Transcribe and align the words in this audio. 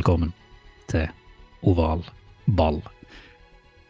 Velkommen 0.00 0.30
til 0.88 1.10
Oval 1.68 2.00
ball. 2.56 2.78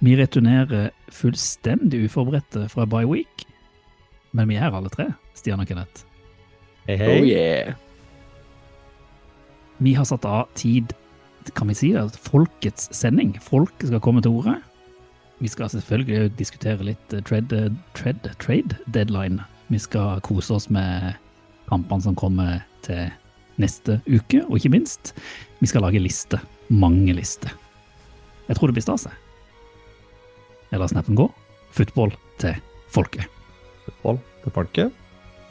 Vi 0.02 0.16
returnerer 0.18 0.88
fullstendig 1.14 2.00
uforberedte 2.08 2.64
fra 2.72 2.86
by 2.88 3.04
week, 3.06 3.44
men 4.34 4.50
vi 4.50 4.56
er 4.58 4.74
alle 4.74 4.90
tre, 4.90 5.06
Stian 5.38 5.62
og 5.62 5.68
Kenneth. 5.70 6.02
Hei, 6.88 6.96
hei. 6.98 7.12
Oh 7.12 7.28
yeah. 7.28 7.76
Vi 9.78 9.94
har 9.94 10.08
satt 10.08 10.26
av 10.26 10.50
tid, 10.58 10.96
kan 11.54 11.70
vi 11.70 11.78
si 11.78 11.92
det, 11.94 12.18
folkets 12.26 12.90
sending. 12.96 13.36
Folket 13.44 13.92
skal 13.92 14.02
komme 14.02 14.24
til 14.24 14.34
ordet. 14.40 14.58
Vi 15.38 15.48
skal 15.48 15.70
selvfølgelig 15.70 16.34
diskutere 16.40 16.90
litt 16.90 17.14
eh, 17.14 17.22
trade, 17.22 17.68
trade, 17.94 18.34
trade 18.42 18.82
deadline. 18.90 19.44
Vi 19.70 19.78
skal 19.78 20.18
kose 20.26 20.58
oss 20.58 20.66
med 20.74 21.14
kampene 21.70 22.02
som 22.02 22.18
kommer 22.18 22.64
til 22.82 23.12
neste 23.58 24.00
uke, 24.06 24.44
og 24.46 24.58
ikke 24.58 24.72
minst, 24.76 25.14
vi 25.60 25.66
skal 25.70 25.82
lage 25.86 26.02
liste. 26.02 26.40
Mange 26.70 27.14
lister. 27.16 27.52
Jeg 28.46 28.56
tror 28.56 28.70
det 28.70 28.78
blir 28.78 28.86
stas, 28.86 29.08
jeg. 29.08 29.18
Jeg 30.70 30.78
lar 30.78 30.90
snappen 30.90 31.18
gå. 31.18 31.26
Football 31.74 32.14
til 32.38 32.54
folket. 32.94 33.26
Football 33.86 34.20
til 34.44 34.54
folket. 34.54 34.98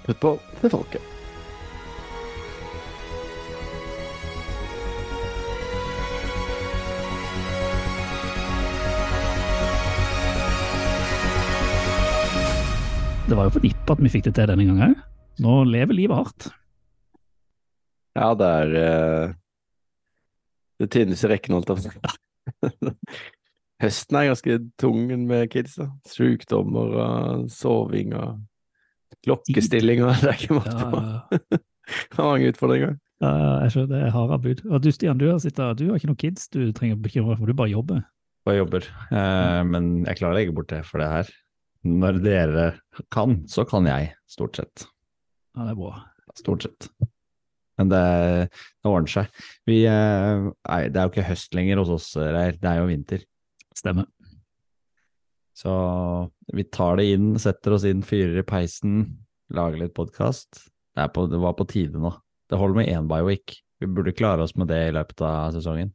Football 0.06 0.40
til 0.62 0.72
folket. 0.72 1.16
Det 13.30 13.38
var 13.38 13.46
jo 13.46 13.52
på 13.54 13.62
nippet 13.62 13.92
at 13.94 14.00
vi 14.02 14.10
fikk 14.10 14.24
det 14.26 14.32
til 14.40 14.48
denne 14.50 14.66
gangen 14.66 14.88
òg. 14.88 15.02
Nå 15.44 15.60
lever 15.70 15.94
livet 15.94 16.18
hardt. 16.18 16.48
Ja, 18.20 18.34
det 18.36 18.48
er 18.62 18.74
uh, 18.76 19.36
det 20.80 20.90
tynneste 20.92 21.30
rekken, 21.32 21.56
holdt 21.56 21.72
jeg 21.72 21.80
på 21.80 21.82
å 21.82 22.72
si. 22.74 22.96
Høsten 23.84 24.18
er 24.20 24.28
ganske 24.28 24.60
tung 24.80 25.08
med 25.30 25.48
kids. 25.54 25.78
da. 25.80 25.88
Sykdommer 26.10 26.96
og 27.00 27.50
soving 27.54 28.16
og 28.20 28.42
klokkestilling 29.26 30.04
og 30.04 30.16
det 30.24 30.34
er 30.34 30.40
ikke 30.40 30.60
måte 30.60 30.78
på. 30.80 31.04
Ja, 31.04 31.60
Det 31.90 32.20
er 32.22 32.28
mange 32.28 32.50
utfordringer. 32.52 32.92
ja, 33.24 33.30
jeg 33.64 33.72
skjønner, 33.74 33.90
det 33.90 34.00
er 34.06 34.12
harde 34.14 34.36
bud. 34.44 34.60
Og 34.70 34.84
du 34.84 34.92
Stian, 34.94 35.18
du 35.18 35.26
har, 35.26 35.40
sittet, 35.42 35.80
du 35.80 35.88
har 35.90 35.98
ikke 35.98 36.12
noen 36.12 36.20
kids 36.22 36.46
du 36.54 36.60
trenger 36.76 37.00
å 37.00 37.02
bekymre 37.02 37.34
deg 37.34 37.40
for, 37.40 37.50
du 37.50 37.58
bare 37.58 37.72
jobber. 37.72 38.04
Bare 38.46 38.60
jobber. 38.60 38.86
Eh, 39.10 39.62
men 39.66 39.88
jeg 40.06 40.20
klarer 40.20 40.36
å 40.36 40.38
legge 40.38 40.54
bort 40.60 40.70
det 40.70 40.84
for 40.86 41.02
det 41.02 41.08
her. 41.10 41.32
Når 41.90 42.20
dere 42.22 42.68
kan, 43.10 43.40
så 43.50 43.66
kan 43.66 43.90
jeg, 43.90 44.12
stort 44.30 44.62
sett. 44.62 44.86
Ja, 45.56 45.66
det 45.66 45.74
er 45.74 45.80
bra. 45.82 45.96
Stort 46.38 46.68
sett. 46.68 46.92
Men 47.80 47.92
det, 47.92 48.04
det 48.52 48.92
ordner 48.92 49.12
seg. 49.14 49.44
Vi, 49.70 49.82
eh, 49.88 50.48
nei, 50.52 50.80
det 50.92 51.00
er 51.00 51.08
jo 51.08 51.14
ikke 51.14 51.30
høst 51.30 51.56
lenger 51.56 51.80
hos 51.82 51.94
oss, 51.96 52.10
Reir. 52.20 52.58
Det 52.60 52.70
er 52.70 52.82
jo 52.82 52.90
vinter. 52.90 53.24
Stemmer. 53.78 54.10
Så 55.56 55.72
vi 56.56 56.64
tar 56.72 57.00
det 57.00 57.10
inn, 57.14 57.32
setter 57.40 57.76
oss 57.76 57.86
inn, 57.88 58.04
fyrer 58.06 58.42
i 58.42 58.48
peisen, 58.48 59.02
lager 59.56 59.82
litt 59.82 59.96
podkast. 59.96 60.68
Det, 60.96 61.08
det 61.32 61.40
var 61.40 61.56
på 61.58 61.68
tide 61.72 62.00
nå. 62.00 62.12
Det 62.50 62.60
holder 62.60 62.82
med 62.82 62.92
én 62.92 63.10
week. 63.28 63.58
Vi 63.80 63.88
burde 63.88 64.16
klare 64.16 64.44
oss 64.44 64.56
med 64.60 64.68
det 64.72 64.80
i 64.90 64.94
løpet 64.96 65.24
av 65.24 65.54
sesongen. 65.56 65.94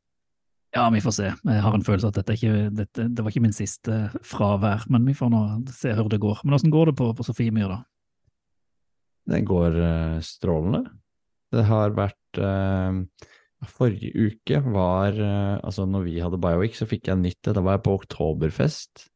Ja, 0.74 0.88
vi 0.90 1.00
får 1.00 1.14
se. 1.14 1.30
Jeg 1.30 1.62
har 1.62 1.74
en 1.76 1.84
følelse 1.86 2.10
at 2.10 2.16
dette 2.18 2.34
ikke, 2.34 2.68
dette, 2.74 3.06
det 3.06 3.22
var 3.22 3.30
ikke 3.30 3.44
min 3.44 3.54
siste 3.54 4.08
fravær, 4.26 4.88
men 4.90 5.04
vi 5.06 5.14
får 5.14 5.30
nå 5.30 5.42
se 5.70 5.92
hvor 5.94 6.10
det 6.10 6.18
går. 6.22 6.40
Men 6.42 6.56
åssen 6.56 6.72
går 6.74 6.90
det 6.90 6.96
på, 6.98 7.12
på 7.14 7.26
Sofiemyr, 7.26 7.70
da? 7.70 7.78
Det 9.30 9.40
går 9.48 9.78
eh, 9.80 10.16
strålende. 10.24 10.82
Det 11.54 11.64
har 11.68 11.94
vært 11.96 12.40
eh, 12.42 13.00
Forrige 13.70 14.12
uke 14.28 14.60
var 14.66 15.16
eh, 15.16 15.56
Altså, 15.64 15.86
når 15.88 16.06
vi 16.08 16.18
hadde 16.20 16.40
Bioweek, 16.42 16.76
så 16.76 16.88
fikk 16.88 17.10
jeg 17.10 17.20
nytt. 17.22 17.42
Da 17.46 17.62
var 17.62 17.78
jeg 17.78 17.84
på 17.86 17.98
Oktoberfest. 18.00 19.06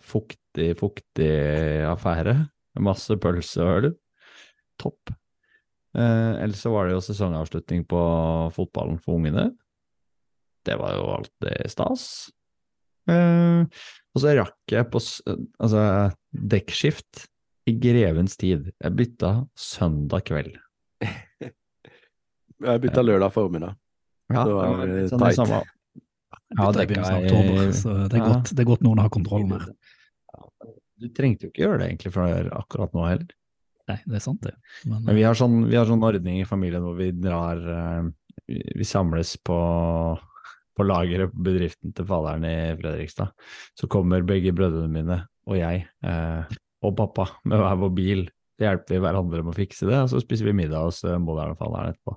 Fuktig, 0.00 0.72
fuktig 0.80 1.32
affære. 1.88 2.36
Masse 2.80 3.18
pølseøl. 3.20 3.92
Topp. 4.80 5.12
Eh, 5.92 6.32
ellers 6.40 6.62
så 6.64 6.72
var 6.72 6.88
det 6.88 6.96
jo 6.96 7.02
sesongavslutning 7.04 7.84
på 7.88 8.00
fotballen 8.56 9.00
for 9.02 9.20
ungene. 9.20 9.50
Det 10.64 10.78
var 10.80 10.94
jo 10.96 11.10
alltid 11.18 11.68
stas. 11.72 12.06
Eh, 13.10 13.66
og 14.12 14.22
så 14.22 14.34
rakk 14.38 14.72
jeg 14.72 14.88
på 14.92 15.00
altså, 15.02 15.84
dekkskift 16.32 17.26
i 17.68 17.76
grevens 17.82 18.38
tid. 18.40 18.70
Jeg 18.78 18.98
bytta 18.98 19.34
søndag 19.58 20.28
kveld. 20.30 20.61
Jeg 22.62 22.82
bytta 22.84 23.02
lørdag 23.02 23.32
formiddag. 23.34 23.74
Ja, 24.32 24.44
Det 24.46 24.52
var, 24.54 24.66
det 24.66 24.76
var 24.78 24.92
eh, 25.02 25.08
sånn 25.10 25.22
tight. 25.24 25.36
samme- 25.40 25.62
Ja, 26.52 26.66
det 26.72 26.82
begynner 26.88 27.08
snart 27.08 27.24
oktober, 27.32 27.70
så 27.72 27.92
det 28.12 28.18
er, 28.18 28.24
godt, 28.28 28.50
det 28.54 28.60
er 28.62 28.68
godt 28.68 28.82
noen 28.84 28.98
har 29.00 29.08
kontrollen 29.12 29.52
her. 29.56 29.70
Du 31.02 31.08
trengte 31.16 31.46
jo 31.46 31.50
ikke 31.50 31.64
gjøre 31.64 31.78
det 31.80 31.86
egentlig 31.88 32.12
for 32.14 32.50
akkurat 32.60 32.92
nå 32.94 33.06
heller. 33.08 33.30
Nei, 33.88 33.96
det 34.06 34.14
er 34.20 34.22
sant, 34.22 34.40
det. 34.44 34.52
Men, 34.86 35.02
Men 35.08 35.16
vi 35.18 35.24
har 35.26 35.34
sånn, 35.34 35.56
vi 35.66 35.74
har 35.80 35.88
sånn 35.88 36.04
ordning 36.06 36.38
i 36.40 36.46
familien 36.46 36.84
hvor 36.86 36.94
vi 37.00 37.08
drar 37.16 37.58
eh, 37.58 38.02
Vi, 38.48 38.60
vi 38.78 38.84
samles 38.86 39.34
på, 39.44 39.56
på 40.76 40.84
lageret 40.86 41.32
på 41.32 41.42
bedriften 41.48 41.92
til 41.96 42.06
faderen 42.08 42.44
i 42.48 42.54
Fredrikstad. 42.78 43.32
Så 43.78 43.88
kommer 43.92 44.22
begge 44.26 44.52
brødrene 44.56 44.92
mine 44.92 45.18
og 45.48 45.56
jeg 45.58 45.82
eh, 46.06 46.54
og 46.82 46.96
pappa 46.96 47.26
med 47.44 47.58
hver 47.60 47.76
vår 47.82 47.92
bil. 47.96 48.22
Så 48.62 48.68
hjelper 48.68 48.94
vi 48.94 49.00
hverandre 49.02 49.42
med 49.42 49.50
å 49.50 49.56
fikse 49.58 49.88
det, 49.88 49.96
og 50.04 50.10
så 50.12 50.20
spiser 50.22 50.46
vi 50.46 50.52
middag 50.54 50.84
hos 50.86 51.00
faderen 51.02 51.56
etterpå. 51.90 52.14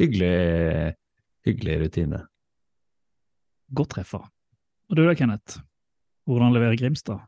Hyggelig, 0.00 0.94
hyggelig 1.44 1.74
rutine. 1.82 2.22
godt 3.72 3.90
treffa. 3.94 4.22
Og 4.88 4.96
du 4.96 5.02
da, 5.04 5.12
Kenneth? 5.16 5.58
Hvordan 6.28 6.52
leverer 6.54 6.76
Grimstad? 6.80 7.20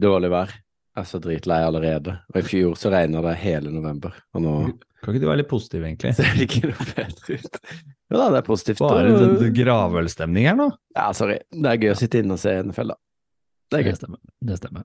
Dårlig 0.00 0.30
vær. 0.32 0.52
Jeg 0.96 1.04
er 1.04 1.08
så 1.08 1.20
dritlei 1.22 1.60
allerede. 1.64 2.16
Og 2.32 2.40
i 2.40 2.44
fjor 2.48 2.76
så 2.80 2.90
regna 2.92 3.20
det 3.24 3.36
hele 3.42 3.70
november, 3.72 4.16
og 4.34 4.42
nå 4.44 4.54
Kan 5.00 5.14
ikke 5.14 5.20
du 5.22 5.28
være 5.30 5.40
litt 5.40 5.48
positiv, 5.52 5.84
egentlig? 5.84 6.14
ser 6.16 6.32
det 6.36 6.44
ikke 6.48 6.72
noe 6.72 6.88
bedre 6.94 7.36
ut. 7.40 7.60
Jo 8.10 8.18
da, 8.20 8.30
det 8.34 8.40
er 8.40 8.48
positivt. 8.48 8.80
Bare 8.84 9.06
en 9.08 9.16
det- 9.20 9.38
det 9.40 9.52
gravølstemning 9.64 10.44
her 10.48 10.56
nå. 10.56 10.70
Ja, 10.96 11.10
sorry. 11.12 11.38
Det 11.52 11.66
er 11.70 11.78
gøy 11.80 11.92
å 11.92 11.96
sitte 12.00 12.20
inne 12.20 12.32
og 12.36 12.42
se 12.42 12.56
NFL, 12.62 12.88
da. 12.92 12.96
Det 13.70 13.80
er 13.80 13.84
Det 13.92 13.96
stemmer. 14.00 14.18
Det 14.44 14.58
stemmer. 14.58 14.84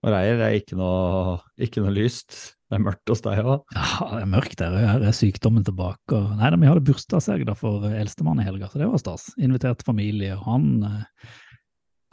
Og 0.00 0.14
Reier, 0.14 0.38
det 0.40 0.46
er 0.46 0.56
ikke 0.62 0.78
noe, 0.80 1.36
ikke 1.60 1.84
noe 1.84 1.92
lyst. 1.92 2.38
Det 2.70 2.78
er 2.78 2.84
mørkt 2.86 3.10
hos 3.10 3.20
deg 3.24 3.42
òg. 3.42 3.64
Ja, 3.74 4.06
det 4.14 4.22
er 4.22 4.30
mørkt 4.30 4.60
der, 4.60 4.76
her 4.78 5.04
er 5.04 5.16
sykdommen 5.16 5.66
tilbake. 5.66 6.14
Og, 6.14 6.32
nei, 6.38 6.52
da, 6.52 6.58
vi 6.60 6.70
hadde 6.70 6.86
bursdagshelg 6.86 7.44
da 7.48 7.56
for 7.58 7.84
eldstemann 7.90 8.40
i 8.40 8.46
helga, 8.46 8.70
så 8.70 8.80
det 8.80 8.88
var 8.88 9.02
stas. 9.02 9.28
Invitert 9.42 9.82
familie, 9.84 10.36
og 10.38 10.46
han 10.46 10.68
eh, 10.86 11.32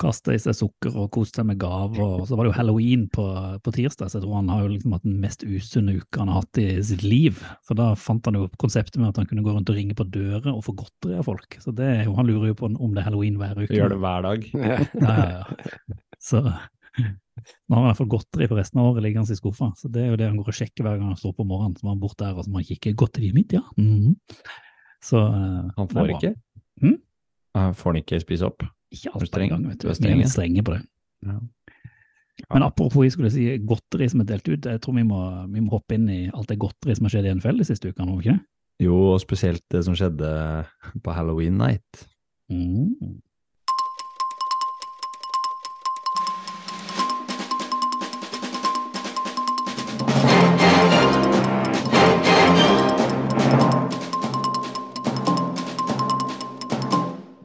kasta 0.02 0.34
i 0.36 0.40
seg 0.42 0.56
sukker 0.58 0.96
og 0.98 1.10
koste 1.14 1.42
seg 1.42 1.48
med 1.50 1.60
gaver. 1.62 2.02
Og 2.04 2.26
så 2.30 2.38
var 2.38 2.46
det 2.46 2.52
jo 2.52 2.58
halloween 2.58 3.06
på, 3.14 3.26
på 3.64 3.74
tirsdag, 3.76 4.10
så 4.10 4.20
jeg 4.20 4.26
tror 4.26 4.40
han 4.40 4.50
har 4.52 4.64
jo 4.64 4.72
liksom 4.74 4.96
hatt 4.98 5.06
den 5.08 5.20
mest 5.24 5.46
usunne 5.46 5.98
uka 6.00 6.24
han 6.24 6.32
har 6.34 6.42
hatt 6.42 6.62
i 6.62 6.68
sitt 6.90 7.06
liv. 7.06 7.42
For 7.68 7.80
da 7.80 7.92
fant 8.00 8.26
han 8.30 8.40
jo 8.40 8.48
konseptet 8.62 9.00
med 9.02 9.12
at 9.12 9.22
han 9.22 9.30
kunne 9.30 9.46
gå 9.46 9.54
rundt 9.54 9.72
og 9.74 9.78
ringe 9.78 9.98
på 9.98 10.08
dører 10.14 10.50
og 10.54 10.64
få 10.66 10.76
godteri 10.82 11.20
av 11.22 11.30
folk. 11.30 11.60
Så 11.64 11.74
det 11.76 11.92
han 12.08 12.30
lurer 12.30 12.52
jo 12.52 12.60
på 12.60 12.72
om 12.72 12.98
det 12.98 13.04
er 13.04 13.10
halloween 13.12 13.40
hver 13.42 13.62
uke. 13.62 13.74
Gjør 13.78 13.94
det 13.96 14.02
hver 14.04 14.28
dag. 14.28 14.50
Ja, 14.58 14.82
ja, 15.06 15.30
ja. 15.38 16.02
Så 16.18 16.42
nå 16.98 17.76
har 17.76 17.82
han 17.82 17.86
i 17.86 17.90
hvert 17.92 18.00
fall 18.02 18.12
godteri 18.12 18.48
for 18.50 18.60
resten 18.60 18.82
av 18.82 18.92
året 18.92 19.06
liggende 19.06 19.36
i 19.36 19.40
skuffa. 19.40 19.70
Så 19.78 19.92
det 19.94 20.04
er 20.04 20.12
jo 20.12 20.20
det 20.20 20.30
han 20.30 20.40
går 20.40 20.52
og 20.52 20.58
sjekker 20.58 20.86
hver 20.86 20.98
gang 20.98 21.12
han 21.12 21.20
står 21.20 21.36
på 21.38 21.46
morgenen. 21.48 21.76
Så 21.78 21.86
må 21.86 21.94
han 21.94 22.02
bort 22.02 22.18
der 22.22 22.34
og 22.34 22.46
så 22.46 22.54
må 22.54 22.62
han 22.62 22.70
kikke. 22.70 22.96
Godteriet 22.98 23.38
mitt, 23.38 23.54
ja. 23.54 23.64
Mhm. 23.78 24.16
Så 25.06 25.20
eh, 25.22 25.68
Han 25.78 25.90
får 25.92 26.16
ikke? 26.16 26.34
Hm? 26.82 26.98
Han 27.58 27.76
får 27.78 27.94
han 27.94 28.02
ikke 28.02 28.20
spise 28.24 28.48
opp? 28.50 28.66
Ikke 28.94 29.14
alt 29.14 29.32
på 29.32 29.44
en 29.44 29.52
gang, 29.54 29.68
vet 29.70 29.84
du. 29.84 29.88
Vi 29.92 30.10
er 30.10 30.18
litt 30.18 30.34
strenge 30.34 30.64
på 30.66 30.74
det. 30.74 30.82
Ja. 31.28 31.38
Men 32.54 32.66
apropos 32.68 33.06
jeg 33.06 33.16
skulle 33.16 33.32
si 33.34 33.46
godteri 33.66 34.08
som 34.12 34.22
er 34.22 34.30
delt 34.30 34.50
ut, 34.50 34.66
jeg 34.66 34.82
tror 34.82 34.98
vi 34.98 35.06
må, 35.08 35.22
vi 35.50 35.64
må 35.64 35.74
hoppe 35.74 35.98
inn 35.98 36.06
i 36.14 36.20
alt 36.30 36.52
det 36.52 36.60
godteri 36.62 36.96
som 36.98 37.08
har 37.08 37.16
skjedd 37.16 37.30
i 37.30 37.34
NFL 37.38 37.62
de 37.62 37.68
siste 37.68 37.90
ukene, 37.90 38.10
må 38.12 38.20
vi 38.20 38.28
ikke 38.28 38.38
det? 38.38 38.46
Jo, 38.86 38.98
og 39.14 39.22
spesielt 39.24 39.64
det 39.74 39.82
som 39.88 39.96
skjedde 39.98 40.30
på 41.04 41.16
Halloween 41.18 41.58
night. 41.58 42.04
Mm. 42.54 43.18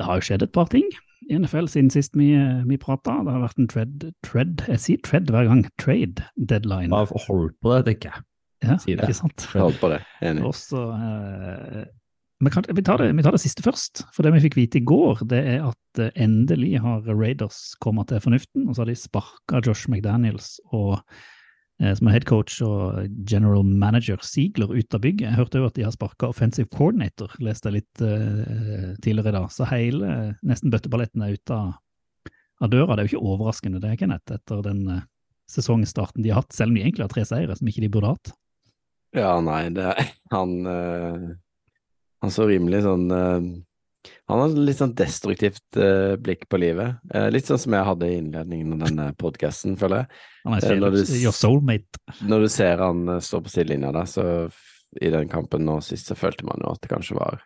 Har 0.06 0.20
jo 0.20 0.28
skjedd 0.28 0.44
et 0.46 0.54
par 0.54 0.70
ting 0.72 0.86
i 1.30 1.38
NFL 1.38 1.68
siden 1.70 1.90
sist 1.92 2.16
vi, 2.18 2.32
vi 2.66 2.78
prata. 2.80 3.20
Det 3.22 3.32
har 3.34 3.44
vært 3.44 3.62
en 3.62 3.70
tread, 3.70 4.04
tread 4.26 4.64
Jeg 4.68 4.82
sier 4.82 5.02
tread 5.06 5.30
hver 5.32 5.48
gang. 5.48 5.64
Trade 5.80 6.26
deadline. 6.36 6.90
Bare 6.92 7.24
hold 7.28 7.52
på 7.62 7.74
det, 7.74 7.82
tenker 7.88 8.10
jeg. 8.12 8.26
Ja, 8.62 8.78
si 8.78 8.94
det. 8.94 9.06
ikke 9.06 9.18
sant? 9.18 9.48
Hold 9.58 9.78
på 9.80 9.90
det. 9.90 10.00
Enig. 10.22 10.44
Også, 10.46 10.84
eh, 10.94 11.84
men 12.42 12.54
kan, 12.54 12.66
vi, 12.66 12.82
tar 12.82 12.98
det, 12.98 13.10
vi 13.14 13.22
tar 13.22 13.34
det 13.34 13.42
siste 13.42 13.62
først. 13.62 14.04
For 14.14 14.26
det 14.26 14.32
vi 14.36 14.42
fikk 14.44 14.58
vite 14.58 14.80
i 14.80 14.86
går, 14.86 15.24
det 15.30 15.42
er 15.56 15.68
at 15.68 16.02
eh, 16.02 16.14
endelig 16.24 16.76
har 16.82 17.06
Raiders 17.10 17.72
kommet 17.82 18.10
til 18.10 18.22
fornuften. 18.22 18.66
Og 18.66 18.74
så 18.74 18.84
har 18.84 18.90
de 18.90 18.98
sparka 18.98 19.62
Josh 19.66 19.90
McDaniels 19.90 20.56
og, 20.70 20.98
som 21.82 22.06
er 22.08 22.14
head 22.14 22.26
coach 22.28 22.60
og 22.62 23.08
general 23.26 23.64
manager 23.66 24.20
Ziegler 24.22 24.70
ut 24.70 24.94
av 24.94 25.02
bygget. 25.02 25.24
Jeg 25.26 25.38
hørte 25.38 25.58
jo 25.58 25.66
at 25.66 25.78
de 25.78 25.86
har 25.86 25.94
sparka 25.94 26.28
offensive 26.30 26.70
coordinator, 26.70 27.32
leste 27.42 27.70
jeg 27.70 27.80
litt 27.80 28.02
uh, 28.04 28.92
tidligere 29.02 29.32
i 29.32 29.36
dag. 29.38 29.48
Så 29.50 29.66
hele, 29.66 30.12
nesten 30.46 30.70
bøtteballetten 30.70 31.24
er 31.26 31.34
ute 31.34 31.56
av, 31.56 31.72
av 32.62 32.70
døra. 32.70 32.94
Det 32.94 33.02
er 33.02 33.08
jo 33.08 33.12
ikke 33.16 33.32
overraskende 33.34 33.82
det, 33.82 33.96
Kenneth, 33.98 34.36
etter 34.38 34.62
den 34.62 34.84
uh, 34.86 35.02
sesongstarten 35.50 36.22
de 36.22 36.32
har 36.32 36.42
hatt, 36.42 36.54
selv 36.54 36.72
om 36.72 36.78
de 36.78 36.84
egentlig 36.84 37.06
har 37.06 37.12
tre 37.12 37.26
seire 37.28 37.56
som 37.58 37.68
ikke 37.68 37.84
de 37.84 37.90
burde 37.92 38.14
hatt. 38.14 38.32
Ja, 39.12 39.34
nei, 39.44 39.66
det 39.74 39.84
er 39.90 40.06
Han 40.32 40.54
uh, 40.64 41.32
Han 42.24 42.32
så 42.32 42.46
rimelig 42.48 42.84
sånn 42.86 43.10
eh, 43.12 43.46
Han 44.32 44.40
har 44.42 44.66
litt 44.66 44.80
sånn 44.80 44.94
destruktivt 44.96 45.78
uh, 45.78 46.16
blikk 46.20 46.48
på 46.50 46.60
livet. 46.60 46.98
Uh, 47.12 47.28
litt 47.32 47.48
sånn 47.48 47.60
som 47.60 47.76
jeg 47.76 47.88
hadde 47.88 48.08
i 48.08 48.18
innledningen 48.18 48.74
av 48.76 48.84
denne 48.86 49.08
podkasten, 49.20 49.76
føler 49.80 50.02
jeg. 50.02 50.20
Han 50.46 50.56
er 50.56 50.68
Eh, 50.72 50.80
når 50.80 50.96
du 50.96 51.00
your 51.20 51.36
soulmate. 51.36 52.02
Når 52.24 52.46
du 52.46 52.52
ser 52.52 52.82
han 52.82 53.04
uh, 53.12 53.20
stå 53.22 53.42
på 53.44 53.52
sidelinja 53.52 53.92
der, 53.94 54.08
så 54.08 54.26
i 55.00 55.10
den 55.12 55.28
kampen 55.32 55.64
nå 55.68 55.78
sist, 55.84 56.08
så 56.08 56.16
følte 56.18 56.44
man 56.48 56.60
jo 56.60 56.72
at 56.72 56.82
det 56.82 56.90
kanskje 56.92 57.16
var 57.16 57.42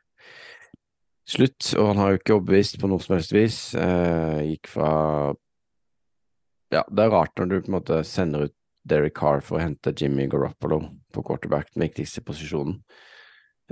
slutt. 1.27 1.73
Og 1.77 1.91
han 1.91 2.01
har 2.01 2.13
jo 2.13 2.21
ikke 2.21 2.37
overbevist 2.39 2.79
på 2.81 2.91
noe 2.91 3.03
som 3.03 3.17
helst 3.17 3.35
vis. 3.35 3.59
Eh, 3.75 4.45
gikk 4.53 4.71
fra 4.71 4.93
Ja, 6.75 6.83
det 6.91 7.05
er 7.05 7.13
rart 7.15 7.39
når 7.39 7.51
du 7.51 7.61
på 7.61 7.71
en 7.71 7.79
måte 7.79 8.01
sender 8.07 8.49
ut 8.49 8.57
Derek 8.87 9.15
Carr 9.19 9.43
for 9.43 9.59
å 9.59 9.63
hente 9.63 9.95
Jimmy 9.95 10.27
Garoppolo 10.31 10.81
på 11.15 11.23
quarterback, 11.27 11.73
den 11.75 11.87
viktigste 11.87 12.23
posisjonen. 12.27 12.81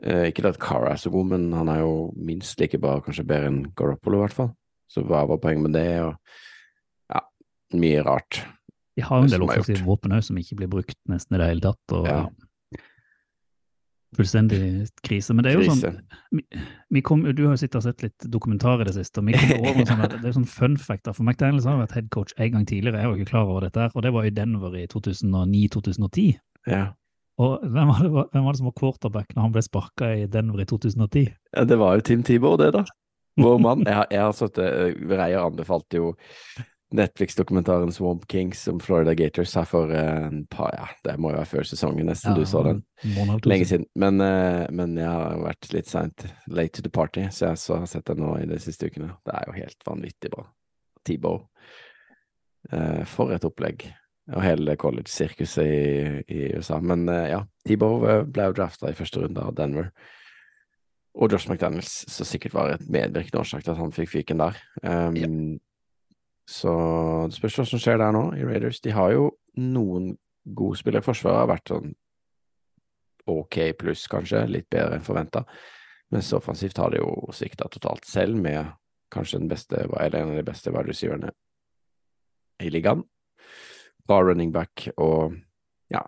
Eh, 0.02 0.32
ikke 0.32 0.44
at 0.48 0.58
Cara 0.58 0.90
er 0.92 0.96
så 0.98 1.10
god, 1.10 1.26
men 1.26 1.52
han 1.52 1.68
er 1.68 1.80
jo 1.84 2.12
minst 2.16 2.58
like 2.60 2.78
bra, 2.80 2.96
kanskje 3.00 3.24
bedre 3.26 3.46
enn 3.46 3.60
Garoppolo, 3.76 4.18
i 4.18 4.26
hvert 4.26 4.32
fall. 4.34 4.50
Så 4.90 5.04
hva 5.06 5.26
var 5.28 5.38
poenget 5.38 5.62
med 5.62 5.72
det? 5.72 6.00
Og 6.02 6.16
ja, 7.14 7.20
mye 7.78 8.02
rart. 8.04 8.42
De 8.96 9.02
har 9.02 9.18
jo 9.18 9.24
en 9.24 9.30
del 9.30 9.42
offensive 9.46 9.84
våpen 9.86 10.12
òg 10.14 10.22
som 10.22 10.36
ikke 10.36 10.56
blir 10.56 10.68
brukt 10.70 10.96
nesten 11.08 11.34
i 11.34 11.38
det 11.38 11.46
hele 11.48 11.60
tatt. 11.60 11.92
og 11.92 12.06
Ja. 12.06 12.26
Fullstendig 14.14 14.58
krise. 15.02 15.34
Men 15.34 15.42
det 15.42 15.50
er 15.52 15.56
jo 15.58 15.64
Krise. 15.64 15.90
sånn 15.90 16.60
vi, 16.94 17.00
kom, 17.02 17.22
Du 17.34 17.40
har 17.48 17.56
jo 17.56 17.58
sittet 17.58 17.80
og 17.80 17.82
sett 17.82 18.02
litt 18.04 18.26
dokumentar 18.30 18.80
i 18.80 18.84
det 18.86 18.94
siste. 18.94 19.18
og 19.18 19.26
vi 19.26 19.32
kom 19.34 19.64
over 19.66 19.84
sånn, 19.84 20.04
at- 20.04 20.10
Det 20.22 20.24
er 20.28 20.36
sånn 20.36 20.46
fun 20.46 20.76
fact. 20.76 21.08
For 21.14 21.24
McDaniels 21.24 21.64
har 21.64 21.78
vært 21.84 21.94
head 21.94 22.10
coach 22.10 22.32
en 22.38 22.52
gang 22.52 22.64
tidligere, 22.66 23.00
jeg 23.02 23.08
var 23.10 23.16
ikke 23.16 23.30
klar 23.32 23.48
over 23.48 23.60
dette. 23.62 23.80
her, 23.80 23.90
og 23.94 24.02
Det 24.02 24.12
var 24.12 24.22
i 24.24 24.30
Denver 24.30 24.76
i 24.76 24.86
2009-2010. 24.86 26.38
Ja. 26.68 26.92
Og 27.42 27.64
hvem 27.66 27.88
var, 27.90 28.02
det, 28.04 28.10
hvem 28.32 28.44
var 28.44 28.54
det 28.54 28.60
som 28.60 28.68
var 28.68 28.76
quarterback 28.78 29.32
når 29.34 29.48
han 29.48 29.54
ble 29.56 29.62
sparka 29.66 30.10
i 30.20 30.28
Denver 30.30 30.62
i 30.62 30.68
2010? 30.70 31.24
Ja, 31.56 31.64
det 31.66 31.78
var 31.80 31.96
jo 31.98 32.04
Tim 32.06 32.22
Tibor, 32.26 32.54
det, 32.60 32.70
da. 32.76 32.84
Vår 33.42 33.58
mann. 33.58 33.82
Jeg, 33.88 34.06
jeg 34.14 34.22
har 34.22 34.36
sittet 34.38 35.00
Reier 35.10 35.42
anbefalte 35.42 35.98
jo 35.98 36.12
Netflix-dokumentaren 36.94 37.90
Swamp 37.92 38.28
Kings 38.30 38.68
om 38.70 38.78
Florida 38.80 39.14
Gators 39.18 39.54
her 39.58 39.66
for 39.66 39.90
eh, 39.90 40.26
en 40.28 40.44
par 40.46 40.70
Ja, 40.76 40.86
det 41.02 41.16
må 41.18 41.32
jo 41.32 41.40
være 41.40 41.50
før 41.50 41.66
sesongen, 41.66 42.06
nesten. 42.06 42.36
du 42.38 42.46
så 42.46 42.62
den. 42.62 42.84
Lenge 43.42 43.66
siden. 43.66 43.88
Men, 43.98 44.20
eh, 44.22 44.68
men 44.70 44.94
jeg 45.00 45.10
har 45.10 45.42
vært 45.42 45.72
litt 45.74 45.90
seint 45.90 46.26
late 46.46 46.78
to 46.78 46.86
the 46.86 46.92
party, 46.94 47.26
så 47.34 47.50
jeg 47.50 47.62
så 47.64 47.80
har 47.80 47.90
sett 47.90 48.06
den 48.12 48.22
nå 48.22 48.36
i 48.38 48.46
de 48.46 48.60
siste 48.62 48.86
ukene. 48.86 49.10
Det 49.26 49.34
er 49.34 49.48
jo 49.48 49.56
helt 49.58 49.88
vanvittig 49.88 50.30
bra. 50.36 50.46
Tebow. 51.04 51.42
Eh, 52.70 53.02
for 53.10 53.34
et 53.34 53.44
opplegg. 53.44 53.88
Og 54.32 54.40
hele 54.40 54.76
college-sirkuset 54.80 55.66
i, 55.68 56.22
i 56.32 56.44
USA. 56.56 56.78
Men 56.80 57.04
eh, 57.12 57.30
ja, 57.34 57.42
Tebow 57.68 58.06
eh, 58.08 58.22
ble 58.24 58.48
jo 58.48 58.56
drafta 58.56 58.88
i 58.88 58.96
første 58.96 59.20
runde 59.20 59.42
av 59.42 59.52
Denver. 59.58 59.90
Og 61.14 61.30
Josh 61.30 61.50
McDaniels, 61.50 61.92
som 62.10 62.26
sikkert 62.26 62.56
var 62.56 62.72
et 62.72 62.86
medvirkende 62.88 63.42
årsak 63.42 63.62
til 63.62 63.74
at 63.74 63.78
han 63.82 63.92
fikk 63.94 64.10
fyken 64.16 64.40
der. 64.40 64.56
Um, 64.82 65.60
Så 66.48 66.72
det 67.28 67.38
spørs 67.38 67.54
hva 67.56 67.64
som 67.68 67.80
skjer 67.80 68.00
der 68.00 68.12
nå, 68.12 68.24
i 68.36 68.44
Raiders. 68.44 68.80
De 68.84 68.92
har 68.92 69.12
jo 69.14 69.28
noen 69.56 70.10
gode 70.44 70.80
spillere. 70.80 71.04
Forsvaret 71.04 71.40
har 71.40 71.52
vært 71.54 71.70
sånn 71.72 71.94
ok 73.30 73.56
pluss, 73.80 74.04
kanskje. 74.12 74.42
Litt 74.50 74.68
bedre 74.72 74.98
enn 74.98 75.06
forventa. 75.06 75.44
Mens 76.12 76.32
offensivt 76.36 76.78
har 76.82 76.92
de 76.92 77.00
jo 77.00 77.32
svikta 77.32 77.68
totalt 77.72 78.04
selv, 78.08 78.36
med 78.36 78.74
kanskje 79.14 79.40
den 79.40 79.48
beste, 79.48 79.86
eller 79.86 80.18
en 80.20 80.34
av 80.34 80.40
de 80.40 80.46
beste 80.50 80.72
wide 80.74 80.90
receiverne 80.90 81.32
i 82.60 82.68
ligaen. 82.74 83.04
Bra 84.08 84.20
running 84.22 84.52
back 84.52 84.88
og 84.96 85.34
ja 85.92 86.02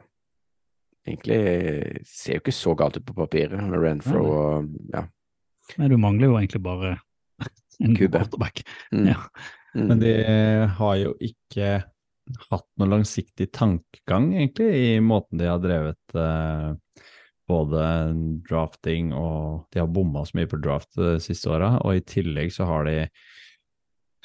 Egentlig 1.07 2.03
ser 2.09 2.39
jo 2.39 2.43
ikke 2.43 2.55
så 2.55 2.73
galt 2.75 2.97
ut 2.99 3.05
på 3.07 3.15
papiret. 3.15 3.61
med 3.63 3.79
Renfro 3.79 4.23
Nei, 4.23 4.31
og 4.37 4.71
ja. 4.91 5.05
Men 5.79 5.93
du 5.93 5.99
mangler 6.03 6.33
jo 6.33 6.39
egentlig 6.41 6.63
bare 6.65 6.97
en 7.85 7.95
Kube. 7.95 8.19
Quarterback. 8.19 8.65
Mm. 8.91 9.13
Ja. 9.13 9.21
Mm. 9.77 9.87
Men 9.87 10.03
de 10.03 10.15
har 10.79 10.97
jo 10.99 11.13
ikke 11.23 11.71
hatt 12.51 12.67
noen 12.81 12.97
langsiktig 12.97 13.51
tankegang, 13.55 14.33
egentlig, 14.35 14.71
i 14.75 15.01
måten 15.05 15.39
de 15.39 15.47
har 15.47 15.61
drevet 15.63 16.17
eh, 16.19 16.73
både 17.47 17.83
drafting 18.49 19.13
og 19.15 19.69
De 19.71 19.79
har 19.83 19.91
bomma 19.93 20.25
så 20.27 20.41
mye 20.41 20.51
på 20.51 20.59
draft 20.59 20.97
de 20.99 21.17
siste 21.23 21.51
åra, 21.53 21.77
og 21.85 21.99
i 22.01 22.07
tillegg 22.07 22.51
så 22.55 22.67
har 22.67 22.89
de 22.89 22.97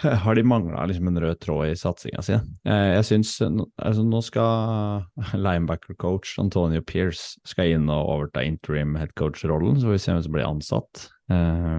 har 0.24 0.36
de 0.36 0.44
mangla 0.44 0.86
liksom 0.89 1.07
en 1.12 1.21
rød 1.24 1.39
tråd 1.44 1.71
i 1.71 1.77
satsinga 1.77 2.24
si. 2.25 2.38
Jeg 2.68 3.07
syns 3.07 3.36
altså, 3.42 4.06
Nå 4.07 4.21
skal 4.25 5.06
linebacker-coach 5.48 6.38
Antonio 6.42 6.83
Pierce 6.86 7.42
skal 7.48 7.75
inn 7.75 7.89
og 7.92 8.13
overta 8.15 8.45
interim 8.45 8.95
headcoach-rollen, 9.00 9.80
så 9.80 9.89
får 9.89 9.98
vi 9.98 10.03
se 10.06 10.15
hvem 10.15 10.24
som 10.25 10.38
blir 10.38 10.48
ansatt. 10.48 11.06
Eh, 11.31 11.77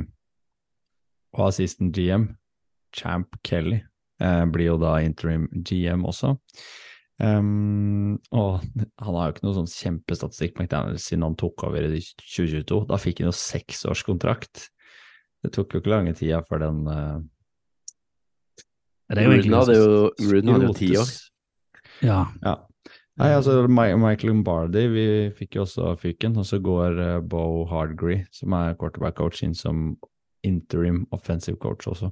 og 1.32 1.48
assistant 1.48 1.96
GM, 1.96 2.30
Champ 2.96 3.36
Kelly, 3.46 3.80
eh, 4.20 4.44
blir 4.52 4.74
jo 4.74 4.78
da 4.80 4.98
interim 5.02 5.48
GM 5.52 6.04
også. 6.08 6.36
Um, 7.22 8.16
og 8.34 8.64
han 8.98 9.14
har 9.14 9.28
jo 9.28 9.34
ikke 9.36 9.44
noe 9.44 9.54
sånn 9.60 9.68
kjempestatistikk 9.70 10.56
McDaniels 10.56 11.04
siden 11.06 11.22
han 11.26 11.36
tok 11.38 11.68
over 11.68 11.84
i 11.86 12.00
2022. 12.00 12.80
Da 12.90 12.98
fikk 12.98 13.20
han 13.22 13.30
jo 13.30 13.36
seksårskontrakt. 13.36 14.64
Det 15.42 15.52
tok 15.54 15.74
jo 15.74 15.82
ikke 15.82 15.92
lange 15.92 16.16
tida 16.18 16.40
før 16.46 16.64
den 16.64 16.82
uh, 16.86 17.20
Det 17.22 17.22
er 17.22 17.22
jo 17.22 17.22
egentlig 17.22 19.01
Ruden 19.12 19.56
hadde 19.58 19.76
jo, 19.76 19.88
Ruden 20.30 20.52
hadde 20.54 20.68
jo 20.70 20.76
ti 20.76 20.92
år. 20.96 21.16
Ja, 22.02 22.26
Ja. 22.42 22.58
Nei, 23.20 23.28
altså 23.36 23.66
Michael 23.68 24.30
Lombardi, 24.30 24.86
vi 24.88 25.06
fikk 25.36 25.58
jo 25.58 25.66
også 25.66 25.90
fyken, 26.00 26.38
og 26.40 26.46
så 26.48 26.56
går 26.64 26.96
uh, 26.96 27.18
Bo 27.20 27.66
Hardgree, 27.68 28.24
som 28.32 28.54
er 28.56 28.72
quarterback-coach, 28.80 29.42
inn 29.44 29.52
som 29.54 29.82
interim 30.42 31.02
offensive 31.12 31.58
coach 31.60 31.90
også. 31.90 32.08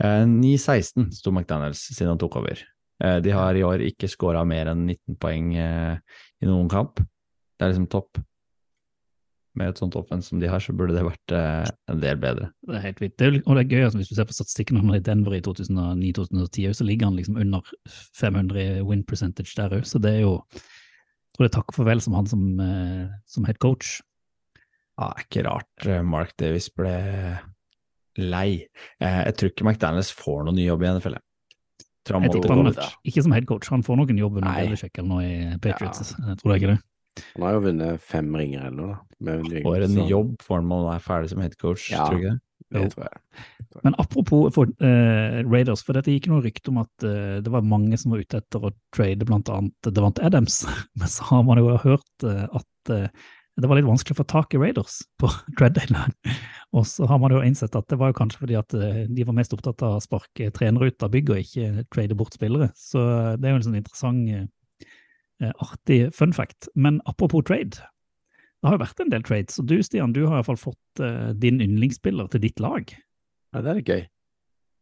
Uh, 0.00 0.24
9-16 0.24 1.10
sto 1.18 1.34
McDaniels 1.34 1.84
siden 1.92 2.14
han 2.14 2.22
tok 2.22 2.40
over. 2.40 2.64
Uh, 3.04 3.18
de 3.22 3.36
har 3.36 3.58
i 3.58 3.64
år 3.66 3.84
ikke 3.84 4.10
skåra 4.10 4.46
mer 4.48 4.72
enn 4.72 4.86
19 4.88 5.20
poeng 5.20 5.52
eh, 5.60 6.18
i 6.40 6.48
noen 6.48 6.72
kamp. 6.72 7.02
Det 7.02 7.66
er 7.66 7.74
liksom 7.74 7.90
topp. 7.92 8.22
Med 9.58 9.68
et 9.68 9.80
sånt 9.82 9.96
offense 10.00 10.30
som 10.30 10.40
de 10.40 10.48
har, 10.48 10.62
så 10.64 10.72
burde 10.72 10.94
det 10.96 11.04
vært 11.04 11.32
eh, 11.36 11.66
en 11.92 11.98
del 12.00 12.16
bedre. 12.16 12.46
det 12.68 12.78
er 12.78 12.84
helt. 12.86 13.02
Det 13.04 13.26
er, 13.26 13.34
og 13.42 13.58
det 13.58 13.64
er 13.66 13.74
gøy, 13.74 13.82
at 13.84 13.96
hvis 13.98 14.08
du 14.08 14.14
ser 14.16 14.28
på 14.28 14.36
statistikken 14.36 14.80
om 14.80 14.92
Denver 15.04 15.36
i 15.36 15.42
2009-2010, 15.44 16.78
så 16.78 16.86
ligger 16.88 17.10
han 17.10 17.18
liksom 17.20 17.36
under 17.36 17.72
500 18.16 18.80
win 18.88 19.04
percentage 19.04 19.52
der 19.58 19.76
òg, 19.76 19.84
så 19.88 20.00
det 20.00 20.14
er 20.16 20.24
jo 20.24 20.38
jeg 21.32 21.38
tror 21.38 21.46
det 21.46 21.48
er 21.48 21.56
takk 21.56 21.72
farvel 21.72 22.00
som 22.04 22.14
han 22.16 22.26
som, 22.28 22.40
eh, 22.60 23.12
som 23.24 23.44
head 23.48 23.56
coach. 23.56 24.02
Ja, 25.00 25.06
er 25.08 25.22
ikke 25.24 25.44
rart 25.46 25.86
eh, 25.88 26.02
Mark 26.04 26.34
Davis 26.36 26.68
ble 26.68 26.92
lei. 28.20 28.66
Eh, 29.00 29.20
jeg 29.30 29.36
tror 29.40 29.52
ikke 29.52 29.64
McDaniels 29.64 30.12
får 30.12 30.42
noen 30.44 30.58
ny 30.60 30.66
jobb 30.66 30.84
i 30.84 30.90
NFL. 30.90 31.16
jeg. 31.16 31.24
Jeg 32.02 32.32
tipper 32.34 32.52
han, 32.52 32.68
ut. 32.68 32.82
ikke 33.08 33.24
som 33.24 33.32
head 33.32 33.48
coach, 33.48 33.70
han 33.72 33.84
får 33.86 33.96
noen 33.96 34.20
jobb 34.20 34.42
under. 34.42 34.58
Belichick 34.60 34.98
eller 34.98 35.08
noe 35.08 35.24
i 35.24 35.58
Patriots. 35.62 36.12
Jeg 36.18 36.40
tror 36.42 36.52
det 36.52 36.60
ikke 36.60 36.74
det. 36.74 36.80
Han 37.34 37.44
har 37.46 37.52
jo 37.58 37.60
vunnet 37.66 38.00
fem 38.00 38.30
ringer 38.36 38.66
eller 38.68 38.76
noe. 38.78 38.98
Med 39.22 39.40
en 39.40 39.50
ring, 39.52 39.62
Får 39.66 39.82
en 39.86 39.96
så- 39.98 40.08
jobb 40.10 40.30
får 40.42 40.56
han 40.60 40.68
når 40.68 40.86
han 40.88 40.96
er 40.96 41.04
ferdig 41.04 41.28
som 41.30 41.40
headcoach, 41.44 41.90
Ja. 41.92 42.06
tror 42.08 42.22
jeg. 42.22 42.38
det? 42.72 42.92
Tror 42.94 43.04
jeg. 43.04 43.20
Men 43.84 43.94
apropos 43.98 44.50
for, 44.54 44.66
uh, 44.80 45.42
Raiders, 45.44 45.82
for 45.82 45.92
dette 45.92 46.10
gikk 46.12 46.26
noe 46.28 46.40
rykte 46.42 46.68
om 46.72 46.78
at 46.78 47.04
uh, 47.04 47.40
det 47.44 47.52
var 47.52 47.60
mange 47.62 47.98
som 48.00 48.12
var 48.12 48.20
ute 48.24 48.38
etter 48.40 48.64
å 48.64 48.72
trade 48.96 49.24
blant 49.28 49.48
annet 49.52 49.74
Devante 49.92 50.24
Adams, 50.24 50.62
men 50.96 51.08
så 51.08 51.22
har 51.28 51.42
man 51.44 51.58
jo 51.60 51.76
hørt 51.76 52.24
uh, 52.24 52.46
at 52.52 53.10
det 53.60 53.68
var 53.68 53.76
litt 53.76 53.84
vanskelig 53.84 54.16
å 54.16 54.20
få 54.22 54.26
tak 54.26 54.54
i 54.54 54.58
Raiders 54.58 55.02
på 55.20 55.28
Dread 55.58 55.74
Dayland. 55.76 56.14
Og 56.72 56.86
så 56.88 57.06
har 57.06 57.18
man 57.20 57.30
jo 57.36 57.42
innsett 57.44 57.76
at 57.76 57.86
det 57.92 57.98
var 58.00 58.08
jo 58.10 58.16
kanskje 58.16 58.40
fordi 58.40 58.56
at 58.56 58.72
de 58.72 59.24
var 59.28 59.34
mest 59.36 59.52
opptatt 59.52 59.82
av 59.84 59.98
å 59.98 60.02
sparke 60.02 60.48
trenere 60.56 60.88
ut 60.88 61.02
av 61.04 61.12
bygget 61.12 61.30
og 61.36 61.42
ikke 61.44 61.84
trade 61.92 62.16
bort 62.16 62.32
spillere. 62.32 62.70
Så 62.74 63.36
det 63.36 63.44
er 63.44 63.52
jo 63.52 63.60
en 63.60 63.66
sånn 63.68 63.76
interessant, 63.76 64.48
artig 65.64 66.14
fun 66.14 66.32
fact. 66.32 66.68
Men 66.74 67.00
apropos 67.10 67.42
trade, 67.48 67.80
det 68.62 68.68
har 68.70 68.76
jo 68.78 68.84
vært 68.84 69.00
en 69.02 69.10
del 69.10 69.22
trades, 69.26 69.58
og 69.58 69.66
du 69.66 69.76
Stian, 69.82 70.12
du 70.14 70.22
har 70.28 70.38
iallfall 70.38 70.60
fått 70.60 71.00
eh, 71.02 71.32
din 71.34 71.60
yndlingsspiller 71.64 72.28
til 72.30 72.40
ditt 72.44 72.60
lag. 72.62 72.92
Ja, 73.52 73.60
det 73.64 73.72
er 73.74 73.82
gøy. 73.82 74.02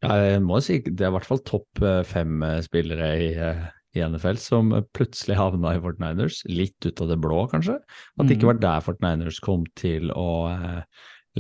Ja, 0.05 0.15
jeg 0.25 0.41
må 0.45 0.61
si 0.65 0.79
det 0.81 1.05
er 1.05 1.11
i 1.11 1.15
hvert 1.17 1.29
fall 1.29 1.43
topp 1.45 1.81
eh, 1.85 2.03
fem 2.09 2.43
eh, 2.47 2.59
spillere 2.65 3.09
i, 3.21 3.31
eh, 3.37 3.63
i 3.97 4.05
NFL 4.07 4.39
som 4.41 4.71
plutselig 4.97 5.37
havna 5.37 5.75
i 5.77 5.81
Fort 5.83 5.99
Niners, 6.01 6.43
litt 6.49 6.79
ut 6.87 7.01
av 7.05 7.09
det 7.11 7.19
blå 7.21 7.43
kanskje. 7.51 7.79
At 8.19 8.27
det 8.29 8.37
ikke 8.39 8.47
Mhm. 8.49 8.53
var 8.53 8.61
der 8.67 8.85
Fort 8.87 9.01
Niners 9.05 9.41
kom 9.41 9.65
til 9.81 10.13
å 10.13 10.29
eh, 10.53 10.83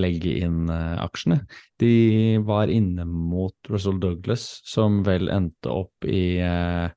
legge 0.00 0.32
inn 0.44 0.68
eh, 0.70 0.96
aksjene. 1.04 1.42
De 1.78 2.38
var 2.46 2.68
inne 2.72 3.04
mot 3.08 3.54
Russell 3.68 4.00
Douglas, 4.00 4.60
som 4.64 5.02
vel 5.04 5.28
endte 5.28 5.68
opp 5.72 6.04
i, 6.08 6.38
eh, 6.40 6.88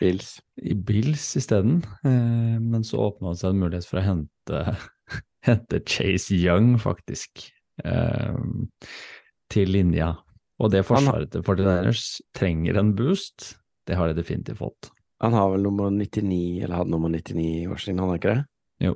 Bills. 0.00 0.40
i 0.62 0.74
Bills 0.74 1.36
isteden. 1.36 1.82
Eh, 2.04 2.56
men 2.60 2.84
så 2.84 3.00
åpna 3.08 3.32
det 3.32 3.40
seg 3.40 3.54
en 3.54 3.62
mulighet 3.64 3.88
for 3.88 4.00
å 4.00 4.06
hente, 4.06 4.62
hente 5.48 5.80
Chase 5.88 6.36
Young, 6.36 6.74
faktisk, 6.82 7.46
eh, 7.84 8.36
til 9.52 9.72
linja. 9.72 10.14
Og 10.60 10.72
det 10.72 10.86
forsvaret 10.88 11.30
til 11.32 11.44
49ers 11.44 12.04
trenger 12.36 12.78
en 12.80 12.94
boost. 12.96 13.54
Det 13.86 13.96
har 13.98 14.08
de 14.08 14.18
definitivt 14.18 14.60
fått. 14.62 14.90
Han 15.24 15.32
har 15.32 15.50
vel 15.52 15.64
nummer 15.64 15.90
99, 15.92 16.62
eller 16.64 16.76
hadde 16.76 16.92
nummer 16.92 17.12
99 17.12 17.44
i 17.62 17.66
Washington, 17.68 18.02
han 18.04 18.12
har 18.12 18.20
ikke 18.20 18.34
det? 18.34 18.44
Jo. 18.88 18.94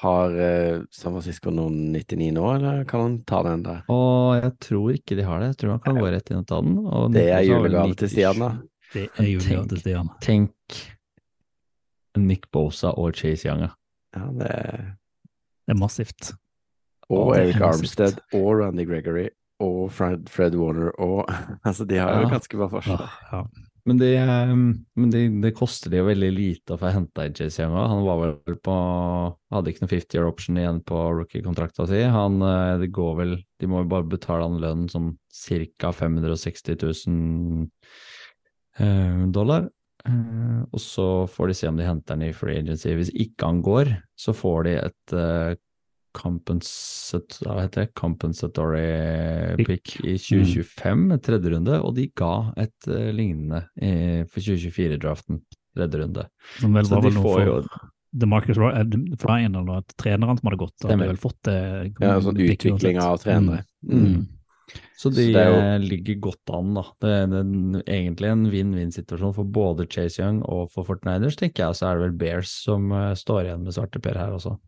Har 0.00 0.36
eh, 0.40 0.82
San 0.94 1.12
Francisco 1.12 1.52
noen 1.52 1.90
99 1.92 2.30
nå, 2.36 2.44
eller 2.54 2.84
kan 2.88 3.02
han 3.04 3.16
ta 3.28 3.42
den 3.44 3.64
der? 3.66 3.82
Å, 3.92 3.98
jeg 4.38 4.52
tror 4.64 4.94
ikke 4.94 5.18
de 5.18 5.26
har 5.26 5.42
det. 5.42 5.50
Jeg 5.52 5.60
tror 5.60 5.74
han 5.74 5.82
kan 5.84 6.00
gå 6.00 6.12
rett 6.14 6.32
inn 6.32 6.40
og 6.40 6.46
ta 6.48 6.60
den. 6.64 6.78
Og 6.86 7.10
Det 7.16 7.26
er 7.28 7.44
julegave 7.48 7.96
til 7.98 8.08
97. 8.08 8.14
Stian, 8.14 8.44
da. 8.44 8.50
Det 8.94 9.06
er 9.18 9.28
julegave 9.28 9.68
det 9.70 9.80
Stian. 9.84 10.08
Tenk 10.24 10.80
Nick 12.18 12.48
Bosa 12.50 12.90
og 12.98 13.14
Chase 13.14 13.48
Young. 13.48 13.66
ja. 14.16 14.24
Det 14.40 14.50
er 14.50 14.96
Det 15.68 15.74
er 15.76 15.78
massivt. 15.78 16.32
Og 17.10 17.34
er 17.36 17.48
Eric. 17.48 17.60
Armstead 17.62 18.18
og 18.34 18.48
Randy 18.60 18.84
Gregory 18.86 19.28
og 19.60 19.90
Fred, 19.92 20.28
Fred 20.30 20.54
Warner 20.56 20.90
og 20.98 21.28
Altså, 21.66 21.84
de 21.86 21.98
har 21.98 22.14
jo 22.16 22.28
Ja. 22.28 22.30
ganske 22.34 22.56
bra 22.56 22.68
forskjell. 22.72 22.98
Ja, 22.98 23.36
ja. 23.38 23.44
Men, 23.86 23.96
det, 23.98 24.10
eh, 24.18 24.50
men 24.96 25.10
det, 25.10 25.22
det 25.42 25.54
koster 25.56 25.90
de 25.90 25.96
jo 26.02 26.04
veldig 26.04 26.28
lite 26.36 26.74
å 26.74 26.78
få 26.78 26.90
henta 26.92 27.24
i 27.26 27.32
Chase 27.32 27.62
Young. 27.62 27.74
Han 27.78 28.04
var 28.04 28.18
vel 28.46 28.56
på 28.60 28.74
Hadde 29.50 29.72
ikke 29.72 29.82
noe 29.86 29.90
50 29.94 30.14
year 30.18 30.26
option 30.28 30.58
igjen 30.60 30.82
på 30.86 30.98
rookie-kontrakta 31.16 31.86
si. 31.88 32.02
Han, 32.02 32.42
eh, 32.42 32.76
det 32.82 32.90
går 32.92 33.14
vel 33.22 33.36
De 33.60 33.66
må 33.70 33.82
jo 33.84 33.88
bare 33.90 34.04
betale 34.10 34.42
han 34.46 34.60
lønn 34.60 34.88
sånn 34.92 35.14
ca. 35.78 35.92
560 35.92 36.76
000 36.82 37.62
eh, 37.62 37.66
dollar. 39.34 39.68
Eh, 40.06 40.60
og 40.70 40.80
så 40.80 41.08
får 41.30 41.50
de 41.50 41.56
se 41.58 41.68
om 41.68 41.80
de 41.80 41.88
henter 41.88 42.16
den 42.16 42.30
i 42.30 42.36
free 42.36 42.60
agency. 42.62 42.94
Hvis 42.96 43.12
ikke 43.12 43.50
han 43.50 43.60
går, 43.64 43.92
så 44.18 44.34
får 44.36 44.64
de 44.68 44.76
et 44.80 45.14
eh, 45.16 45.58
compensat, 46.16 47.38
hva 47.44 47.60
heter 47.60 47.84
det? 47.84 47.92
compensatory 47.98 49.62
pick 49.62 49.94
i 50.02 50.16
2025, 50.18 51.06
tredje 51.22 51.52
runde, 51.54 51.78
og 51.84 51.94
de 52.00 52.08
ga 52.18 52.34
et 52.58 52.90
eh, 52.90 53.12
lignende 53.14 53.62
for 54.32 54.42
2024-draften, 54.42 55.44
tredje 55.78 56.02
runde. 56.02 56.26
Som 56.58 56.74
vel 56.74 56.90
var 56.90 57.06
vel 57.06 57.18
noe 57.18 57.28
for 57.28 57.46
jo 57.46 57.62
DeMarcus 58.10 58.58
eh, 58.58 59.44
eller 59.46 59.76
at 59.76 59.92
treneren 59.94 60.38
som 60.38 60.50
hadde 60.50 60.58
gått, 60.58 60.82
hadde 60.82 61.06
vel 61.12 61.20
fått 61.20 61.38
det. 61.46 61.58
Ja, 62.02 62.16
sånn 62.24 62.40
utvikling 62.42 62.98
av 62.98 63.20
trenere. 63.22 63.62
Mm. 63.86 64.00
Mm. 64.02 64.24
Så 64.96 65.10
de 65.14 65.26
Så 65.30 65.32
det 65.32 65.46
jo- 65.46 65.60
eh, 65.60 65.78
ligger 65.78 66.20
godt 66.20 66.54
an, 66.56 66.74
da. 66.74 66.82
Det 67.00 67.10
er 67.10 67.22
en, 67.40 67.82
egentlig 67.86 68.28
en 68.30 68.46
vinn-vinn-situasjon 68.50 69.34
for 69.34 69.44
både 69.44 69.86
Chase 69.90 70.20
Young 70.22 70.42
og 70.44 70.70
for 70.72 70.84
Fortniners, 70.84 71.36
tenker 71.36 71.66
jeg. 71.68 71.74
Så 71.80 71.86
er 71.90 71.98
det 71.98 72.08
vel 72.10 72.18
Bears 72.18 72.50
som 72.64 72.90
eh, 72.92 73.14
står 73.14 73.44
igjen 73.46 73.64
med 73.64 73.72
svarteper 73.74 74.16
her 74.16 74.30
også. 74.36 74.58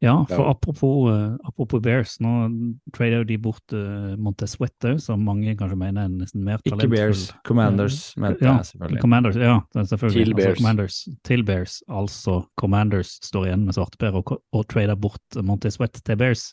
Ja, 0.00 0.22
for 0.30 0.44
Ja. 0.44 0.50
apropos, 0.50 1.10
eh, 1.10 1.36
apropos 1.44 1.80
Bears, 1.82 2.18
nå 2.20 2.76
trader 2.94 3.24
de 3.26 3.36
bort 3.36 3.72
uh, 3.72 4.14
Montez 4.16 4.52
Sweat 4.54 5.00
som 5.02 5.24
mange 5.24 5.56
kanskje 5.58 5.76
mener 5.76 6.04
er 6.04 6.08
nesten 6.08 6.44
mer 6.44 6.58
talentfull. 6.62 6.86
Ikke. 6.86 6.90
Bears, 6.94 7.32
Commanders, 7.44 8.14
mente 8.16 8.38
ja, 8.46 8.52
jeg 8.58 8.64
selvfølgelig. 8.78 9.00
Commanders, 9.02 9.34
ja, 9.34 9.56
det 9.74 9.88
selvfølgelig. 9.88 10.24
Til 10.24 10.34
Altså, 10.34 10.44
Bears. 10.46 10.58
Commanders, 10.60 11.08
til 11.24 11.42
Bears, 11.42 11.82
altså 11.90 12.46
Commanders 12.56 13.18
står 13.26 13.46
igjen 13.48 13.64
med 13.66 13.74
svarteper 13.74 14.14
og, 14.22 14.38
og 14.52 14.68
trader 14.68 14.94
bort 14.94 15.42
Montez 15.42 15.74
Sweat 15.74 15.98
til 16.04 16.16
Bears. 16.16 16.52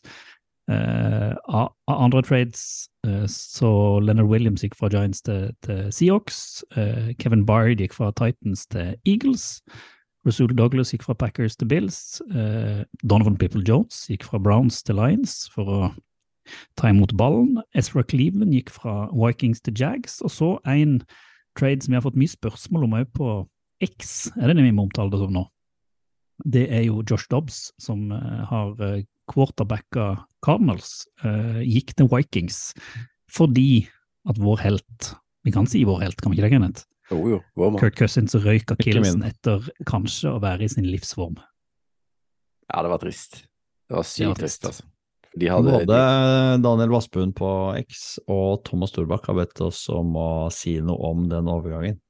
Eh, 0.66 1.34
av, 1.44 1.68
andre 1.86 2.22
trades 2.26 2.88
eh, 3.06 3.26
så 3.30 4.00
Leonard 4.02 4.26
Williams 4.26 4.64
gikk 4.64 4.74
fra 4.74 4.90
Giants 4.90 5.22
til, 5.22 5.52
til 5.62 5.92
Seahawks. 5.94 6.64
eh, 6.76 7.12
Kevin 7.22 7.44
Bard 7.46 7.78
gikk 7.78 7.94
fra 7.94 8.10
Titans 8.18 8.66
til 8.66 8.96
Eagles. 9.06 9.62
Rasul 10.26 10.50
Douglas 10.58 10.90
gikk 10.90 11.06
fra 11.06 11.14
Packers 11.14 11.54
til 11.54 11.68
Bills. 11.70 12.20
Donovan 13.06 13.36
People 13.38 13.62
Jones 13.62 14.08
gikk 14.10 14.24
fra 14.26 14.40
Browns 14.42 14.82
til 14.82 14.98
Lions 14.98 15.44
for 15.54 15.70
å 15.70 15.78
ta 16.74 16.90
imot 16.90 17.14
ballen. 17.14 17.60
Ezra 17.78 18.02
Cleveland 18.02 18.50
gikk 18.50 18.72
fra 18.74 19.04
Vikings 19.14 19.62
til 19.62 19.78
Jags. 19.78 20.18
Og 20.26 20.34
så 20.34 20.48
en 20.66 20.98
trade 21.54 21.86
som 21.86 21.94
vi 21.94 22.00
har 22.00 22.02
fått 22.02 22.18
mye 22.18 22.34
spørsmål 22.34 22.88
om 22.88 22.98
òg 22.98 23.12
på 23.14 23.36
X, 23.86 24.32
er 24.34 24.50
det 24.50 24.58
det 24.58 24.66
vi 24.66 24.74
må 24.74 24.88
omtale 24.88 25.14
det 25.14 25.22
som 25.22 25.30
nå? 25.30 25.46
Det 26.44 26.66
er 26.68 26.84
jo 26.84 27.02
Josh 27.08 27.30
Dobbs, 27.32 27.70
som 27.80 28.10
eh, 28.12 28.42
har 28.50 28.74
uh, 28.76 29.00
quarterbacka 29.32 30.10
Cardinals, 30.44 31.06
eh, 31.24 31.62
gikk 31.64 31.94
til 31.96 32.10
Vikings 32.12 32.74
fordi 33.32 33.86
at 34.28 34.38
vår 34.38 34.60
helt 34.62 35.14
Vi 35.46 35.52
kan 35.54 35.66
si 35.70 35.82
vår 35.86 36.00
helt, 36.02 36.20
kan 36.20 36.32
vi 36.32 36.38
ikke 36.38 36.48
det, 36.48 36.52
Kenneth? 36.56 36.86
Jo, 37.10 37.20
jo. 37.30 37.38
Vår 37.54 37.70
mann. 37.70 37.80
Kirk 37.80 37.98
Cousins 38.00 38.34
røyk 38.34 38.72
Kilsen 38.82 39.22
etter 39.26 39.62
kanskje 39.86 40.32
å 40.34 40.40
være 40.42 40.66
i 40.66 40.70
sin 40.72 40.88
livsform. 40.90 41.36
Ja, 42.66 42.82
det 42.82 42.90
var 42.90 42.98
trist. 42.98 43.44
Det 43.86 43.94
var 43.94 44.02
Det 44.02 44.02
var 44.02 44.08
sykt 44.10 44.40
trist, 44.40 44.62
trist. 44.62 44.66
altså. 44.66 44.88
De 45.36 45.50
hadde 45.52 45.70
Både 45.70 46.00
Daniel 46.64 46.90
Vassbuen 46.90 47.32
på 47.36 47.48
X 47.84 48.18
og 48.26 48.64
Thomas 48.66 48.90
Storbakk 48.90 49.28
har 49.30 49.38
bedt 49.38 49.60
oss 49.68 49.84
om 49.92 50.16
å 50.18 50.28
si 50.50 50.78
noe 50.82 51.12
om 51.12 51.26
den 51.30 51.50
overgangen. 51.52 52.00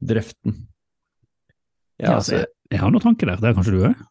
Drøften. 0.00 0.56
Ja, 2.00 2.16
altså, 2.16 2.40
jeg, 2.40 2.50
jeg 2.72 2.82
har 2.82 2.92
noen 2.94 3.04
tanker 3.04 3.30
der, 3.30 3.42
det 3.42 3.50
er 3.50 3.58
kanskje 3.58 3.76
du 3.76 3.84
òg? 3.90 4.06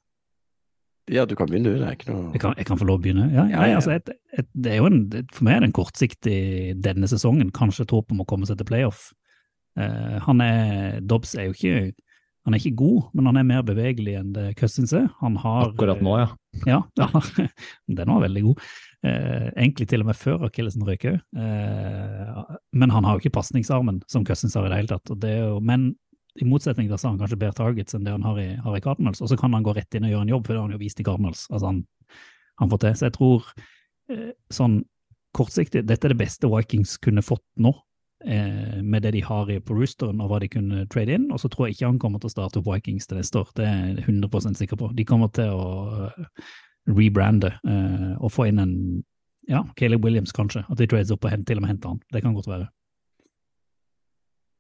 ja, 1.10 1.24
du 1.26 1.32
kan 1.34 1.48
begynne, 1.50 1.72
du. 1.72 1.80
Det 1.82 1.88
er 1.88 1.96
ikke 1.98 2.12
noe 2.12 2.34
Jeg 2.36 2.42
kan, 2.44 2.52
jeg 2.60 2.68
kan 2.70 2.78
få 2.78 2.86
lov 2.86 3.00
å 3.00 3.02
begynne? 3.02 3.30
Ja, 3.34 3.48
Ja, 3.50 3.64
nei, 3.64 3.72
ja. 3.72 3.80
altså, 3.80 3.96
et, 3.98 4.12
et, 4.38 4.50
det 4.54 4.76
er 4.76 4.84
jo 4.84 4.90
en, 4.92 5.00
for 5.34 5.48
meg 5.48 5.56
er 5.56 5.64
det 5.64 5.70
en 5.72 5.80
kortsiktig 5.80 6.42
denne 6.86 7.10
sesongen, 7.10 7.50
kanskje 7.56 7.88
et 7.88 7.96
håp 7.96 8.14
om 8.14 8.22
å 8.22 8.28
komme 8.30 8.50
seg 8.50 8.60
til 8.60 8.70
playoff. 8.70 9.10
Uh, 9.80 10.20
han 10.26 10.44
er, 10.44 11.00
Dobbs 11.06 11.34
er 11.40 11.50
jo 11.50 11.58
ikke 11.58 11.74
han 12.48 12.56
er 12.56 12.62
ikke 12.64 12.80
god, 12.80 13.10
men 13.14 13.28
han 13.30 13.38
er 13.38 13.46
mer 13.46 13.66
bevegelig 13.68 14.14
enn 14.18 14.30
det 14.34 14.46
Cousins 14.58 14.94
er. 14.96 15.10
Han 15.20 15.36
har 15.44 15.68
Akkurat 15.68 16.00
nå, 16.02 16.16
ja. 16.18 16.30
Ja, 16.66 16.80
ja 16.98 17.10
den 18.00 18.10
var 18.10 18.24
veldig 18.24 18.44
god. 18.48 18.64
Eh, 19.06 19.50
egentlig 19.54 19.86
til 19.92 20.02
og 20.02 20.10
med 20.10 20.18
før 20.18 20.48
akillesen 20.48 20.86
røyk 20.88 21.06
òg. 21.12 21.20
Eh, 21.44 22.40
men 22.80 22.96
han 22.96 23.06
har 23.06 23.16
jo 23.16 23.22
ikke 23.22 23.36
pasningsarmen 23.38 24.00
som 24.10 24.26
Cousins 24.26 24.58
har 24.58 24.66
i 24.66 24.72
det 24.72 24.80
hele 24.80 24.94
tatt. 24.96 25.12
Og 25.14 25.20
det 25.22 25.36
er 25.36 25.44
jo, 25.44 25.60
men 25.62 25.92
i 26.38 26.46
motsetning 26.48 26.88
til 26.88 26.98
så 26.98 27.08
har 27.08 27.16
han 27.16 27.22
kanskje 27.24 27.40
bedre 27.42 27.58
targets 27.58 27.96
enn 27.98 28.06
det 28.06 28.14
han 28.14 28.26
har 28.28 28.40
i, 28.42 28.48
har 28.62 28.78
i 28.78 28.84
Cardinals. 28.84 29.22
Og 29.24 29.32
så 29.32 29.38
kan 29.40 29.56
han 29.56 29.66
gå 29.66 29.74
rett 29.76 29.98
inn 29.98 30.06
og 30.08 30.14
gjøre 30.14 30.28
en 30.28 30.34
jobb, 30.36 30.46
for 30.46 30.54
det 30.54 30.62
har 30.62 30.68
han 30.68 30.78
jo 30.78 30.84
vist 30.84 31.02
i 31.02 31.06
Cardinals. 31.08 31.44
Altså 31.50 31.72
han, 31.72 31.84
han 32.62 32.72
får 32.72 32.82
til. 32.84 32.96
Så 32.96 33.08
jeg 33.08 33.16
tror 33.18 33.52
eh, 34.14 34.32
sånn 34.54 34.80
kortsiktig, 35.38 35.86
dette 35.90 36.08
er 36.08 36.14
det 36.14 36.22
beste 36.22 36.50
Vikings 36.50 36.98
kunne 37.04 37.26
fått 37.26 37.46
nå. 37.62 37.74
Eh, 38.26 38.80
med 38.84 39.06
det 39.06 39.14
de 39.16 39.22
har 39.24 39.50
i 39.52 39.62
på 39.64 39.78
roosteren 39.78 40.20
og 40.20 40.28
hva 40.32 40.42
de 40.44 40.50
kunne 40.52 40.86
trade 40.92 41.14
inn, 41.16 41.30
og 41.32 41.40
så 41.40 41.48
tror 41.52 41.68
jeg 41.68 41.78
ikke 41.78 41.92
han 41.94 42.02
kommer 42.02 42.20
til 42.20 42.28
å 42.28 42.34
starte 42.34 42.60
opp 42.60 42.68
Vikings 42.68 43.08
til 43.08 43.20
neste 43.20 43.40
år. 43.40 43.54
Det 43.56 43.68
er 43.68 43.78
jeg 43.94 44.08
100 44.10 44.60
sikker 44.60 44.80
på. 44.80 44.90
De 44.96 45.06
kommer 45.08 45.32
til 45.36 45.54
å 45.56 46.10
eh, 46.10 46.50
rebrande 46.90 47.54
eh, 47.64 48.12
og 48.20 48.34
få 48.34 48.50
inn 48.50 48.60
en 48.60 48.76
ja, 49.50 49.64
Caleb 49.80 50.04
Williams 50.06 50.36
kanskje, 50.36 50.66
at 50.68 50.78
de 50.78 50.88
trades 50.90 51.14
opp 51.16 51.26
og 51.26 51.34
hent, 51.34 51.48
til 51.48 51.58
og 51.58 51.66
med 51.66 51.74
henter 51.74 51.96
han. 51.96 52.04
Det 52.14 52.22
kan 52.22 52.36
godt 52.38 52.52
være. 52.52 52.68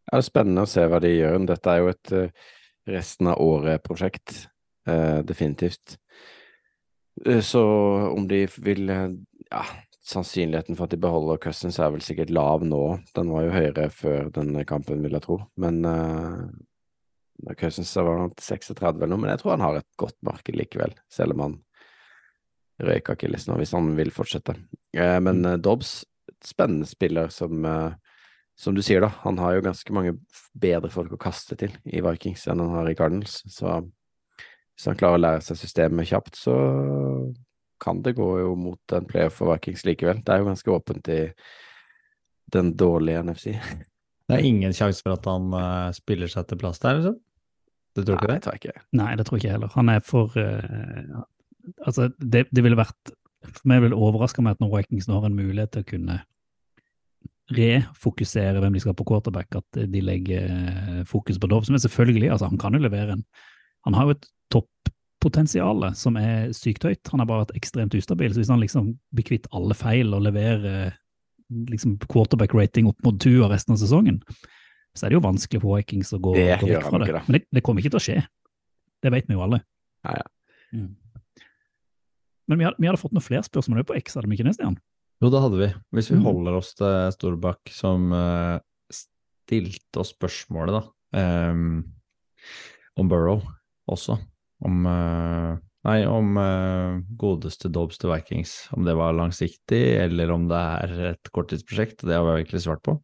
Ja, 0.10 0.18
det 0.18 0.24
er 0.24 0.25
spennende 0.25 0.63
å 0.66 0.70
se 0.70 0.82
hva 0.89 0.98
de 1.04 1.12
gjør. 1.12 1.36
Dette 1.46 1.70
er 1.70 1.84
jo 1.84 1.89
et 1.92 2.12
eh, 2.18 2.46
resten 2.89 3.28
av 3.30 3.42
året-prosjekt, 3.44 4.48
eh, 4.89 5.20
definitivt. 5.22 6.00
Eh, 7.28 7.44
så 7.46 7.62
om 8.10 8.25
de 8.28 8.48
vil 8.58 8.89
Ja, 9.50 9.62
sannsynligheten 10.06 10.78
for 10.78 10.86
at 10.86 10.94
de 10.94 10.98
beholder 11.01 11.38
Cousins 11.42 11.78
er 11.82 11.94
vel 11.94 12.01
sikkert 12.06 12.34
lav 12.34 12.66
nå. 12.66 13.00
Den 13.13 13.30
var 13.34 13.46
jo 13.46 13.54
høyere 13.54 13.88
før 13.94 14.32
denne 14.34 14.66
kampen, 14.66 15.01
vil 15.06 15.13
jeg 15.18 15.25
tro. 15.25 15.39
Men 15.58 15.80
uh, 15.86 16.50
var 17.46 18.22
nok 18.22 18.42
36 18.42 18.78
eller 18.78 19.10
noe, 19.10 19.22
men 19.22 19.32
jeg 19.32 19.42
tror 19.42 19.56
han 19.56 19.66
har 19.66 19.80
et 19.80 19.89
godt 19.98 20.18
marked 20.25 20.58
likevel, 20.58 20.94
selv 21.10 21.34
om 21.34 21.46
han 21.46 21.58
røyk 22.89 23.10
akillesen, 23.13 23.58
hvis 23.58 23.74
han 23.78 23.94
vil 23.98 24.13
fortsette. 24.13 24.54
Men 24.94 25.42
eh, 25.46 25.58
Dobbs, 25.58 26.04
spennende 26.46 26.88
spiller 26.89 27.34
som 27.34 27.66
som 28.60 28.75
du 28.75 28.82
sier, 28.84 29.00
da, 29.00 29.13
han 29.24 29.39
har 29.39 29.56
jo 29.56 29.63
ganske 29.70 29.94
mange 29.96 30.18
bedre 30.60 30.92
folk 30.92 31.13
å 31.16 31.22
kaste 31.22 31.56
til 31.60 31.72
i 31.88 32.01
Vikings 32.04 32.44
enn 32.51 32.60
han 32.60 32.74
har 32.75 32.89
i 32.92 32.96
Cardinals. 32.98 33.38
Så 33.48 33.72
hvis 33.80 34.88
han 34.89 34.98
klarer 35.00 35.20
å 35.20 35.22
lære 35.22 35.46
seg 35.46 35.62
systemet 35.62 36.10
kjapt, 36.10 36.36
så 36.36 36.56
kan 37.80 38.01
det 38.04 38.18
gå 38.18 38.28
jo 38.42 38.54
mot 38.60 38.96
en 38.96 39.08
playoff 39.08 39.38
for 39.39 39.54
Vikings 39.54 39.86
likevel. 39.88 40.20
Det 40.25 40.34
er 40.34 40.42
jo 40.42 40.50
ganske 40.50 40.74
åpent 40.75 41.08
i 41.13 41.22
den 42.51 42.74
dårlige 42.75 43.24
NFC. 43.24 43.54
Det 44.30 44.38
er 44.38 44.46
ingen 44.46 44.75
sjanse 44.78 45.01
for 45.01 45.16
at 45.16 45.25
han 45.25 45.48
uh, 45.56 45.88
spiller 45.96 46.30
seg 46.30 46.46
til 46.46 46.60
plass 46.62 46.78
der, 46.84 47.00
liksom? 47.00 47.16
Du 47.98 48.04
tror 48.04 48.20
Nei, 48.20 48.22
ikke 48.22 48.34
det 48.36 48.44
tror 48.44 48.54
jeg 48.54 48.62
ikke. 48.62 48.82
Nei, 49.00 49.08
det 49.18 49.24
tror 49.25 49.39
ikke 49.39 49.48
jeg 49.48 49.56
heller. 49.56 49.72
Han 49.74 49.89
er 49.89 50.04
for 50.06 50.36
uh, 50.38 51.24
Altså, 51.82 52.12
det, 52.22 52.44
det 52.54 52.62
ville 52.66 52.78
vært 52.78 53.12
For 53.42 53.66
meg 53.70 53.82
ville 53.82 53.96
det 53.96 54.04
overraske 54.06 54.44
meg 54.46 54.56
at 54.56 54.62
når 54.62 54.70
Vikings 54.75 55.10
nå 55.10 55.18
har 55.18 55.25
en 55.28 55.39
mulighet 55.39 55.74
til 55.74 55.84
å 55.84 55.89
kunne 55.89 56.20
refokusere 57.56 58.62
hvem 58.62 58.75
de 58.75 58.82
skal 58.84 58.96
på 58.98 59.06
quarterback, 59.10 59.56
at 59.60 59.79
de 59.89 60.01
legger 60.03 60.50
eh, 60.50 61.00
fokus 61.10 61.39
på 61.41 61.50
Dove, 61.50 61.65
som 61.65 61.77
er 61.77 61.84
selvfølgelig, 61.84 62.29
altså, 62.36 62.50
han 62.51 62.62
kan 62.62 62.75
jo 62.77 62.84
levere 62.84 63.18
en 63.18 63.25
Han 63.88 63.96
har 63.96 64.10
jo 64.10 64.12
et 64.18 64.25
toppotensial 64.51 65.86
som 65.96 66.18
er 66.20 66.50
sykt 66.51 66.84
høyt. 66.84 67.00
Han 67.13 67.22
har 67.22 67.27
bare 67.29 67.46
vært 67.46 67.56
ekstremt 67.56 67.94
ustabil. 67.96 68.34
Så 68.34 68.41
hvis 68.41 68.50
han 68.51 68.60
liksom 68.60 68.89
blir 69.15 69.24
kvitt 69.29 69.48
alle 69.56 69.74
feil 69.74 70.12
og 70.13 70.25
leverer 70.25 70.91
liksom 71.72 71.96
quarterback-rating 72.12 72.89
opp 72.91 73.00
mot 73.08 73.15
Tua 73.24 73.48
resten 73.50 73.74
av 73.74 73.79
sesongen, 73.79 74.20
så 74.91 75.06
er 75.06 75.13
det 75.13 75.15
jo 75.15 75.24
vanskelig 75.24 75.62
for 75.63 75.79
Vikings 75.79 76.12
å 76.13 76.20
gå, 76.20 76.36
Det 76.36 76.60
gå 76.60 76.68
vekk 76.74 76.89
fra 76.89 77.00
det. 77.00 77.08
ikke. 77.08 77.24
Men 77.27 77.38
det, 77.38 77.41
det 77.56 77.63
kommer 77.63 77.82
ikke 77.82 77.94
til 77.96 78.01
å 78.01 78.03
skje. 78.03 78.18
Det 79.00 79.13
vet 79.15 79.32
vi 79.32 79.38
jo 79.38 79.46
alle. 79.48 79.62
Ja, 80.03 80.20
ja. 80.20 80.27
Mm. 80.75 80.91
Men 82.50 82.60
vi 82.60 82.65
hadde, 82.68 82.82
vi 82.82 82.89
hadde 82.89 83.00
fått 83.00 83.13
noen 83.15 83.25
flere 83.25 83.48
spørsmål 83.48 83.86
på 83.88 83.96
X, 84.01 84.20
hadde 84.20 84.27
vi 84.27 84.36
ikke 84.36 84.50
det, 84.50 84.58
Stian? 84.58 84.75
Jo, 85.20 85.30
det 85.30 85.42
hadde 85.44 85.60
vi. 85.60 85.70
Hvis 85.96 86.12
vi 86.14 86.18
Mm. 86.20 86.26
holder 86.30 86.58
oss 86.62 86.74
til 86.80 87.12
Storbakk, 87.12 87.72
som 87.76 88.12
uh, 88.16 88.60
stilte 88.92 90.00
oss 90.00 90.14
spørsmålet, 90.16 90.80
da, 90.80 91.50
um, 91.52 91.84
om 92.98 93.10
Burrow 93.12 93.42
også. 93.90 94.20
Om 94.64 94.86
uh, 94.86 95.58
Nei, 95.88 96.02
om 96.04 96.36
uh, 96.36 97.00
godeste 97.16 97.70
Dobbs 97.72 97.98
til 97.98 98.12
Vikings. 98.12 98.68
Om 98.76 98.84
det 98.84 98.98
var 99.00 99.14
langsiktig, 99.16 99.80
eller 100.04 100.34
om 100.36 100.50
det 100.50 100.58
er 100.60 100.92
et 101.14 101.30
korttidsprosjekt. 101.32 102.04
Det 102.04 102.18
har 102.18 102.26
vi 102.28 102.34
egentlig 102.42 102.60
svart 102.66 102.82
på. 102.84 102.98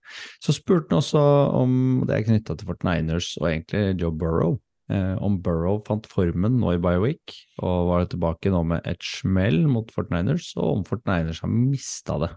Så 0.44 0.52
spurte 0.58 0.92
han 0.92 1.00
også 1.00 1.22
om 1.56 2.04
det 2.06 2.18
er 2.18 2.26
knytta 2.28 2.58
til 2.60 2.68
49ers 2.68 3.30
og 3.40 3.48
egentlig 3.48 4.02
Joe 4.02 4.12
Burrow. 4.12 4.58
Eh, 4.94 5.16
om 5.26 5.40
Burrow 5.42 5.80
fant 5.88 6.06
formen 6.06 6.60
nå 6.62 6.76
i 6.76 6.82
Bioweek, 6.82 7.34
og 7.66 7.88
var 7.90 8.04
tilbake 8.12 8.52
nå 8.54 8.60
med 8.70 8.86
et 8.86 9.02
smell 9.02 9.64
mot 9.72 9.90
49ers, 9.90 10.52
og 10.62 10.68
om 10.76 10.84
49ers 10.86 11.40
har 11.42 11.50
mista 11.50 12.20
det. 12.22 12.30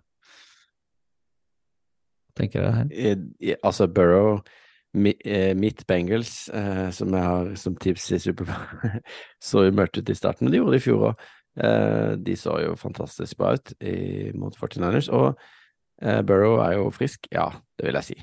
Hva 2.32 2.40
Tenker 2.40 2.62
dere 2.62 2.72
her. 2.72 2.88
I- 3.40 3.56
Altså, 3.64 3.86
Burrow, 3.92 4.40
mi, 4.94 5.14
eh, 5.24 5.52
mitt 5.54 5.84
Bengals, 5.86 6.48
eh, 6.48 6.90
som 6.90 7.12
jeg 7.12 7.22
har 7.22 7.54
som 7.56 7.76
tips 7.76 8.12
i 8.12 8.18
Superbowl, 8.18 9.02
så 9.42 9.64
jo 9.66 9.72
mørkt 9.76 9.98
ut 9.98 10.08
i 10.08 10.14
starten, 10.14 10.44
men 10.46 10.52
de 10.52 10.58
gjorde 10.62 10.72
det 10.78 10.80
i 10.82 10.86
fjor 10.88 11.04
òg. 11.10 11.26
Eh, 11.58 12.16
de 12.16 12.32
så 12.38 12.60
jo 12.62 12.76
fantastisk 12.78 13.36
bra 13.36 13.52
ut 13.58 13.72
mot 14.38 14.54
49ers, 14.56 15.08
og 15.12 15.36
eh, 16.00 16.22
Burrow 16.22 16.60
er 16.62 16.76
jo 16.78 16.90
frisk, 16.90 17.26
ja, 17.32 17.50
det 17.76 17.86
vil 17.90 17.94
jeg 18.00 18.04
si. 18.04 18.18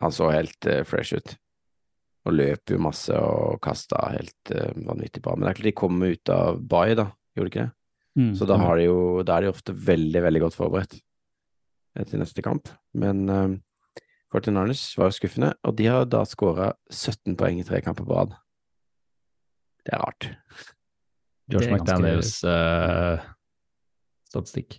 Han 0.00 0.10
så 0.14 0.30
helt 0.32 0.66
eh, 0.66 0.84
fresh 0.84 1.12
ut. 1.18 1.36
Og 2.22 2.36
løp 2.36 2.70
jo 2.70 2.78
masse 2.82 3.14
og 3.18 3.58
kasta 3.64 3.98
helt 4.12 4.52
uh, 4.54 4.70
vanvittig 4.86 5.22
bra. 5.24 5.34
Men 5.34 5.48
det 5.48 5.52
er 5.52 5.58
klart 5.58 5.70
de 5.70 5.78
kommer 5.80 6.14
ut 6.14 6.32
av 6.32 6.60
bye, 6.60 6.94
da, 6.98 7.08
gjorde 7.34 7.48
de 7.48 7.52
ikke 7.52 7.64
det? 7.64 7.72
Mm. 8.12 8.32
Så 8.36 8.46
da, 8.46 8.58
har 8.60 8.76
de 8.78 8.86
jo, 8.86 8.98
da 9.24 9.38
er 9.38 9.46
de 9.46 9.52
ofte 9.52 9.74
veldig, 9.74 10.20
veldig 10.26 10.42
godt 10.44 10.56
forberedt 10.58 10.98
eh, 10.98 12.04
til 12.06 12.20
neste 12.20 12.44
kamp. 12.44 12.68
Men 12.94 13.24
uh, 13.32 13.56
49ers 14.32 14.84
var 15.00 15.10
jo 15.10 15.16
skuffende, 15.16 15.52
og 15.64 15.76
de 15.80 15.88
har 15.90 16.06
da 16.08 16.22
skåra 16.28 16.72
17 16.92 17.36
poeng 17.40 17.60
i 17.60 17.66
tre 17.66 17.82
kamper 17.84 18.06
på 18.06 18.16
rad. 18.20 18.36
Det 19.82 19.96
er 19.96 20.04
rart. 20.04 20.28
George 21.50 21.74
McDaniels 21.74 22.36
uh, 22.46 23.18
statistikk. 24.30 24.78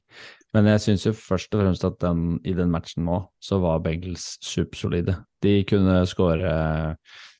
Men 0.53 0.69
jeg 0.69 0.83
syns 0.83 1.05
jo 1.07 1.13
først 1.17 1.53
og 1.55 1.63
fremst 1.63 1.85
at 1.88 2.00
den, 2.01 2.38
i 2.45 2.53
den 2.57 2.71
matchen 2.73 3.05
nå, 3.07 3.19
så 3.41 3.59
var 3.62 3.81
Bengels 3.85 4.35
supersolide. 4.45 5.17
De 5.43 5.59
kunne 5.69 6.03
skåre 6.09 6.53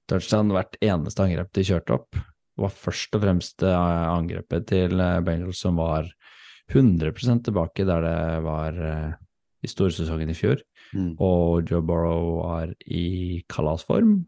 touchdown 0.10 0.52
hvert 0.54 0.78
eneste 0.84 1.24
angrep 1.26 1.52
de 1.56 1.66
kjørte 1.68 1.98
opp. 1.98 2.12
Det 2.14 2.62
var 2.66 2.76
først 2.76 3.16
og 3.18 3.24
fremst 3.24 3.60
det 3.64 3.74
angrepet 3.74 4.68
til 4.70 5.00
eh, 5.02 5.22
Bengals 5.26 5.64
som 5.64 5.80
var 5.82 6.10
100% 6.72 7.44
tilbake 7.48 7.86
der 7.88 8.06
det 8.06 8.18
var 8.46 8.78
eh, 8.78 9.16
i 9.64 9.72
storsesongen 9.72 10.30
i 10.30 10.38
fjor. 10.38 10.62
Mm. 10.94 11.16
Og 11.24 11.70
Joe 11.70 11.82
Burrow 11.86 12.38
var 12.44 12.74
i 12.86 13.42
kalasform. 13.50 14.20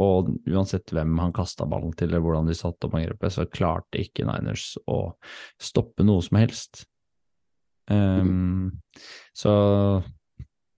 Og 0.00 0.30
uansett 0.48 0.88
hvem 0.94 1.18
han 1.20 1.34
kasta 1.36 1.66
ballen 1.68 1.92
til, 1.92 2.08
eller 2.08 2.22
hvordan 2.24 2.48
de 2.48 2.56
satte 2.56 2.88
opp 2.88 2.96
angrepet, 2.96 3.34
så 3.34 3.44
klarte 3.44 4.00
ikke 4.00 4.24
Niners 4.24 4.72
å 4.88 5.18
stoppe 5.60 6.06
noe 6.06 6.24
som 6.24 6.40
helst. 6.40 6.86
Um, 7.90 8.80
så 9.36 9.52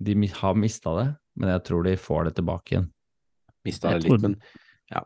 de 0.03 0.17
har 0.41 0.59
mista 0.59 0.97
det, 0.99 1.07
men 1.39 1.53
jeg 1.55 1.63
tror 1.69 1.87
de 1.87 1.95
får 2.01 2.27
det 2.27 2.35
tilbake 2.41 2.75
igjen. 2.75 2.91
Mista 3.65 3.95
det 3.95 4.05
litt, 4.05 4.23
men 4.23 4.37
ja. 4.93 5.03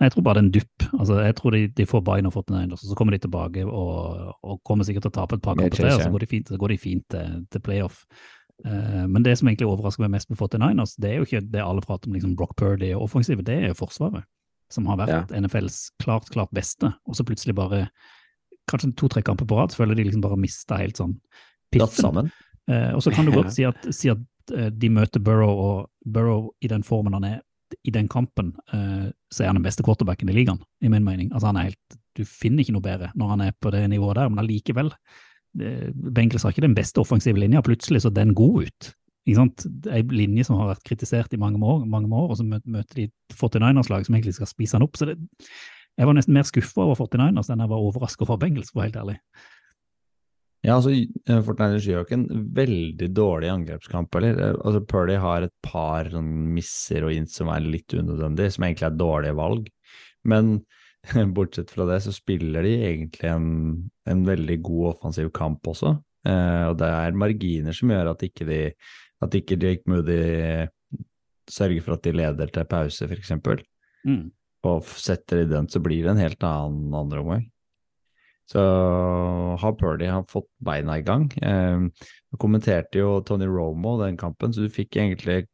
Jeg 0.00 0.14
tror 0.14 0.24
bare 0.24 0.40
det 0.40 0.40
er 0.40 0.46
en 0.46 0.52
dupp. 0.54 0.84
Altså, 0.96 1.16
jeg 1.20 1.36
tror 1.36 1.54
de, 1.54 1.62
de 1.76 1.86
får 1.86 2.02
Bayern 2.06 2.28
og 2.30 2.36
49ers, 2.38 2.84
og 2.84 2.88
så 2.88 2.96
kommer 2.96 3.12
de 3.12 3.20
tilbake 3.20 3.64
og, 3.68 4.30
og 4.40 4.60
kommer 4.64 4.88
sikkert 4.88 5.04
til 5.06 5.12
å 5.12 5.16
tape 5.18 5.36
et 5.36 5.44
par 5.44 5.58
kamper 5.58 5.76
til, 5.76 5.90
og 5.92 6.04
så 6.04 6.12
går 6.14 6.24
de 6.24 6.28
fint, 6.30 6.52
går 6.62 6.72
de 6.72 6.78
fint 6.80 7.04
til, 7.12 7.42
til 7.52 7.64
playoff. 7.66 8.04
Uh, 8.64 9.04
men 9.08 9.24
det 9.24 9.38
som 9.40 9.48
egentlig 9.48 9.68
overrasker 9.68 10.04
meg 10.04 10.14
mest 10.16 10.32
med 10.32 10.40
49ers, 10.40 10.96
det 11.00 11.10
er 11.10 11.20
jo 11.20 11.28
ikke 11.28 11.42
det 11.52 11.64
alle 11.64 11.84
prater 11.84 12.08
om, 12.08 12.16
liksom 12.16 12.32
Brock 12.36 12.56
Purdy 12.60 12.94
og 12.94 13.06
offensivet, 13.08 13.44
det 13.48 13.56
er 13.56 13.70
jo 13.70 13.76
Forsvaret, 13.78 14.24
som 14.72 14.88
har 14.88 15.00
vært 15.00 15.32
NFLs 15.36 15.78
klart, 16.00 16.28
klart 16.32 16.52
beste, 16.56 16.92
og 17.04 17.16
så 17.16 17.24
plutselig 17.28 17.56
bare, 17.60 17.86
kanskje 18.70 18.92
to-tre 18.96 19.24
kamper 19.26 19.48
på 19.48 19.56
rad, 19.58 19.72
så 19.72 19.82
føler 19.82 19.98
de 19.98 20.08
liksom 20.08 20.24
bare 20.24 20.40
mista 20.40 20.80
helt 20.80 21.00
sånn 21.00 21.16
piffen. 21.74 22.30
Eh, 22.70 22.90
og 22.94 23.02
så 23.02 23.12
kan 23.14 23.26
du 23.26 23.34
godt 23.36 23.52
si 23.54 23.64
at, 23.66 23.88
si 23.96 24.12
at 24.12 24.52
eh, 24.54 24.68
de 24.72 24.90
møter 24.92 25.22
Burrow, 25.24 25.50
og 25.50 26.12
Burrow 26.12 26.50
i 26.62 26.70
den 26.70 26.84
formen 26.86 27.16
han 27.16 27.26
er 27.26 27.40
i 27.84 27.92
den 27.94 28.08
kampen, 28.10 28.54
eh, 28.72 29.08
så 29.32 29.44
er 29.44 29.50
han 29.50 29.58
den 29.60 29.66
beste 29.66 29.84
quarterbacken 29.86 30.30
i 30.30 30.36
ligaen, 30.36 30.60
i 30.82 30.88
min 30.88 31.04
mening. 31.04 31.32
Altså 31.32 31.50
han 31.50 31.56
er 31.60 31.70
helt, 31.70 31.98
Du 32.16 32.24
finner 32.26 32.64
ikke 32.64 32.74
noe 32.74 32.82
bedre 32.82 33.12
når 33.14 33.28
han 33.30 33.40
er 33.40 33.52
på 33.62 33.70
det 33.70 33.84
nivået 33.88 34.16
der, 34.18 34.28
men 34.28 34.42
allikevel. 34.42 34.90
eh, 35.60 35.90
Bengals 35.94 36.42
har 36.42 36.50
ikke 36.50 36.66
den 36.66 36.74
beste 36.74 36.98
offensive 36.98 37.38
linja, 37.38 37.62
plutselig 37.62 38.02
så 38.02 38.10
den 38.14 38.34
god 38.34 38.66
ut. 38.66 38.94
Ikke 39.26 39.36
sant? 39.36 39.66
Det 39.66 39.92
er 39.92 40.02
En 40.02 40.08
linje 40.08 40.44
som 40.44 40.56
har 40.58 40.74
vært 40.74 40.84
kritisert 40.84 41.32
i 41.32 41.40
mange 41.40 41.60
år, 41.62 41.86
mange 41.86 42.08
år 42.08 42.30
og 42.30 42.36
så 42.36 42.44
møter 42.44 42.94
de 42.96 43.10
49ers-lag 43.32 44.06
som 44.06 44.14
egentlig 44.14 44.34
skal 44.34 44.46
spise 44.50 44.76
han 44.76 44.82
opp. 44.82 44.96
så 44.96 45.06
det, 45.06 45.18
Jeg 45.98 46.06
var 46.06 46.14
nesten 46.14 46.34
mer 46.34 46.42
skuffa 46.42 46.82
over 46.82 46.96
49ers 46.96 47.50
enn 47.50 47.60
jeg 47.60 47.68
var 47.68 47.76
overraska 47.78 48.24
over 48.24 48.38
Bengels, 48.38 48.70
for 48.72 48.82
helt 48.82 48.96
ærlig. 48.96 49.18
Ja, 50.60 50.74
altså, 50.76 50.92
eh, 50.92 51.40
Fortniners 51.44 51.86
gjør 51.88 52.04
ikke 52.04 52.18
en 52.18 52.48
veldig 52.56 53.08
dårlig 53.16 53.48
angrepskamp, 53.48 54.14
eller? 54.18 54.40
Eh, 54.44 54.58
Altså, 54.60 54.82
Purdy 54.84 55.16
har 55.16 55.46
et 55.46 55.54
par 55.64 56.10
sånn 56.12 56.28
misser 56.54 57.06
og 57.06 57.14
int 57.14 57.32
som 57.32 57.48
er 57.48 57.64
litt 57.64 57.88
unødvendige, 57.96 58.52
som 58.52 58.66
egentlig 58.66 58.88
er 58.90 58.98
dårlige 59.00 59.38
valg. 59.38 59.70
Men 60.24 60.58
bortsett 61.36 61.72
fra 61.72 61.86
det, 61.88 62.02
så 62.04 62.12
spiller 62.12 62.66
de 62.66 62.74
egentlig 62.90 63.30
en, 63.30 63.46
en 64.04 64.26
veldig 64.26 64.58
god 64.66 64.90
offensiv 64.94 65.30
kamp 65.32 65.64
også. 65.72 65.94
Eh, 66.28 66.64
og 66.68 66.76
det 66.82 66.90
er 66.92 67.16
marginer 67.16 67.72
som 67.76 67.94
gjør 67.94 68.12
at 68.12 68.26
ikke, 68.28 68.44
de, 68.50 68.60
at 69.24 69.38
ikke 69.40 69.56
Jake 69.56 69.88
Moody 69.88 70.68
sørger 71.50 71.80
for 71.86 71.96
at 71.96 72.04
de 72.04 72.12
leder 72.20 72.52
til 72.52 72.68
pause, 72.68 73.08
eksempel. 73.16 73.64
Mm. 74.04 74.28
Og 74.68 74.84
setter 75.00 75.40
de 75.40 75.54
den, 75.54 75.70
så 75.72 75.80
blir 75.80 76.04
det 76.04 76.12
en 76.12 76.20
helt 76.20 76.44
annen 76.44 76.92
andre 76.94 77.24
omgang. 77.24 77.48
Så 78.50 78.62
har 79.62 79.74
Purdy 79.78 80.08
har 80.10 80.24
fått 80.30 80.48
beina 80.64 80.98
i 80.98 81.04
gang. 81.06 81.28
Eh, 81.38 81.84
kommenterte 82.40 82.98
jo 82.98 83.20
Tony 83.26 83.46
Romo 83.46 83.94
den 84.00 84.18
kampen, 84.18 84.54
så 84.54 84.66
du 84.66 84.72
fikk 84.74 84.98
egentlig 84.98 85.44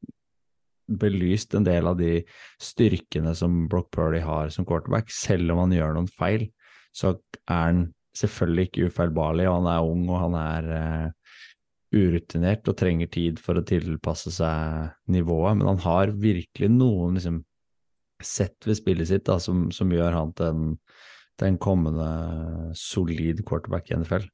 belyst 0.86 1.54
en 1.58 1.66
del 1.66 1.88
av 1.90 1.98
de 1.98 2.20
styrkene 2.62 3.34
som 3.36 3.66
Brock 3.68 3.90
Purdy 3.94 4.22
har 4.24 4.52
som 4.54 4.66
quarterback. 4.68 5.10
Selv 5.12 5.52
om 5.52 5.64
han 5.64 5.74
gjør 5.76 5.96
noen 5.96 6.08
feil, 6.08 6.48
så 6.96 7.16
er 7.44 7.62
han 7.68 7.84
selvfølgelig 8.16 8.68
ikke 8.70 8.88
ufeilbarlig, 8.88 9.48
og 9.50 9.58
han 9.60 9.70
er 9.74 9.90
ung 9.90 10.06
og 10.08 10.22
han 10.22 10.38
er 10.40 10.70
eh, 10.78 11.36
urutinert 11.96 12.68
og 12.70 12.78
trenger 12.78 13.10
tid 13.12 13.42
for 13.42 13.58
å 13.58 13.66
tilpasse 13.66 14.32
seg 14.34 15.12
nivået, 15.12 15.58
men 15.58 15.70
han 15.74 15.82
har 15.84 16.14
virkelig 16.16 16.70
noen 16.72 17.18
liksom, 17.18 17.42
sett 18.24 18.66
ved 18.66 18.78
spillet 18.78 19.10
sitt 19.10 19.26
da, 19.28 19.36
som, 19.42 19.68
som 19.74 19.92
gjør 19.92 20.16
han 20.16 20.32
til 20.36 20.48
en, 20.48 20.70
til 21.36 21.50
en 21.50 21.58
kommende 21.60 22.08
solid 22.78 23.42
quarterback 23.46 23.90
i 23.90 23.96
NFL. 24.00 24.24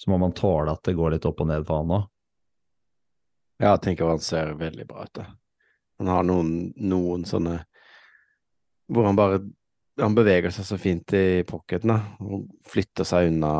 Så 0.00 0.10
må 0.10 0.18
man 0.18 0.32
tåle 0.34 0.72
at 0.72 0.82
det 0.88 0.96
går 0.98 1.14
litt 1.16 1.26
opp 1.28 1.40
og 1.44 1.50
ned 1.52 1.66
for 1.68 1.82
han 1.82 1.96
òg. 1.98 2.06
ja, 3.62 3.72
jeg 3.76 3.82
tenker 3.84 4.08
han 4.10 4.22
ser 4.24 4.54
veldig 4.58 4.86
bra 4.88 5.04
ut. 5.06 5.12
da. 5.14 5.26
Han 6.00 6.08
har 6.10 6.24
noen, 6.26 6.72
noen 6.82 7.24
sånne 7.28 7.60
hvor 8.92 9.06
han 9.06 9.16
bare 9.16 9.42
han 10.00 10.14
beveger 10.16 10.48
seg 10.50 10.64
så 10.64 10.76
fint 10.80 11.12
i 11.14 11.42
pocketen, 11.46 11.90
da. 11.92 11.98
Og 12.24 12.46
flytter 12.66 13.04
seg 13.06 13.28
unna 13.28 13.50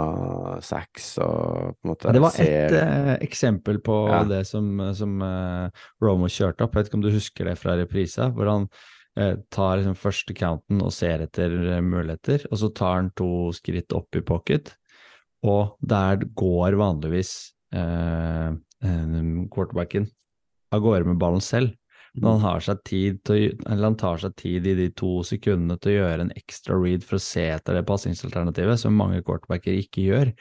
sacks 0.65 1.11
og 1.21 1.77
på 1.77 1.85
en 1.85 1.91
måte 1.93 2.15
Det 2.17 2.23
var 2.25 2.33
et 2.33 2.41
ser 2.41 2.77
eh, 2.79 3.11
eksempel 3.29 3.79
på 3.85 3.99
Ja. 4.09 4.23
det 4.25 4.41
som, 4.49 4.71
som 4.97 5.21
eh, 5.23 5.85
Romo 6.03 6.31
kjørte 6.33 6.65
opp. 6.65 6.73
Jeg 6.73 6.81
vet 6.87 6.91
ikke 6.91 6.99
om 6.99 7.05
du 7.05 7.11
husker 7.13 7.51
det 7.51 7.59
fra 7.61 7.77
reprisa, 7.77 8.31
hvor 8.33 8.49
han 8.49 8.67
tar 9.53 9.77
liksom 9.77 9.97
første 9.99 10.35
counten 10.37 10.81
og 10.81 10.93
ser 10.95 11.27
etter 11.27 11.53
eh, 11.77 11.85
muligheter, 11.85 12.47
og 12.51 12.61
så 12.63 12.71
tar 12.73 12.97
han 12.97 13.11
to 13.19 13.51
skritt 13.57 13.93
opp 13.97 14.17
i 14.17 14.25
pocket, 14.25 14.73
og 15.45 15.77
der 15.81 16.23
går 16.39 16.79
vanligvis 16.81 17.35
eh, 17.77 18.51
eh, 18.55 19.21
quarterbacken 19.53 20.09
av 20.73 20.85
gårde 20.85 21.11
med 21.11 21.21
ballen 21.21 21.45
selv. 21.45 21.77
Men 22.13 22.35
han, 22.35 22.43
har 22.45 22.61
seg 22.61 22.81
tid 22.85 23.21
til, 23.25 23.55
å 23.57 23.71
eller 23.73 23.87
han 23.87 23.97
tar 24.01 24.19
seg 24.21 24.35
tid 24.37 24.67
i 24.69 24.75
de 24.77 24.91
to 24.97 25.23
sekundene 25.25 25.79
til 25.81 25.95
å 25.95 26.01
gjøre 26.03 26.27
en 26.27 26.35
ekstra 26.37 26.77
read 26.77 27.07
for 27.09 27.17
å 27.17 27.25
se 27.25 27.47
etter 27.55 27.79
det 27.79 27.87
passingsalternativet, 27.89 28.81
som 28.83 28.97
mange 28.97 29.23
quarterbacker 29.25 29.79
ikke 29.79 30.05
gjør. 30.11 30.33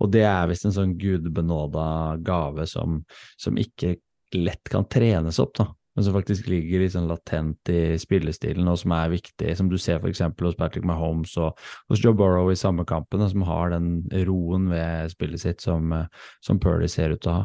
Og 0.00 0.12
det 0.14 0.24
er 0.24 0.48
visst 0.48 0.64
en 0.64 0.72
sånn 0.72 0.94
gudbenåda 0.96 2.16
gave 2.24 2.64
som, 2.70 3.02
som 3.36 3.60
ikke 3.60 3.98
lett 4.38 4.72
kan 4.72 4.88
trenes 4.88 5.40
opp, 5.42 5.52
da. 5.58 5.68
Men 5.98 6.04
som 6.04 6.14
faktisk 6.14 6.46
ligger 6.46 6.78
litt 6.78 6.92
sånn 6.94 7.08
latent 7.10 7.70
i 7.74 7.96
spillestilen, 7.98 8.68
og 8.70 8.76
som 8.78 8.92
er 8.94 9.08
viktig, 9.10 9.50
som 9.58 9.66
du 9.66 9.74
ser 9.82 9.98
f.eks. 9.98 10.20
hos 10.30 10.54
Patrick 10.54 10.84
Mahomes 10.86 11.32
og 11.42 11.58
hos 11.90 12.04
Joe 12.04 12.14
Burrow 12.14 12.52
i 12.52 12.60
samme 12.60 12.84
kampen, 12.86 13.24
og 13.24 13.32
som 13.32 13.42
har 13.48 13.72
den 13.74 13.88
roen 14.28 14.68
ved 14.70 15.10
spillet 15.10 15.42
sitt 15.42 15.66
som, 15.66 15.90
eh, 15.96 16.06
som 16.38 16.60
Purdy 16.62 16.86
ser 16.86 17.16
ut 17.16 17.24
til 17.24 17.32
å 17.32 17.34
ha. 17.40 17.42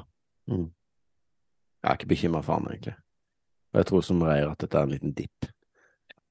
Mm. 0.54 0.68
Jeg 0.70 1.89
er 1.89 1.98
ikke 1.98 2.12
bekymra 2.13 2.44
for 2.46 2.60
han, 2.60 2.70
egentlig. 2.70 2.94
Og 3.74 3.82
jeg 3.82 3.89
tror 3.89 4.06
som 4.06 4.22
Reier 4.22 4.54
at 4.54 4.62
dette 4.62 4.78
er 4.78 4.86
en 4.86 4.94
liten 4.94 5.18
dipp. 5.18 5.50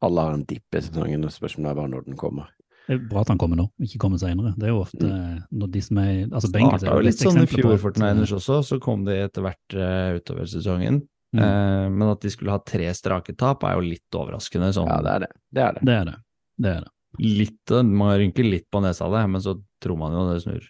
Alle 0.06 0.28
har 0.28 0.38
en 0.38 0.46
dipp 0.46 0.78
i 0.78 0.86
sesongen, 0.86 1.26
og 1.26 1.34
spørsmålet 1.34 1.72
er 1.72 1.80
bare 1.80 1.94
når 1.96 2.06
den 2.06 2.22
kommer. 2.22 2.54
Det 2.86 3.00
er 3.00 3.02
bra 3.10 3.26
at 3.26 3.34
han 3.34 3.38
kommer 3.42 3.58
nå, 3.58 3.66
ikke 3.82 3.98
kommer 4.06 4.22
senere. 4.22 4.54
Det 4.54 4.70
er 4.70 4.76
jo 4.76 4.84
ofte 4.84 5.10
når 5.50 5.74
de 5.74 5.82
som 5.82 5.98
er 6.02 6.14
altså 6.28 6.54
Bengals 6.54 6.86
er 6.86 6.94
jo 6.94 7.02
litt 7.10 7.18
sånn 7.18 7.42
i 7.42 7.50
fjor 7.50 7.82
for 7.82 7.98
Niners 7.98 8.38
også, 8.38 8.62
så 8.66 8.78
kom 8.82 9.02
de 9.10 9.18
etter 9.24 9.42
hvert 9.42 9.74
eh, 9.74 10.20
utover 10.22 10.46
sesongen. 10.50 11.02
Mm. 11.32 11.42
Eh, 11.44 11.86
men 11.90 12.10
at 12.12 12.20
de 12.20 12.30
skulle 12.32 12.52
ha 12.52 12.60
tre 12.66 12.90
strake 12.94 13.34
tap, 13.38 13.64
er 13.64 13.78
jo 13.78 13.86
litt 13.86 14.18
overraskende. 14.18 14.72
Sånn, 14.76 14.90
Ja, 14.90 15.00
det 15.04 15.14
er 15.14 15.24
det. 15.24 15.32
Det 15.50 15.64
er 15.64 15.78
det. 15.78 15.86
Det 15.88 15.96
er 15.96 16.04
det. 16.10 16.18
Det 16.62 16.74
er 16.76 16.84
det. 16.84 16.92
litt, 17.42 17.72
man 17.84 18.14
rynker 18.20 18.46
litt 18.46 18.70
på 18.72 18.80
nesa 18.84 19.04
av 19.08 19.16
det, 19.16 19.26
men 19.34 19.42
så 19.44 19.56
tror 19.82 19.98
man 20.00 20.14
jo 20.16 20.26
det 20.30 20.40
snur. 20.44 20.68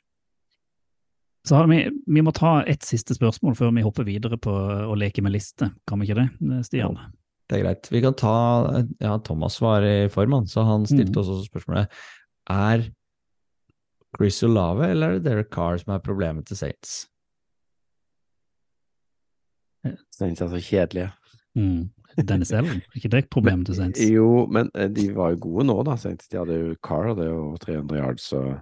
Så 1.46 1.58
har 1.58 1.66
vi, 1.66 1.90
vi 2.06 2.22
må 2.22 2.30
ta 2.34 2.60
ett 2.70 2.86
siste 2.86 3.16
spørsmål 3.16 3.56
før 3.58 3.72
vi 3.74 3.82
hopper 3.82 4.06
videre 4.06 4.38
på 4.38 4.52
å 4.86 4.94
leke 4.98 5.24
med 5.26 5.34
liste. 5.34 5.72
Kan 5.90 5.98
vi 5.98 6.06
ikke 6.06 6.20
det, 6.20 6.60
Stian? 6.68 6.98
Det 7.50 7.58
er 7.58 7.64
greit. 7.64 7.88
Vi 7.90 8.02
kan 8.04 8.14
ta 8.16 8.34
Ja, 9.02 9.16
Thomas 9.26 9.58
var 9.60 9.82
i 9.82 10.08
form, 10.08 10.38
han, 10.38 10.46
så 10.46 10.62
han 10.66 10.86
stilte 10.86 11.18
mm. 11.18 11.22
også 11.22 11.48
spørsmålet 11.50 11.98
Er 12.50 12.86
Chris 14.16 14.38
Olave 14.46 14.92
eller 14.92 15.10
er 15.10 15.18
det 15.18 15.26
Derek 15.26 15.50
Carr 15.52 15.80
som 15.80 15.94
er 15.96 16.04
problemet 16.04 16.46
til 16.48 16.60
Saints? 16.60 17.02
Saints 20.14 20.40
er 20.44 20.48
så 20.52 20.60
kjedelige. 20.62 21.10
Mm. 21.58 21.90
Dennis 22.28 22.52
Ellen, 22.52 22.82
ikke 22.96 23.08
det 23.12 23.22
problemet 23.32 23.66
til 23.66 23.76
Saints? 23.78 24.00
Jo, 24.04 24.44
men 24.52 24.68
eh, 24.76 24.88
de 24.92 25.08
var 25.16 25.32
jo 25.32 25.40
gode 25.46 25.64
nå, 25.70 25.78
da. 25.88 25.96
Saints. 26.00 26.28
De 26.28 26.38
hadde 26.40 26.58
jo 26.58 26.74
Carr, 26.84 27.08
hadde 27.12 27.24
jo 27.28 27.56
300 27.62 27.98
yards, 28.02 28.26
og 28.36 28.60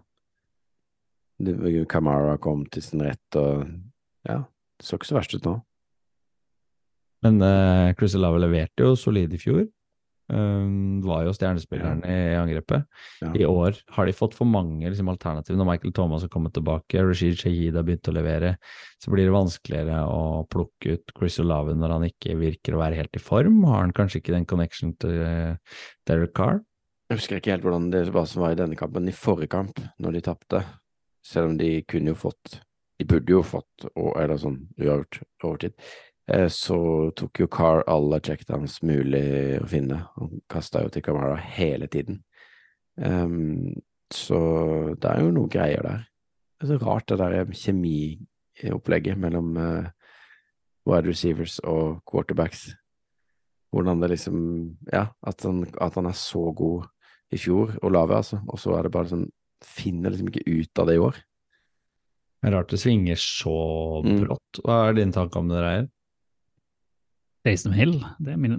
det- 1.42 1.88
Kamara 1.90 2.36
kom 2.38 2.64
til 2.66 2.82
sin 2.82 3.02
rett, 3.02 3.36
og 3.36 3.66
ja, 4.28 4.42
det 4.78 4.86
så 4.86 4.96
ikke 4.98 5.08
så 5.10 5.16
verst 5.18 5.34
ut 5.34 5.44
nå. 5.48 5.56
Men 7.22 7.42
uh, 7.42 7.92
Chris 7.98 8.14
Lava 8.14 8.38
leverte 8.40 8.80
jo 8.86 8.94
solid 8.96 9.32
i 9.34 9.38
fjor. 9.40 9.66
Um, 10.30 11.00
var 11.02 11.24
jo 11.26 11.32
stjernespilleren 11.34 12.04
i 12.06 12.36
angrepet. 12.38 12.84
Ja. 13.18 13.32
I 13.34 13.46
år 13.48 13.80
har 13.96 14.06
de 14.06 14.14
fått 14.14 14.36
for 14.38 14.46
mange 14.46 14.86
liksom, 14.86 15.08
alternativer. 15.10 15.58
Når 15.58 15.66
Michael 15.72 15.94
Thomas 15.96 16.22
har 16.22 16.30
kommet 16.30 16.54
tilbake, 16.54 17.02
Rashid 17.02 17.40
Shahid 17.40 17.74
har 17.74 17.86
begynt 17.86 18.06
å 18.06 18.14
levere, 18.14 18.52
så 19.02 19.10
blir 19.10 19.26
det 19.26 19.34
vanskeligere 19.34 20.04
å 20.06 20.44
plukke 20.50 20.94
ut 20.94 21.14
Chris 21.16 21.40
Olave 21.42 21.74
når 21.74 21.96
han 21.96 22.06
ikke 22.06 22.38
virker 22.38 22.76
å 22.76 22.82
være 22.84 23.00
helt 23.00 23.18
i 23.18 23.22
form. 23.24 23.64
Har 23.66 23.82
han 23.82 23.94
kanskje 23.96 24.20
ikke 24.20 24.36
den 24.36 24.46
connection 24.46 24.94
til 25.02 25.18
uh, 25.18 25.80
Derek 26.06 26.36
Carr? 26.38 26.62
Jeg 27.10 27.18
husker 27.18 27.40
ikke 27.40 27.56
helt 27.56 27.66
hvordan 27.66 27.90
det 27.90 28.04
var 28.14 28.30
som 28.30 28.44
var 28.44 28.54
i 28.54 28.60
denne 28.60 28.78
kampen. 28.78 29.10
I 29.10 29.16
forrige 29.16 29.50
kamp, 29.50 29.82
når 29.98 30.14
de 30.14 30.26
tapte, 30.30 30.62
selv 31.26 31.50
om 31.50 31.58
de 31.58 31.80
kunne 31.90 32.14
jo 32.14 32.20
fått 32.28 32.60
De 33.00 33.06
burde 33.08 33.32
jo 33.32 33.40
fått, 33.40 33.86
og, 33.96 34.10
eller 34.20 34.36
sånn 34.36 34.58
uavgjort 34.76 35.22
overtid, 35.48 35.72
så 36.52 37.10
tok 37.16 37.40
jo 37.42 37.48
Carr 37.50 37.82
alle 37.90 38.20
checkdowns 38.22 38.80
mulig 38.86 39.58
å 39.60 39.66
finne. 39.70 40.02
Han 40.16 40.40
kasta 40.50 40.84
jo 40.84 40.90
til 40.94 41.02
Kamara 41.02 41.36
hele 41.36 41.88
tiden. 41.90 42.20
Um, 43.00 43.74
så 44.12 44.38
det 45.00 45.10
er 45.10 45.24
jo 45.24 45.32
noe 45.34 45.50
greier 45.50 45.82
der. 45.86 46.04
Det 46.60 46.66
er 46.68 46.72
så 46.74 46.84
rart 46.84 47.08
det 47.08 47.18
der 47.18 47.50
kjemiopplegget 47.56 49.18
mellom 49.18 49.56
uh, 49.56 49.88
wide 50.86 51.08
receivers 51.08 51.58
og 51.64 52.02
quarterbacks. 52.10 52.68
Hvordan 53.72 54.00
det 54.02 54.10
liksom 54.16 54.38
Ja, 54.92 55.06
at 55.26 55.42
han, 55.46 55.64
at 55.80 55.94
han 55.94 56.06
er 56.10 56.16
så 56.18 56.50
god 56.52 56.88
i 57.30 57.38
fjor, 57.38 57.76
og 57.82 57.92
lave, 57.94 58.16
altså, 58.16 58.40
og 58.48 58.58
så 58.58 58.74
er 58.76 58.82
det 58.86 58.92
bare 58.94 59.10
sånn 59.12 59.28
Finner 59.60 60.08
liksom 60.10 60.30
ikke 60.30 60.48
ut 60.48 60.80
av 60.80 60.86
det 60.88 60.94
i 60.96 61.00
år. 61.04 61.16
Det 62.40 62.48
er 62.48 62.54
rart 62.56 62.70
det 62.72 62.78
svinger 62.80 63.18
så 63.20 64.00
Mm. 64.02 64.22
brått. 64.24 64.60
Hva 64.64 64.88
er 64.88 64.94
din 64.96 65.12
tanke 65.12 65.36
om 65.36 65.48
det 65.50 65.58
der? 65.60 65.88
Taysom 67.46 67.72
Hill, 67.72 67.94
det 68.20 68.34
er 68.34 68.40
min 68.40 68.56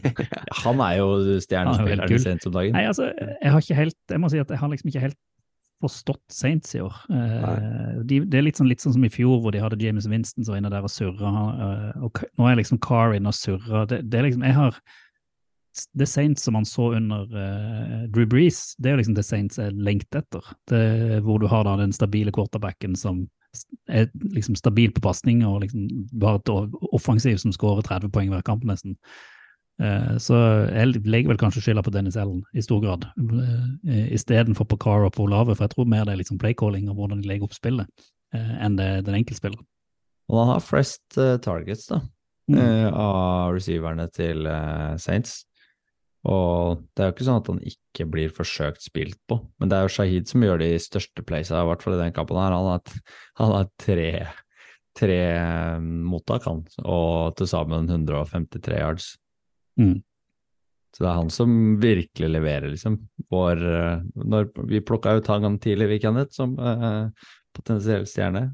Han 0.64 0.80
er 0.82 0.96
jo 0.98 1.10
er 1.20 1.42
stjernespilleren 1.44 2.14
i 2.14 2.22
Saints 2.22 2.48
om 2.48 2.54
dagen. 2.56 2.74
nei 2.74 2.86
altså, 2.90 3.10
jeg 3.14 3.52
har 3.54 3.62
ikke 3.62 3.78
helt 3.78 3.98
Jeg 4.10 4.22
må 4.22 4.30
si 4.32 4.40
at 4.42 4.50
jeg 4.50 4.58
har 4.58 4.72
liksom 4.72 4.90
ikke 4.90 5.04
helt 5.04 5.20
forstått 5.80 6.24
Saints 6.28 6.74
i 6.76 6.82
år. 6.84 6.96
Uh, 7.08 8.02
de, 8.04 8.20
det 8.28 8.36
er 8.36 8.44
litt 8.44 8.58
sånn, 8.60 8.68
litt 8.68 8.82
sånn 8.84 8.92
som 8.98 9.04
i 9.06 9.12
fjor, 9.12 9.38
hvor 9.40 9.54
de 9.54 9.62
hadde 9.62 9.80
James 9.80 10.08
Winston 10.10 10.44
som 10.44 10.52
var 10.52 10.60
inne 10.60 10.72
der 10.74 10.84
og 10.84 10.92
surra. 10.92 11.30
Uh, 11.56 12.02
og 12.04 12.20
nå 12.36 12.50
er 12.50 12.58
liksom 12.60 12.80
Carr 12.84 13.16
inne 13.16 13.32
og 13.32 13.38
surrer. 13.38 13.86
Det, 13.88 14.02
det 14.12 14.20
er 14.20 14.28
liksom 14.28 14.44
Jeg 14.44 14.58
har 14.58 14.76
Det 15.96 16.08
Saints 16.10 16.44
som 16.44 16.58
man 16.58 16.68
så 16.68 16.90
under 16.98 17.30
uh, 17.32 18.04
Drew 18.12 18.28
Brees, 18.28 18.74
det 18.76 18.90
er 18.90 18.98
jo 18.98 19.00
liksom 19.00 19.16
det 19.16 19.24
Saints 19.24 19.62
er 19.62 19.72
lengter 19.72 20.20
etter. 20.20 20.52
Det, 20.68 20.82
hvor 21.24 21.40
du 21.40 21.48
har 21.48 21.64
da 21.64 21.78
den 21.80 21.96
stabile 21.96 22.34
quarterbacken 22.34 22.98
som 22.98 23.24
er 23.88 24.08
liksom 24.34 24.56
stabil 24.58 24.92
på 24.94 25.02
pasning, 25.04 25.42
og 25.46 25.62
liksom 25.64 25.88
bare 26.20 26.40
et 26.40 26.52
offensiv 26.92 27.40
som 27.42 27.52
skårer 27.54 27.82
30 27.86 28.12
poeng 28.14 28.30
hver 28.32 28.44
kamp, 28.46 28.64
nesten. 28.68 28.96
Eh, 29.80 30.16
Så 30.18 30.36
jeg 30.68 31.00
legger 31.04 31.32
vel 31.32 31.40
kanskje 31.40 31.64
skylda 31.64 31.82
på 31.82 31.92
Dennis 31.94 32.16
Allen 32.20 32.44
i 32.54 32.62
stor 32.62 32.80
grad, 32.84 33.08
eh, 33.18 34.06
istedenfor 34.14 34.68
på 34.68 34.78
Cara 34.78 35.06
og 35.06 35.14
på 35.16 35.24
Olave, 35.24 35.56
for 35.56 35.64
jeg 35.64 35.74
tror 35.74 35.86
mer 35.88 36.04
det 36.04 36.14
er 36.14 36.22
liksom 36.22 36.38
playcalling 36.38 36.88
og 36.88 36.96
hvordan 36.96 37.22
de 37.22 37.28
legger 37.28 37.44
opp 37.48 37.56
spillet, 37.56 37.86
eh, 38.34 38.56
enn 38.64 38.76
det 38.76 38.86
er 38.86 39.02
den 39.02 39.24
enkeltspilleren. 39.24 39.66
Og 40.30 40.38
han 40.38 40.52
har 40.54 40.60
flest 40.60 41.02
targets, 41.42 41.86
da. 41.86 42.00
Mm. 42.50 42.92
av 42.98 43.52
receiverne 43.54 44.08
til 44.10 44.42
Saints. 44.98 45.44
Og 46.28 46.82
det 46.92 47.00
er 47.02 47.08
jo 47.08 47.14
ikke 47.14 47.24
sånn 47.24 47.40
at 47.40 47.48
han 47.48 47.60
ikke 47.64 48.04
blir 48.12 48.32
forsøkt 48.36 48.82
spilt 48.84 49.16
på, 49.30 49.38
men 49.58 49.70
det 49.70 49.78
er 49.78 49.86
jo 49.86 49.92
Shahid 49.94 50.28
som 50.28 50.42
gjør 50.44 50.60
de 50.60 50.74
største 50.82 51.24
playsa, 51.24 51.62
i 51.62 51.68
hvert 51.70 51.80
fall 51.84 51.96
i 51.96 52.02
den 52.02 52.12
kampen 52.12 52.36
her. 52.36 52.52
Han 52.52 52.68
har, 52.74 53.00
han 53.40 53.54
har 53.56 53.70
tre, 53.80 54.10
tre 55.00 55.18
eh, 55.32 55.80
mottak, 55.80 56.44
han, 56.44 56.60
og 56.84 57.34
til 57.40 57.48
sammen 57.48 57.88
153 57.88 58.76
yards. 58.82 59.08
Mm. 59.80 60.02
Så 60.92 61.04
det 61.04 61.08
er 61.08 61.18
han 61.22 61.30
som 61.32 61.56
virkelig 61.80 62.28
leverer, 62.34 62.68
liksom. 62.74 62.98
Vår, 63.32 63.64
eh, 63.64 64.04
når 64.20 64.50
vi 64.68 64.82
plukka 64.84 65.16
ut 65.16 65.32
han 65.32 65.56
tidlig, 65.62 65.88
vi, 65.94 66.00
Kenneth, 66.04 66.34
som 66.36 66.52
eh, 66.58 67.08
potensiell 67.56 68.04
stjerne. 68.10 68.50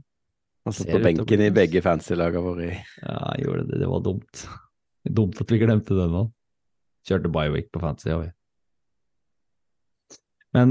Han 0.66 0.74
satt 0.74 0.90
på 0.94 1.02
benken 1.02 1.42
i 1.46 1.50
begge 1.54 1.82
fancy-lagene 1.82 2.42
våre. 2.46 2.70
i- 2.70 2.80
Ja, 3.02 3.34
gjorde 3.42 3.66
det. 3.72 3.78
Det 3.82 3.90
var 3.90 4.00
dumt. 4.06 4.46
Dumt 5.06 5.40
at 5.40 5.50
vi 5.50 5.58
glemte 5.62 5.94
den 5.98 6.10
nå. 6.14 6.24
Kjørte 7.06 7.30
Biowick 7.32 7.70
på 7.72 7.82
fantasy, 7.82 8.12
og. 8.14 8.32
Men 10.56 10.70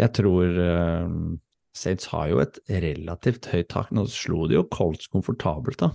jeg 0.00 0.10
tror 0.16 0.56
uh, 0.58 1.10
Saints 1.76 2.08
har 2.12 2.30
jo 2.32 2.40
et 2.42 2.58
relativt 2.82 3.48
høyt 3.52 3.70
tak. 3.72 3.92
Nå 3.94 4.06
slo 4.10 4.48
de 4.50 4.58
jo 4.58 4.64
Colts 4.72 5.08
komfortabelt, 5.12 5.80
da. 5.80 5.92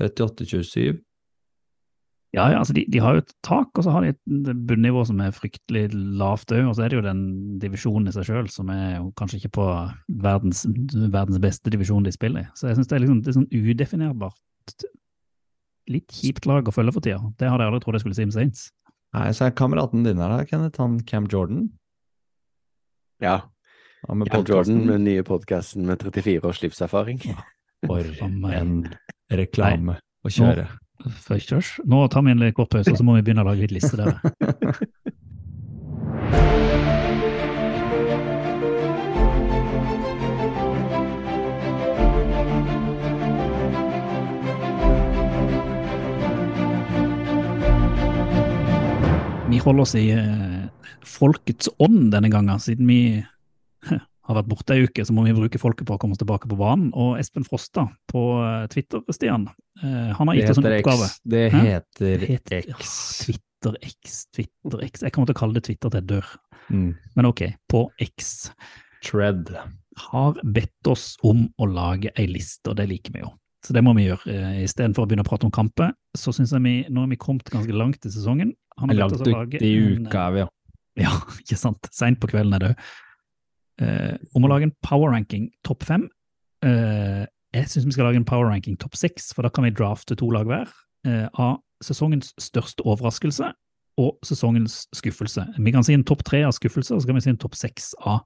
38-27. 0.00 1.00
Ja, 2.30 2.44
ja, 2.52 2.60
altså 2.60 2.74
de, 2.76 2.84
de 2.86 3.00
har 3.02 3.16
jo 3.16 3.22
et 3.24 3.32
tak, 3.42 3.72
og 3.74 3.82
så 3.82 3.90
har 3.90 4.04
de 4.04 4.12
et 4.12 4.58
bunnivå 4.68 5.02
som 5.08 5.18
er 5.22 5.34
fryktelig 5.34 5.88
lavt 6.20 6.52
òg. 6.54 6.68
Og 6.68 6.76
så 6.78 6.84
er 6.84 6.92
det 6.92 7.00
jo 7.00 7.06
den 7.08 7.24
divisjonen 7.62 8.06
i 8.06 8.14
seg 8.14 8.28
sjøl 8.28 8.50
som 8.54 8.70
er 8.70 9.00
kanskje 9.18 9.40
ikke 9.40 9.56
på 9.58 9.66
verdens, 10.22 10.62
verdens 11.10 11.40
beste 11.42 11.72
divisjon 11.74 12.06
de 12.06 12.14
spiller 12.14 12.46
i. 12.46 12.50
Så 12.54 12.70
jeg 12.70 12.78
syns 12.78 12.92
det 12.92 13.00
er 13.00 13.04
liksom 13.04 13.24
sånn 13.40 13.50
udefinerbart. 13.50 14.38
Litt 15.90 16.12
kjipt 16.14 16.46
lag 16.46 16.68
å 16.68 16.74
følge 16.74 16.94
for 16.94 17.04
tida. 17.04 17.18
Det 17.38 17.48
hadde 17.50 17.64
jeg 17.64 17.72
aldri 17.72 17.82
trodd 17.84 17.98
jeg 17.98 18.04
skulle 18.04 18.18
si 18.18 18.26
med 18.28 18.36
Saints. 18.36 18.66
Nei, 19.16 19.30
så 19.34 19.48
er 19.48 19.56
kameraten 19.58 20.04
din 20.06 20.20
her, 20.22 20.44
Kenneth, 20.46 20.78
han 20.78 21.00
Cam 21.06 21.26
Jordan. 21.30 21.64
Ja. 23.22 23.40
Cam 24.06 24.22
podcasten. 24.22 24.54
Jordan 24.54 24.84
med 24.84 24.94
den 24.94 25.08
nye 25.08 25.24
podkasten 25.26 25.88
med 25.88 25.98
34 26.04 26.46
års 26.46 26.62
livserfaring. 26.62 27.24
For 27.88 28.06
en 28.54 28.76
reklame 29.34 29.98
å 30.22 30.32
kjøre. 30.32 30.68
Nå, 31.00 31.12
først. 31.26 31.80
Nå 31.88 32.04
tar 32.12 32.24
vi 32.26 32.36
en 32.36 32.46
kort 32.54 32.70
pause, 32.72 32.92
og 32.92 33.00
så 33.00 33.06
må 33.06 33.16
vi 33.18 33.26
begynne 33.26 33.42
å 33.42 33.50
lage 33.50 33.66
litt 33.66 33.74
liste 33.80 33.98
der. 33.98 34.14
Vi 49.60 49.64
holder 49.66 49.84
oss 49.84 49.92
i 49.98 50.06
eh, 50.16 50.68
folkets 51.04 51.68
ånd 51.84 52.06
denne 52.14 52.30
gangen, 52.32 52.56
siden 52.64 52.86
vi 52.88 53.00
har 53.90 54.36
vært 54.38 54.48
borte 54.48 54.72
ei 54.72 54.86
uke, 54.86 55.04
så 55.04 55.12
må 55.12 55.26
vi 55.26 55.34
bruke 55.36 55.60
folket 55.60 55.84
på 55.84 55.98
å 55.98 56.00
komme 56.00 56.16
oss 56.16 56.20
tilbake 56.22 56.48
på 56.48 56.56
banen. 56.56 56.86
Og 56.96 57.18
Espen 57.20 57.44
Frosta 57.44 57.84
på 58.08 58.22
eh, 58.40 58.62
Twitter, 58.72 59.02
Stian, 59.12 59.44
eh, 59.82 60.14
han 60.16 60.32
har 60.32 60.38
gitt 60.38 60.48
oss 60.54 60.62
en 60.62 60.64
heter 60.64 60.78
oppgave. 60.80 61.10
X. 61.10 61.18
Det 61.34 61.42
Hæ? 61.52 61.60
heter 61.66 62.24
Heter- 62.30 62.70
X. 62.72 62.72
Ja, 62.72 62.78
Twitter 63.26 63.76
X, 63.84 64.16
Twitter 64.32 64.86
X. 64.88 65.04
Jeg 65.04 65.12
kommer 65.12 65.28
til 65.28 65.36
å 65.36 65.40
kalle 65.42 65.58
det 65.60 65.66
Twitter 65.68 65.92
til 65.92 66.00
jeg 66.00 66.08
dør. 66.14 66.32
Mm. 66.72 66.88
Men 67.20 67.28
ok, 67.28 67.44
på 67.68 67.84
X. 68.08 68.32
Tread. 69.04 69.52
Har 70.08 70.40
bedt 70.56 70.88
oss 70.88 71.10
om 71.20 71.50
å 71.60 71.68
lage 71.68 72.14
ei 72.16 72.24
liste, 72.32 72.72
og 72.72 72.80
det 72.80 72.88
liker 72.94 73.12
vi 73.18 73.26
jo. 73.26 73.34
Så 73.66 73.74
det 73.76 73.82
må 73.84 73.92
vi 73.96 74.06
gjøre. 74.06 74.24
Eh, 74.32 74.62
Istedenfor 74.64 75.04
å 75.04 75.08
begynne 75.10 75.24
å 75.26 75.28
prate 75.28 75.46
om 75.48 75.52
kamper, 75.52 75.92
så 76.16 76.32
syns 76.32 76.54
jeg 76.56 76.64
vi 76.64 76.74
nå 76.88 77.04
er 77.04 77.12
vi 77.12 77.20
kommet 77.20 77.50
ganske 77.52 77.76
langt 77.76 78.06
i 78.08 78.12
sesongen. 78.12 78.54
Han 78.80 78.92
har 78.92 79.02
Langt 79.02 79.60
i 79.60 79.74
uka 79.76 80.30
er 80.30 80.42
ja. 80.44 80.48
Ja, 81.00 81.12
ikke 81.38 81.56
sant. 81.56 81.86
Seint 81.94 82.18
på 82.20 82.28
kvelden 82.32 82.56
er 82.56 82.62
det 82.62 82.70
òg. 82.72 82.86
Eh, 83.80 84.16
om 84.36 84.44
å 84.44 84.50
lage 84.50 84.66
en 84.68 84.74
power 84.84 85.14
ranking 85.14 85.48
topp 85.64 85.84
fem. 85.88 86.08
Eh, 86.66 87.24
jeg 87.56 87.70
syns 87.70 87.86
vi 87.88 87.94
skal 87.94 88.10
lage 88.10 88.20
en 88.20 88.28
power 88.28 88.50
ranking 88.50 88.76
topp 88.80 88.96
seks, 88.98 89.30
for 89.34 89.46
da 89.46 89.52
kan 89.52 89.64
vi 89.66 89.72
drafte 89.74 90.16
to 90.18 90.28
lag 90.34 90.48
hver. 90.50 90.72
Eh, 91.08 91.26
av 91.40 91.60
sesongens 91.84 92.34
største 92.40 92.84
overraskelse 92.84 93.52
og 94.00 94.26
sesongens 94.26 94.82
skuffelse. 94.96 95.46
Vi 95.58 95.72
kan 95.72 95.84
si 95.84 95.96
en 95.96 96.04
topp 96.06 96.24
tre 96.28 96.42
av 96.46 96.52
skuffelse, 96.56 96.94
og 96.94 97.02
så 97.02 97.08
kan 97.08 97.16
vi 97.16 97.24
si 97.24 97.32
en 97.32 97.40
topp 97.40 97.56
seks 97.58 97.92
av 98.00 98.22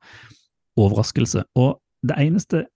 overraskelse. 0.80 1.44
Og 1.60 1.78
det 2.04 2.18
eneste 2.20 2.64
eh, 2.64 2.70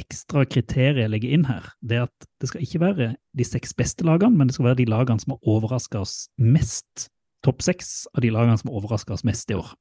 ekstra 0.00 0.44
kriteriet 0.48 1.02
jeg 1.04 1.10
legger 1.12 1.34
inn 1.36 1.44
her, 1.48 1.66
det 1.82 1.96
er 1.98 2.06
at 2.08 2.26
det 2.40 2.48
skal 2.50 2.62
ikke 2.64 2.80
være 2.82 3.08
de 3.36 3.44
seks 3.46 3.72
beste 3.76 4.04
lagene, 4.06 4.36
men 4.36 4.48
det 4.50 4.54
skal 4.56 4.66
være 4.70 4.80
de 4.82 4.86
lagene 4.90 5.20
som 5.22 5.34
har 5.36 5.50
overraska 5.54 6.00
oss 6.00 6.28
mest 6.38 7.08
topp 7.44 7.60
seks 7.62 8.06
av 8.16 8.22
de 8.24 8.30
lagene 8.32 8.56
som 8.58 8.70
har 8.72 8.78
overraska 8.80 9.12
oss 9.16 9.24
mest 9.28 9.50
i 9.52 9.58
år. 9.58 9.72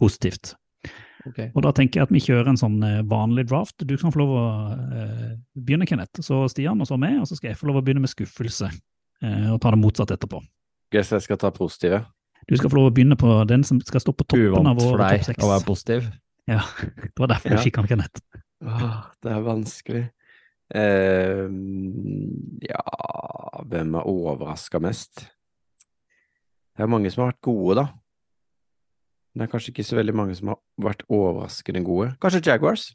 Positivt. 0.00 0.54
Og 1.54 1.60
da 1.64 1.72
tenker 1.76 2.00
jeg 2.00 2.06
at 2.06 2.12
vi 2.14 2.20
kjører 2.24 2.48
en 2.52 2.56
sånn 2.60 2.76
eh, 2.86 3.00
vanlig 3.08 3.46
draft. 3.50 3.74
Du 3.84 3.96
kan 4.00 4.12
få 4.14 4.20
lov 4.22 4.30
å 4.38 4.42
eh, 4.94 5.32
begynne, 5.58 5.84
Kenneth. 5.88 6.22
Så 6.24 6.44
Stian, 6.48 6.80
og 6.80 6.88
så 6.88 6.96
meg, 7.00 7.18
og 7.20 7.26
så 7.28 7.36
skal 7.36 7.50
jeg 7.50 7.58
få 7.60 7.68
lov 7.68 7.80
å 7.80 7.82
begynne 7.84 8.00
med 8.04 8.12
skuffelse. 8.12 8.70
eh, 9.24 9.48
og 9.52 9.58
ta 9.60 9.72
det 9.74 9.80
motsatt 9.82 10.12
etterpå. 10.14 10.40
Guess 10.94 11.10
jeg 11.12 11.26
skal 11.26 11.40
ta 11.42 11.50
positive. 11.52 12.04
Du 12.48 12.56
skal 12.56 12.70
få 12.72 12.78
lov 12.78 12.88
å 12.88 12.94
begynne 12.96 13.18
på 13.18 13.32
den 13.50 13.64
som 13.66 13.80
skal 13.84 14.00
stå 14.00 14.14
på 14.16 14.24
toppen 14.24 14.64
av 14.70 14.78
Uvant 14.78 14.80
vår 14.80 14.92
for 14.94 15.02
deg 15.02 15.18
topp 15.18 15.28
seks. 15.32 15.44
å 15.44 15.50
være 15.50 15.66
positiv. 15.66 16.06
Ja, 16.48 16.62
det 17.02 17.18
var 17.18 17.32
derfor 17.34 17.50
Ja. 17.50 17.56
jeg 17.58 17.66
fikk 17.72 17.80
han, 17.82 17.88
Kenneth. 17.90 18.22
Åh, 18.64 19.00
det 19.22 19.32
er 19.32 19.44
vanskelig. 19.46 20.04
Eh, 20.74 21.48
ja, 22.68 22.82
hvem 23.64 23.94
er 23.96 24.10
overraska 24.10 24.80
mest? 24.82 25.24
Det 26.74 26.84
er 26.84 26.90
mange 26.90 27.10
som 27.10 27.24
har 27.24 27.32
vært 27.32 27.46
gode, 27.48 27.78
da. 27.80 27.86
Men 29.32 29.42
det 29.42 29.48
er 29.48 29.52
kanskje 29.54 29.72
ikke 29.74 29.86
så 29.86 29.98
veldig 29.98 30.14
mange 30.18 30.34
som 30.38 30.52
har 30.52 30.60
vært 30.82 31.04
overraskende 31.06 31.82
gode. 31.86 32.12
Kanskje 32.22 32.42
Jaguars? 32.46 32.90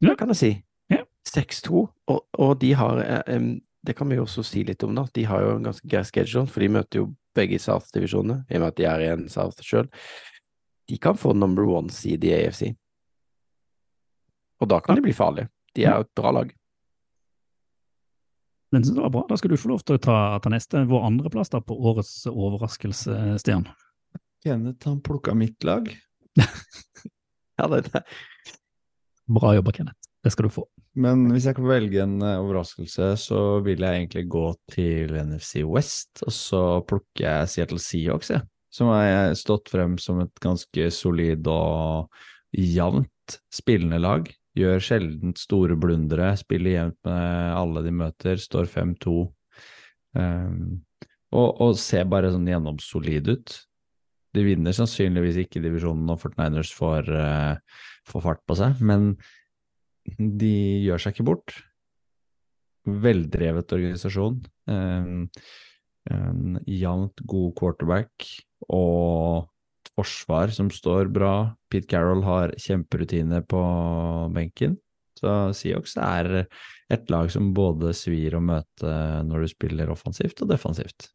Ja. 0.00 0.14
Kan 0.16 0.32
jeg 0.32 0.40
si. 0.40 0.50
Ja. 0.92 1.04
6-2, 1.28 1.84
og, 2.10 2.20
og 2.40 2.52
de 2.62 2.72
har 2.74 2.98
eh, 3.04 3.50
Det 3.86 3.94
kan 3.96 4.08
vi 4.10 4.16
jo 4.16 4.24
også 4.26 4.42
si 4.44 4.64
litt 4.64 4.82
om, 4.84 4.94
da. 4.96 5.06
De 5.16 5.24
har 5.24 5.40
jo 5.40 5.54
en 5.56 5.64
ganske 5.64 5.88
grei 5.88 6.02
schedule, 6.04 6.48
for 6.48 6.60
de 6.60 6.68
møter 6.72 7.00
jo 7.00 7.06
begge 7.36 7.60
South-divisjonene, 7.62 8.42
i 8.50 8.58
og 8.58 8.60
med 8.60 8.72
at 8.72 8.76
de 8.76 8.86
er 8.88 9.04
i 9.04 9.10
en 9.14 9.28
South 9.32 9.62
sjøl. 9.64 9.88
De 10.90 10.98
kan 11.00 11.16
få 11.16 11.32
number 11.32 11.64
one 11.64 11.92
seed 11.94 12.24
i 12.26 12.34
AFC. 12.34 12.74
Og 14.60 14.70
da 14.70 14.80
kan 14.84 14.98
de 14.98 15.04
bli 15.04 15.14
farlige. 15.16 15.50
De 15.76 15.86
er 15.86 16.00
jo 16.00 16.06
et 16.06 16.14
bra 16.18 16.32
lag. 16.34 16.50
Den 18.70 18.84
synes 18.84 18.96
jeg 18.96 19.06
var 19.06 19.14
bra. 19.14 19.22
Da 19.28 19.38
skal 19.40 19.52
du 19.52 19.58
få 19.58 19.72
lov 19.72 19.82
til 19.82 19.98
å 19.98 20.02
ta, 20.02 20.16
ta 20.42 20.52
neste, 20.52 20.84
vår 20.90 21.06
andreplass 21.08 21.50
på 21.50 21.78
årets 21.90 22.14
overraskelse, 22.30 23.16
Stian. 23.42 23.66
Kenneth 24.44 24.88
han 24.88 25.00
plukka 25.04 25.34
mitt 25.36 25.64
lag. 25.66 25.90
Ja, 27.60 27.66
det, 27.68 27.90
det. 27.92 28.00
Bra 29.28 29.50
jobba, 29.52 29.72
Kenneth. 29.76 30.08
Det 30.24 30.30
skal 30.32 30.46
du 30.46 30.52
få. 30.54 30.62
Men 31.00 31.26
hvis 31.28 31.44
jeg 31.44 31.58
kan 31.58 31.66
velge 31.68 32.00
en 32.00 32.22
eh, 32.24 32.38
overraskelse, 32.40 33.10
så 33.20 33.40
vil 33.66 33.84
jeg 33.84 33.98
egentlig 33.98 34.22
gå 34.32 34.46
til 34.72 35.12
NFC 35.20 35.60
West, 35.68 36.22
og 36.24 36.32
så 36.32 36.62
plukker 36.88 37.26
jeg 37.26 37.50
Seattle 37.52 37.82
Seahawks, 37.84 38.32
jeg. 38.32 38.46
Som 38.72 38.92
har 38.94 39.34
stått 39.36 39.68
frem 39.68 39.98
som 40.00 40.22
et 40.22 40.40
ganske 40.40 40.88
solid 40.94 41.48
og 41.52 42.08
jevnt 42.56 43.40
spillende 43.52 44.00
lag. 44.00 44.30
Gjør 44.58 44.82
sjelden 44.82 45.34
store 45.38 45.76
blundere, 45.78 46.32
spiller 46.38 46.74
jevnt 46.74 46.98
med 47.06 47.54
alle 47.54 47.82
de 47.86 47.92
møter, 47.94 48.40
står 48.40 48.66
5-2. 48.72 49.16
Um, 50.18 50.80
og, 51.30 51.60
og 51.62 51.76
ser 51.78 52.08
bare 52.10 52.32
sånn 52.34 52.48
gjennomsolid 52.50 53.30
ut. 53.30 53.54
De 54.34 54.42
vinner 54.46 54.74
sannsynligvis 54.74 55.38
ikke 55.44 55.62
divisjonen 55.62 56.02
når 56.06 56.18
49ers 56.24 56.72
får, 56.74 57.10
uh, 57.14 57.86
får 58.10 58.26
fart 58.26 58.42
på 58.46 58.58
seg, 58.58 58.82
men 58.82 59.12
de 60.18 60.54
gjør 60.86 61.02
seg 61.04 61.14
ikke 61.14 61.28
bort. 61.30 61.54
Veldrevet 62.90 63.76
organisasjon. 63.76 64.42
Um, 64.70 65.28
en 66.10 66.58
jevnt 66.66 67.22
god 67.28 67.50
quarterback 67.58 68.26
og 68.72 69.46
forsvar 70.00 70.52
som 70.54 70.70
står 70.72 71.12
bra. 71.12 71.54
Pete 71.70 71.88
Carroll 71.90 72.24
har 72.26 72.54
kjemperutine 72.58 73.42
på 73.48 73.60
benken. 74.34 74.78
Så 75.20 75.52
Seahawks 75.56 75.96
er 76.00 76.44
et 76.90 77.10
lag 77.12 77.30
som 77.32 77.52
både 77.54 77.92
svir 77.96 78.36
å 78.36 78.42
møte 78.42 78.92
når 79.26 79.44
du 79.44 79.52
spiller 79.52 79.92
offensivt 79.92 80.40
og 80.42 80.50
defensivt. 80.52 81.10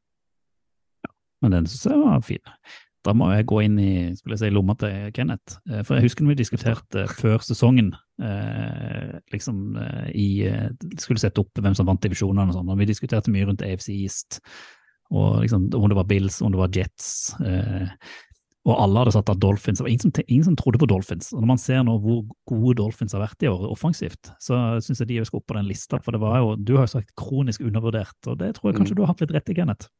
Ja, 1.06 1.14
Men 1.42 1.58
den 1.58 1.70
synes 1.72 1.88
jeg 1.90 2.04
var 2.04 2.26
fin. 2.26 2.44
Da 3.06 3.14
må 3.14 3.30
jeg 3.34 3.46
gå 3.50 3.60
inn 3.62 3.76
i 3.78 3.92
skulle 4.18 4.34
jeg 4.34 4.48
si, 4.48 4.54
lomma 4.54 4.74
til 4.82 5.12
Kenneth. 5.14 5.60
Eh, 5.70 5.84
For 5.86 5.98
jeg 5.98 6.08
husker 6.08 6.26
når 6.26 6.34
vi 6.34 6.40
diskuterte 6.42 7.06
før 7.14 7.44
sesongen, 7.46 7.92
eh, 8.18 9.20
liksom 9.34 9.78
eh, 9.78 10.08
i 10.18 10.30
Skulle 11.02 11.22
sette 11.22 11.44
opp 11.44 11.62
hvem 11.62 11.78
som 11.78 11.86
vant 11.90 12.02
divisjonene 12.02 12.50
og 12.50 12.58
sånn, 12.58 12.74
vi 12.80 12.90
diskuterte 12.90 13.34
mye 13.34 13.46
rundt 13.50 13.66
AFC 13.66 13.92
East, 13.94 14.40
og 15.14 15.44
liksom 15.44 15.68
om 15.78 15.90
det 15.92 15.98
var 16.00 16.08
Bills, 16.10 16.40
om 16.42 16.54
det 16.54 16.62
var 16.62 16.74
Jets. 16.74 17.36
Eh, 17.46 17.90
og 18.66 18.80
alle 18.82 19.04
hadde 19.04 19.12
satt 19.14 19.30
av 19.30 19.38
Dolphins. 19.38 19.78
Det 19.78 19.86
var 19.86 19.92
ingen 19.94 20.02
som, 20.08 20.12
ingen 20.26 20.46
som 20.48 20.56
trodde 20.58 20.80
på 20.82 20.88
Dolphins. 20.90 21.28
Og 21.36 21.44
når 21.44 21.50
man 21.52 21.60
ser 21.62 21.84
nå 21.86 22.00
hvor 22.02 22.24
gode 22.50 22.76
Dolphins 22.80 23.14
har 23.14 23.22
vært 23.22 23.44
i 23.46 23.50
år 23.52 23.68
offensivt, 23.70 24.32
så 24.42 24.58
syns 24.82 25.04
jeg 25.04 25.12
de 25.12 25.20
skal 25.28 25.38
opp 25.42 25.46
på 25.52 25.58
den 25.60 25.68
lista. 25.70 26.00
For 26.02 26.16
det 26.16 26.22
var 26.24 26.40
jo, 26.42 26.56
du 26.58 26.74
har 26.80 26.88
jo 26.88 26.94
sagt 26.96 27.12
kronisk 27.20 27.62
undervurdert, 27.62 28.18
og 28.32 28.40
det 28.42 28.56
tror 28.58 28.72
jeg 28.72 28.80
kanskje 28.80 28.98
du 28.98 29.04
har 29.06 29.12
hatt 29.14 29.22
litt 29.22 29.36
rett 29.38 29.52
i, 29.54 29.58
Kenneth. 29.60 29.92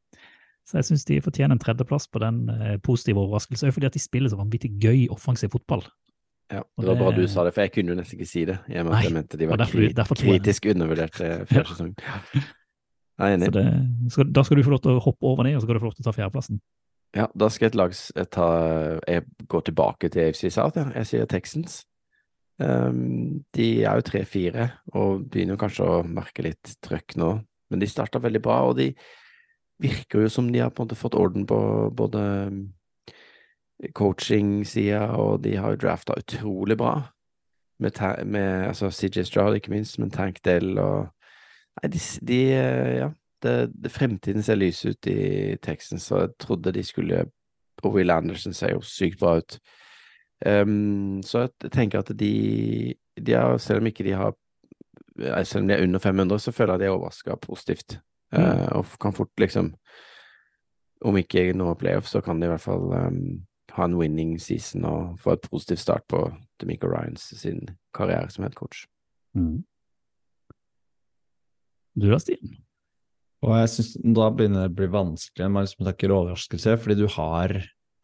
Så 0.66 0.80
jeg 0.80 0.88
syns 0.88 1.04
de 1.06 1.20
fortjener 1.22 1.54
en 1.54 1.62
tredjeplass 1.62 2.08
på 2.10 2.18
den 2.24 2.40
eh, 2.50 2.74
positive 2.82 3.22
overraskelsen, 3.22 3.70
fordi 3.70 3.86
at 3.86 3.94
de 3.94 4.02
spiller 4.02 4.32
så 4.32 4.40
vanvittig 4.40 4.72
gøy 4.82 5.04
offensiv 5.14 5.52
fotball. 5.54 5.84
Ja, 6.50 6.64
det 6.78 6.86
var 6.90 6.98
bra 6.98 7.12
du 7.14 7.22
sa 7.30 7.44
det, 7.46 7.52
for 7.54 7.62
jeg 7.62 7.72
kunne 7.74 7.94
jo 7.94 7.98
nesten 8.00 8.18
ikke 8.18 8.26
si 8.30 8.42
det. 8.50 8.58
Jeg, 8.70 8.82
Nei, 8.86 9.02
jeg 9.06 9.14
mente 9.14 9.38
de 9.38 9.46
var 9.50 9.58
derfor- 9.62 9.94
derfor 9.94 10.18
kritisk 10.18 10.66
undervurdert 10.74 11.20
eh, 11.22 11.44
før 11.46 11.62
Ja. 11.62 11.68
sesongen. 11.70 11.94
Enig. 13.30 13.46
Så 13.48 13.54
det, 13.54 13.66
skal, 14.12 14.32
da 14.34 14.42
skal 14.44 14.58
du 14.58 14.62
få 14.66 14.74
lov 14.74 14.82
til 14.84 14.92
å 14.98 15.02
hoppe 15.06 15.24
over 15.30 15.46
det, 15.46 15.54
og 15.56 15.62
så 15.62 15.66
skal 15.68 15.78
du 15.78 15.80
få 15.84 15.88
lov 15.88 15.94
til 15.96 16.04
å 16.04 16.08
ta 16.10 16.16
fjerdeplassen. 16.18 16.58
Ja, 17.14 17.28
da 17.34 17.48
skal 17.48 17.66
et 17.68 17.74
lag 17.78 17.90
s- 17.94 18.12
ta 18.30 18.98
Jeg 19.06 19.24
går 19.48 19.60
tilbake 19.68 20.08
til 20.10 20.20
AFC 20.26 20.50
South, 20.52 20.76
ja. 20.76 20.90
Jeg 20.94 21.06
sier 21.06 21.26
Texans. 21.26 21.84
Um, 22.58 23.44
de 23.52 23.82
er 23.84 23.94
jo 23.96 24.02
3-4 24.02 24.70
og 24.94 25.26
begynner 25.30 25.56
kanskje 25.60 25.84
å 25.84 26.02
merke 26.08 26.42
litt 26.42 26.76
trøkk 26.80 27.16
nå, 27.20 27.44
men 27.70 27.78
de 27.80 27.86
starta 27.86 28.18
veldig 28.18 28.40
bra, 28.42 28.62
og 28.64 28.76
de 28.78 28.94
virker 29.78 30.22
jo 30.22 30.28
som 30.32 30.48
de 30.52 30.58
har 30.60 30.70
på 30.70 30.80
en 30.82 30.86
måte 30.88 30.96
fått 30.96 31.14
orden 31.14 31.44
på 31.46 31.58
både 31.92 32.22
um, 32.48 32.72
coaching-sida, 33.92 35.02
og 35.20 35.42
de 35.44 35.56
har 35.56 35.74
jo 35.74 35.82
drafta 35.84 36.16
utrolig 36.16 36.78
bra. 36.80 36.94
Med, 37.78 37.92
med 38.24 38.68
altså 38.70 38.88
CJ 38.90 39.26
Stroud, 39.28 39.54
ikke 39.58 39.70
minst, 39.74 39.98
men 40.00 40.10
Tank 40.10 40.40
Dell 40.44 40.78
og 40.80 41.10
Nei, 41.76 41.90
de, 41.92 41.98
de 42.24 42.38
eh, 42.56 42.92
Ja 43.02 43.10
det, 43.42 43.70
det, 43.74 43.92
fremtiden 43.92 44.42
ser 44.42 44.58
lys 44.58 44.84
ut 44.86 45.06
i 45.06 45.56
Texans, 45.62 46.08
så 46.08 46.24
jeg 46.24 46.36
trodde 46.38 46.72
de 46.72 46.82
skulle 46.84 47.26
Og 47.84 47.92
Will 47.92 48.10
Anderson 48.10 48.54
ser 48.56 48.72
jo 48.72 48.80
sykt 48.80 49.20
bra 49.20 49.36
ut. 49.36 49.58
Um, 50.46 51.22
så 51.22 51.44
jeg 51.44 51.70
tenker 51.72 52.00
at 52.00 52.10
de, 52.18 52.94
de 53.20 53.32
har, 53.32 53.58
selv 53.58 53.80
om 53.80 53.86
ikke 53.86 54.04
de 54.04 54.12
har 54.16 54.34
eh, 55.20 55.44
Selv 55.44 55.62
om 55.62 55.68
de 55.68 55.74
er 55.74 55.82
under 55.82 56.00
500, 56.00 56.38
så 56.40 56.52
føler 56.52 56.74
jeg 56.74 56.80
de 56.80 56.86
er 56.86 56.96
overraska 56.96 57.36
positivt. 57.36 57.98
Eh, 58.32 58.68
og 58.72 58.86
kan 59.00 59.12
fort 59.12 59.30
liksom 59.38 59.74
Om 61.00 61.16
ikke 61.16 61.52
nå 61.52 61.74
playoff, 61.74 62.08
så 62.08 62.20
kan 62.20 62.40
de 62.40 62.46
i 62.46 62.48
hvert 62.48 62.60
fall 62.60 62.92
um, 62.92 63.46
ha 63.76 63.84
en 63.84 63.94
winning 63.94 64.40
season 64.40 64.84
og 64.84 65.18
få 65.20 65.36
et 65.36 65.48
positivt 65.50 65.78
start 65.78 66.04
på 66.08 66.32
Demico 66.60 66.88
Ryans 66.88 67.20
sin 67.36 67.68
karriere 67.94 68.30
som 68.30 68.44
headcoach. 68.44 68.86
Mm. 69.36 69.64
Du 72.00 72.10
da, 72.10 72.18
Stian? 72.18 72.65
Og 73.46 73.54
jeg 73.60 73.70
synes 73.70 73.92
da 74.16 74.26
begynner 74.34 74.66
det 74.66 74.72
å 74.72 74.78
bli 74.80 74.88
vanskelig, 74.90 75.48
med 75.54 75.66
liksom 75.68 75.86
takker 75.86 76.14
overraskelse, 76.14 76.74
fordi 76.82 76.96
du 76.98 77.06
har 77.14 77.54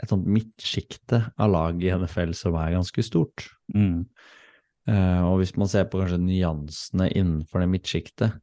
et 0.03 0.11
sånt 0.11 0.27
midtsjikte 0.31 1.25
av 1.39 1.51
lag 1.51 1.83
i 1.83 1.91
NFL 1.95 2.35
som 2.39 2.57
er 2.59 2.77
ganske 2.77 3.05
stort. 3.07 3.49
Mm. 3.75 4.05
Uh, 4.89 5.23
og 5.29 5.41
hvis 5.41 5.55
man 5.59 5.71
ser 5.71 5.87
på 5.91 6.01
kanskje 6.01 6.23
nyansene 6.23 7.09
innenfor 7.11 7.63
det 7.63 7.71
midtsjiktet, 7.71 8.39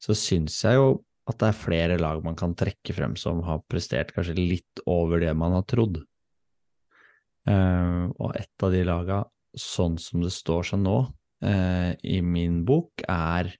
så 0.00 0.16
syns 0.16 0.58
jeg 0.64 0.76
jo 0.76 0.90
at 1.30 1.38
det 1.40 1.50
er 1.50 1.60
flere 1.60 1.96
lag 2.00 2.20
man 2.24 2.36
kan 2.36 2.56
trekke 2.58 2.94
frem 2.96 3.14
som 3.20 3.42
har 3.46 3.62
prestert 3.70 4.12
kanskje 4.16 4.36
litt 4.38 4.82
over 4.88 5.22
det 5.22 5.32
man 5.36 5.54
har 5.56 5.66
trodd. 5.68 6.00
Uh, 7.48 8.08
og 8.20 8.36
et 8.36 8.64
av 8.64 8.74
de 8.74 8.84
laga, 8.84 9.22
sånn 9.56 9.96
som 10.00 10.24
det 10.24 10.32
står 10.34 10.72
seg 10.72 10.84
nå, 10.84 10.98
uh, 11.44 11.90
i 12.00 12.20
min 12.24 12.62
bok, 12.68 13.04
er 13.08 13.52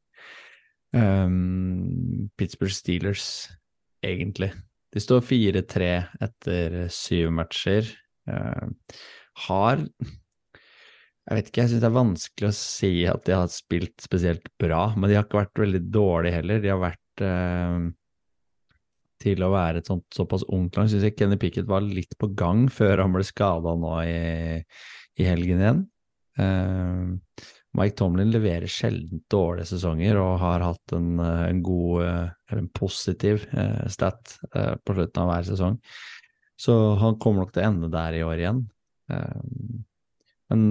ehm, 0.97 2.31
Pittsburgh 2.39 2.75
Steelers, 2.75 3.49
egentlig. 4.03 4.51
De 4.91 5.03
står 5.03 5.23
4-3 5.27 5.91
etter 6.27 6.81
syv 6.91 7.31
matcher. 7.37 7.87
Uh, 8.29 8.71
har 9.47 9.81
Jeg 9.81 11.37
vet 11.37 11.49
ikke, 11.49 11.63
jeg 11.63 11.71
syns 11.71 11.83
det 11.83 11.89
er 11.89 11.95
vanskelig 11.95 12.49
å 12.49 12.57
si 12.57 12.91
at 13.09 13.23
de 13.27 13.35
har 13.37 13.49
spilt 13.53 14.03
spesielt 14.03 14.51
bra, 14.61 14.91
men 14.97 15.09
de 15.09 15.17
har 15.17 15.25
ikke 15.27 15.41
vært 15.41 15.63
veldig 15.63 15.83
dårlige 15.95 16.37
heller. 16.41 16.63
De 16.63 16.73
har 16.73 16.81
vært 16.83 17.23
uh, 17.23 17.87
til 19.21 19.45
å 19.45 19.53
være 19.53 19.83
et 19.83 19.91
sånt 19.91 20.07
såpass 20.17 20.47
ungt 20.49 20.77
lag. 20.79 20.89
Syns 20.91 21.05
jeg 21.07 21.17
Kenny 21.19 21.39
Pickett 21.41 21.69
var 21.69 21.85
litt 21.85 22.17
på 22.19 22.31
gang 22.37 22.67
før 22.73 23.05
han 23.05 23.15
ble 23.15 23.25
skada 23.27 23.77
nå 23.79 23.95
i, 24.09 24.61
i 25.21 25.29
helgen 25.29 25.63
igjen. 25.63 25.83
Eh, 26.41 27.49
Mike 27.79 27.95
Tomlin 27.97 28.33
leverer 28.33 28.67
sjelden 28.71 29.23
dårlige 29.31 29.71
sesonger 29.71 30.19
og 30.19 30.41
har 30.43 30.65
hatt 30.65 30.95
en, 30.97 31.13
eh, 31.23 31.45
en 31.51 31.63
god, 31.63 32.03
eh, 32.03 32.31
eller 32.51 32.63
en 32.65 32.73
positiv 32.75 33.47
eh, 33.55 33.87
stat 33.89 34.39
på 34.51 34.97
slutten 34.97 35.23
av 35.23 35.31
hver 35.31 35.47
sesong. 35.53 35.79
Så 36.61 36.75
han 37.01 37.19
kommer 37.23 37.45
nok 37.45 37.53
til 37.55 37.63
å 37.63 37.69
ende 37.71 37.91
der 37.93 38.19
i 38.19 38.25
år 38.27 38.41
igjen. 38.43 38.65
Men 40.51 40.65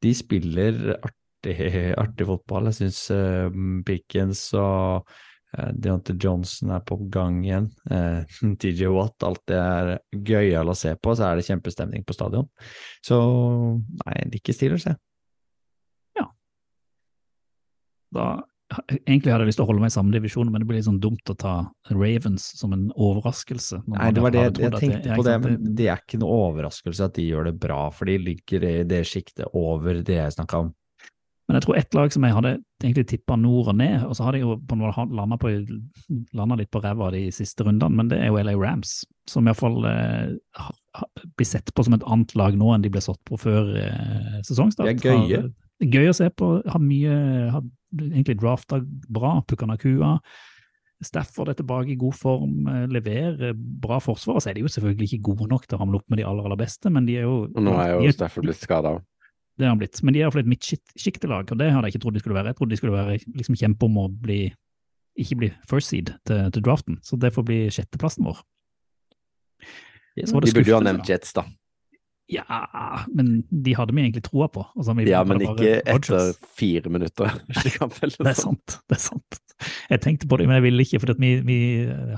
de 0.00 0.12
spiller 0.16 0.78
artig, 0.96 1.56
artig 2.02 2.26
fotball. 2.30 2.70
Jeg 2.70 2.78
syns 2.78 3.02
Pickens 3.84 4.46
og 4.56 5.10
Deontay 5.52 6.16
Johnson 6.16 6.72
er 6.72 6.80
på 6.86 6.96
gang 7.12 7.42
igjen. 7.44 7.68
TJ 8.62 8.88
Watt, 8.94 9.26
alt 9.26 9.44
det 9.50 9.60
er 9.60 9.92
gøyal 10.16 10.72
å 10.72 10.78
se 10.78 10.94
på, 10.96 11.12
så 11.12 11.28
er 11.28 11.36
det 11.36 11.48
kjempestemning 11.50 12.08
på 12.08 12.16
stadion. 12.16 12.48
Så 13.04 13.20
nei, 13.76 14.16
jeg 14.22 14.32
liker 14.38 14.56
Steelers, 14.56 14.88
jeg. 14.88 15.02
Da, 18.14 18.28
egentlig 19.06 19.32
hadde 19.32 19.46
jeg 19.46 19.52
lyst 19.52 19.60
til 19.60 19.64
å 19.64 19.68
holde 19.70 19.82
meg 19.82 19.92
i 19.92 19.96
samme 19.96 20.14
divisjon, 20.14 20.50
men 20.52 20.62
det 20.62 20.68
blir 20.68 20.78
litt 20.78 20.88
sånn 20.88 21.00
dumt 21.02 21.32
å 21.32 21.36
ta 21.38 21.54
Ravens 21.94 22.50
som 22.58 22.74
en 22.76 22.88
overraskelse. 22.94 23.82
Nei, 23.88 24.10
det 24.12 24.24
var 24.24 24.34
det 24.34 24.44
jeg 24.48 24.72
tenkte 24.76 25.12
ja, 25.12 25.16
på 25.16 25.24
det, 25.26 25.36
men 25.44 25.60
det 25.78 25.86
er 25.88 26.02
ikke 26.02 26.20
noe 26.20 26.40
overraskelse 26.48 27.08
at 27.08 27.16
de 27.16 27.28
gjør 27.30 27.48
det 27.48 27.54
bra, 27.60 27.86
for 27.94 28.10
de 28.10 28.18
ligger 28.20 28.66
i 28.68 28.74
det 28.88 29.04
sjiktet 29.08 29.48
over 29.56 30.02
det 30.04 30.20
jeg 30.20 30.36
snakka 30.36 30.66
om. 30.66 30.74
Men 31.48 31.56
jeg 31.56 31.64
tror 31.64 31.78
ett 31.80 31.94
lag 31.96 32.12
som 32.12 32.24
jeg 32.26 32.36
hadde 32.36 32.50
egentlig 32.82 33.06
tippa 33.08 33.36
nord 33.40 33.70
og 33.72 33.78
ned, 33.80 34.02
og 34.04 34.12
så 34.18 34.26
har 34.26 34.36
de 34.36 34.42
jo 34.42 34.58
landa, 36.36 36.58
litt 36.60 36.68
på 36.68 36.82
ræva 36.84 37.08
de 37.14 37.22
siste 37.32 37.64
rundene, 37.64 37.96
men 37.96 38.10
det 38.10 38.18
er 38.20 38.28
jo 38.28 38.42
LA 38.44 38.52
Rams, 38.60 38.98
som 39.32 39.48
iallfall 39.48 39.80
eh, 39.88 40.68
blir 41.40 41.48
sett 41.48 41.72
på 41.72 41.86
som 41.86 41.96
et 41.96 42.04
annet 42.04 42.36
lag 42.36 42.58
nå 42.58 42.74
enn 42.74 42.84
de 42.84 42.92
ble 42.92 43.00
satt 43.00 43.20
på 43.24 43.40
før 43.40 43.72
eh, 43.80 44.36
sesongstart. 44.44 44.92
De 44.92 44.92
er 44.92 45.24
gøye. 45.24 45.40
Gøy 45.78 46.10
å 46.10 46.14
se 46.16 46.28
på, 46.34 46.52
har 46.66 46.82
mye 46.82 47.16
har 47.54 47.62
egentlig 47.98 48.38
drafta 48.40 48.80
bra, 48.82 49.38
Pukanakua. 49.46 50.18
Stafford 51.04 51.52
er 51.52 51.58
tilbake 51.60 51.92
i 51.94 51.98
god 51.98 52.16
form, 52.18 52.66
eh, 52.66 52.86
leverer 52.90 53.54
bra 53.54 54.00
forsvar. 54.02 54.40
Så 54.42 54.50
er 54.50 54.58
de 54.58 54.64
jo 54.66 54.72
selvfølgelig 54.72 55.12
ikke 55.12 55.28
gode 55.30 55.48
nok 55.48 55.68
til 55.68 55.78
å 55.78 55.82
ramle 55.82 56.00
opp 56.00 56.08
med 56.10 56.18
de 56.18 56.26
aller, 56.26 56.44
aller 56.48 56.58
beste, 56.58 56.90
men 56.90 57.06
de 57.06 57.20
er 57.20 57.28
jo 57.28 57.46
Og 57.54 57.62
nå 57.62 57.76
er 57.78 57.94
jo 57.94 58.12
Stafford 58.16 58.48
blitt 58.48 58.58
skada. 58.58 58.98
det 59.58 59.66
har 59.66 59.74
han 59.74 59.78
blitt. 59.78 60.02
Men 60.02 60.14
de 60.14 60.20
er 60.20 60.26
iallfall 60.26 60.42
et 60.42 60.50
midtsjiktelag, 60.50 61.52
og 61.52 61.58
det 61.58 61.70
hadde 61.72 61.86
jeg 61.86 61.94
ikke 61.94 62.02
trodd 62.02 62.14
de 62.14 62.20
skulle 62.20 62.38
være. 62.38 62.50
Jeg 62.50 62.56
trodde 62.58 62.70
de 62.70 62.76
skulle 62.76 62.98
være 62.98 63.18
liksom 63.38 63.58
kjempe 63.58 63.86
om 63.86 63.96
å 63.98 64.08
bli 64.10 64.40
ikke 65.18 65.38
bli 65.38 65.48
first 65.66 65.90
seed 65.90 66.12
til, 66.26 66.50
til 66.54 66.62
draften, 66.62 66.98
så 67.02 67.18
det 67.18 67.32
får 67.34 67.46
bli 67.46 67.58
sjetteplassen 67.74 68.26
vår. 68.26 68.38
Så 70.26 70.34
var 70.34 70.42
det 70.42 70.50
De 70.52 70.58
burde 70.58 70.70
jo 70.70 70.78
ha 70.78 70.84
nevnt. 70.86 71.08
Jets, 71.10 71.32
da. 71.34 71.44
Ja, 72.28 72.44
men 73.08 73.42
de 73.48 73.72
hadde 73.72 73.94
vi 73.96 74.02
egentlig 74.02 74.22
troa 74.26 74.50
på. 74.52 74.66
Altså, 74.76 74.94
vi 74.98 75.06
Ja, 75.08 75.22
men 75.24 75.40
ikke 75.40 75.78
etter 75.80 76.34
fire 76.58 76.90
minutter. 76.92 77.32
kampen, 77.78 78.10
Det 78.12 78.20
er 78.20 78.28
liksom. 78.28 78.58
sant, 78.58 78.80
det 78.84 78.98
er 78.98 79.04
sant. 79.06 79.38
Jeg 79.90 80.02
tenkte 80.04 80.28
på 80.28 80.36
det, 80.38 80.46
men 80.46 80.58
jeg 80.60 80.66
ville 80.68 80.84
ikke, 80.84 81.00
for 81.02 81.18
vi, 81.18 81.30
vi 81.46 81.58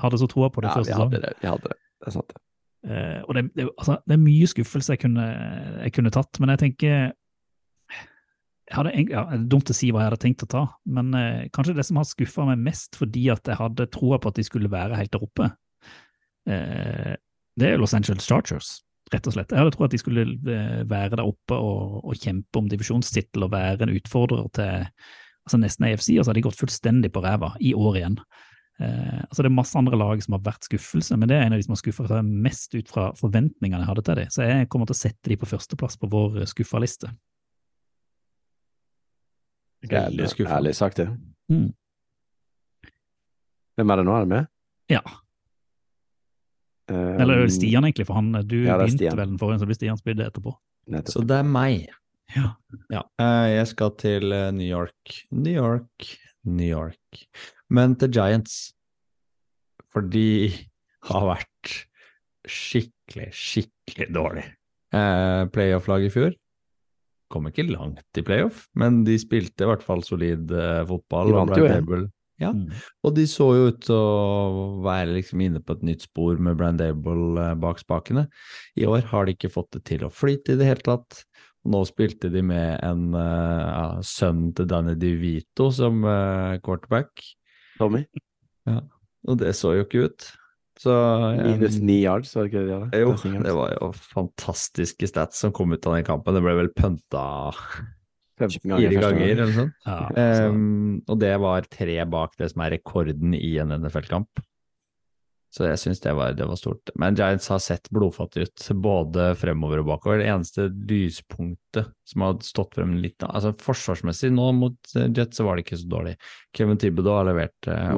hadde 0.03 0.19
så 0.21 0.29
troa 0.29 0.51
på 0.53 0.65
det 0.65 0.73
Ja, 0.73 0.75
før 0.75 0.83
vi 0.85 0.91
sesongen. 0.91 1.15
hadde 1.15 1.23
det. 1.29 1.33
Vi 1.41 1.49
hadde 1.53 1.71
det. 1.71 1.79
Det 2.01 2.11
er 2.11 2.17
sant. 2.19 2.35
Uh, 2.81 3.21
og 3.29 3.37
det, 3.37 3.45
det, 3.55 3.69
altså, 3.77 3.99
det 4.09 4.17
er 4.17 4.21
mye 4.25 4.47
skuffelse 4.49 4.95
jeg 4.95 5.03
kunne, 5.03 5.25
jeg 5.85 5.93
kunne 5.93 6.13
tatt, 6.17 6.39
men 6.41 6.53
jeg 6.55 6.63
tenker 6.63 6.95
jeg 8.71 8.77
hadde, 8.79 8.93
ja, 9.11 9.25
det 9.29 9.37
er 9.37 9.49
Dumt 9.53 9.73
å 9.73 9.75
si 9.77 9.91
hva 9.91 10.01
jeg 10.01 10.09
hadde 10.11 10.21
tenkt 10.23 10.45
å 10.47 10.49
ta, 10.49 10.63
men 10.89 11.11
uh, 11.13 11.43
kanskje 11.53 11.75
det 11.77 11.85
som 11.89 11.99
har 12.01 12.07
skuffa 12.09 12.47
meg 12.49 12.63
mest 12.71 12.97
fordi 12.97 13.27
at 13.35 13.51
jeg 13.51 13.59
hadde 13.61 13.89
troa 13.93 14.17
på 14.23 14.31
at 14.33 14.39
de 14.41 14.47
skulle 14.47 14.71
være 14.73 14.97
helt 14.97 15.13
der 15.13 15.27
oppe, 15.27 15.51
uh, 16.49 17.13
det 17.61 17.69
er 17.69 17.83
Los 17.83 17.93
Angeles 17.99 18.25
Chargers, 18.31 18.79
rett 19.15 19.27
og 19.27 19.35
slett. 19.35 19.51
Jeg 19.53 19.63
hadde 19.63 19.73
trodd 19.75 19.91
at 19.91 19.97
de 19.97 20.03
skulle 20.03 20.27
eh, 20.27 20.83
være 20.91 21.17
der 21.17 21.27
oppe 21.27 21.57
og, 21.57 21.99
og 22.05 22.21
kjempe 22.21 22.61
om 22.61 22.69
divisjonstittel 22.71 23.47
og 23.47 23.53
være 23.55 23.87
en 23.87 23.97
utfordrer 23.97 24.47
til 24.57 24.87
altså 25.47 25.59
nesten 25.59 25.89
AFC, 25.89 26.13
og 26.19 26.25
så 26.25 26.31
har 26.31 26.39
de 26.39 26.45
gått 26.47 26.61
fullstendig 26.61 27.11
på 27.15 27.23
ræva 27.25 27.55
i 27.65 27.73
år 27.75 27.99
igjen. 28.01 28.21
Eh, 28.81 29.19
altså 29.27 29.43
Det 29.43 29.51
er 29.51 29.57
masse 29.57 29.79
andre 29.79 29.99
lag 29.99 30.23
som 30.25 30.37
har 30.37 30.45
vært 30.47 30.69
skuffelse, 30.69 31.17
men 31.19 31.29
det 31.31 31.37
er 31.37 31.49
en 31.49 31.57
av 31.57 31.61
de 31.61 31.67
som 31.67 31.75
har 31.75 31.83
skuffa 31.83 32.21
mest 32.27 32.77
ut 32.77 32.93
fra 32.93 33.11
forventningene 33.19 33.83
jeg 33.83 33.91
hadde 33.91 34.07
til 34.07 34.21
dem. 34.21 34.31
Så 34.37 34.47
jeg 34.47 34.71
kommer 34.73 34.89
til 34.89 34.97
å 34.97 35.01
sette 35.01 35.33
dem 35.33 35.41
på 35.41 35.51
førsteplass 35.51 35.99
på 36.01 36.11
vår 36.13 36.45
skuffa 36.51 36.81
liste. 36.83 37.11
Veldig 39.91 40.29
skuffende. 40.29 40.57
Ærlig 40.59 40.77
sagt, 40.77 41.01
det. 41.01 41.09
Mm. 41.51 41.71
Hvem 43.81 43.93
er 43.93 44.01
det 44.01 44.07
nå? 44.07 44.15
Er 44.15 44.27
det 44.27 44.33
med? 44.35 44.49
Ja. 44.93 45.03
Um, 46.91 47.21
Eller 47.23 47.47
Stian, 47.53 47.85
egentlig, 47.87 48.07
for 48.09 48.19
han, 48.19 48.33
du 48.49 48.57
Ja, 48.65 48.77
begynte 48.81 49.13
vel 49.15 49.29
den 49.31 49.39
forrige, 49.39 49.61
så 49.63 49.69
blir 49.69 49.79
Stian 49.79 49.99
spydde 50.01 50.27
etterpå. 50.27 50.57
nettopp. 50.91 51.13
Så 51.15 51.23
det 51.27 51.37
er 51.39 51.47
meg. 51.47 51.89
Ja. 52.35 52.53
Eh, 53.19 53.47
jeg 53.57 53.67
skal 53.73 53.95
til 53.99 54.33
eh, 54.35 54.51
New 54.55 54.67
York, 54.67 55.15
New 55.31 55.55
York, 55.55 56.11
New 56.47 56.67
York. 56.67 57.25
Men 57.71 57.97
til 57.99 58.11
Giants. 58.15 58.73
For 59.91 60.03
de 60.07 60.51
har 61.11 61.27
vært 61.27 61.73
skikkelig, 62.51 63.31
skikkelig 63.35 64.11
dårlig. 64.15 64.45
Eh, 64.95 65.43
Playoff-lag 65.55 66.07
i 66.07 66.13
fjor. 66.15 66.35
Kom 67.31 67.47
ikke 67.47 67.63
langt 67.71 68.19
i 68.19 68.23
playoff, 68.27 68.65
men 68.75 69.05
de 69.07 69.15
spilte 69.23 69.63
i 69.63 69.69
hvert 69.71 69.85
fall 69.87 70.01
solid 70.03 70.51
fotball. 70.89 71.29
De 71.31 71.37
vant 71.37 71.53
jo 71.61 71.69
en. 71.71 72.09
Ja, 72.41 72.55
Mm. 72.57 72.71
og 73.05 73.15
de 73.15 73.27
så 73.29 73.51
jo 73.53 73.67
ut 73.69 73.83
til 73.85 73.95
å 73.95 74.81
være 74.85 75.13
liksom 75.19 75.43
inne 75.45 75.61
på 75.61 75.77
et 75.77 75.83
nytt 75.85 76.07
spor 76.07 76.39
med 76.41 76.57
Brandable 76.57 77.37
eh, 77.37 77.55
bak 77.61 77.83
spakene. 77.83 78.29
I 78.81 78.87
år 78.89 79.05
har 79.11 79.27
de 79.27 79.37
ikke 79.37 79.53
fått 79.53 79.73
det 79.77 79.85
til 79.91 80.07
å 80.07 80.13
flyte 80.13 80.55
i 80.55 80.61
det 80.61 80.69
hele 80.71 80.85
tatt. 80.87 81.25
Nå 81.69 81.83
spilte 81.85 82.31
de 82.33 82.41
med 82.41 82.81
en 82.81 83.13
uh, 83.13 83.21
ja, 83.21 83.87
sønn 84.01 84.47
til 84.57 84.65
Danny 84.71 84.95
DeVito 84.97 85.69
som 85.77 86.01
uh, 86.09 86.57
quarterback, 86.65 87.21
Tommy? 87.77 88.07
og 89.29 89.37
det 89.43 89.53
så 89.59 89.75
jo 89.77 89.85
ikke 89.85 90.07
ut. 90.09 90.31
Så 90.81 90.95
eh, 91.35 91.43
Minus 91.45 91.77
ni 91.85 91.99
yards, 92.07 92.33
var 92.33 92.47
det 92.47 92.53
ikke 92.53 92.63
det 92.63 92.71
de 92.71 92.77
hadde? 92.79 93.01
Jo, 93.03 93.41
det 93.45 93.53
var 93.57 93.75
jo 93.75 93.91
fantastiske 93.93 95.11
stats 95.11 95.43
som 95.43 95.53
kom 95.53 95.75
ut 95.75 95.85
av 95.85 95.99
den 95.99 96.07
kampen. 96.07 96.37
Det 96.37 96.45
ble 96.45 96.57
vel 96.57 96.71
punta 96.73 97.25
15 98.41 98.61
fire 98.81 99.01
ganger 99.05 99.27
eller 99.31 99.47
noe 99.51 99.57
sånt. 99.59 99.75
Ja, 99.87 99.99
Um, 100.51 101.03
og 101.09 101.19
det 101.23 101.35
var 101.43 101.67
tre 101.71 101.99
bak 102.11 102.37
det 102.41 102.51
som 102.53 102.63
er 102.65 102.73
rekorden 102.79 103.35
i 103.37 103.53
en 103.63 103.71
NFL-kamp. 103.77 104.43
Så 105.51 105.65
jeg 105.67 105.81
syns 105.83 105.99
det, 106.05 106.13
var- 106.15 106.33
det 106.39 106.47
var 106.47 106.55
stort. 106.55 106.93
Men 106.95 107.17
Giants 107.19 107.49
har 107.51 107.59
sett 107.59 107.89
blodfattig 107.91 108.45
ut, 108.47 108.67
både 108.79 109.33
fremover 109.35 109.81
og 109.83 109.89
bakover. 109.89 110.21
Det 110.23 110.29
eneste 110.31 110.69
lyspunktet 110.71 111.89
som 112.07 112.23
har 112.23 112.37
stått 112.47 112.77
frem 112.79 112.93
litt 113.03 113.19
altså 113.27 113.51
Forsvarsmessig 113.59 114.31
nå 114.31 114.53
mot 114.55 114.93
Jets 114.95 115.41
så 115.41 115.45
var 115.49 115.57
det 115.59 115.65
ikke 115.67 115.81
så 115.83 115.89
dårlig. 115.91 116.15
Kevin 116.55 116.79
Thibodeau 116.79 117.17
har 117.19 117.27
levert 117.33 117.67
eh. 117.67 117.91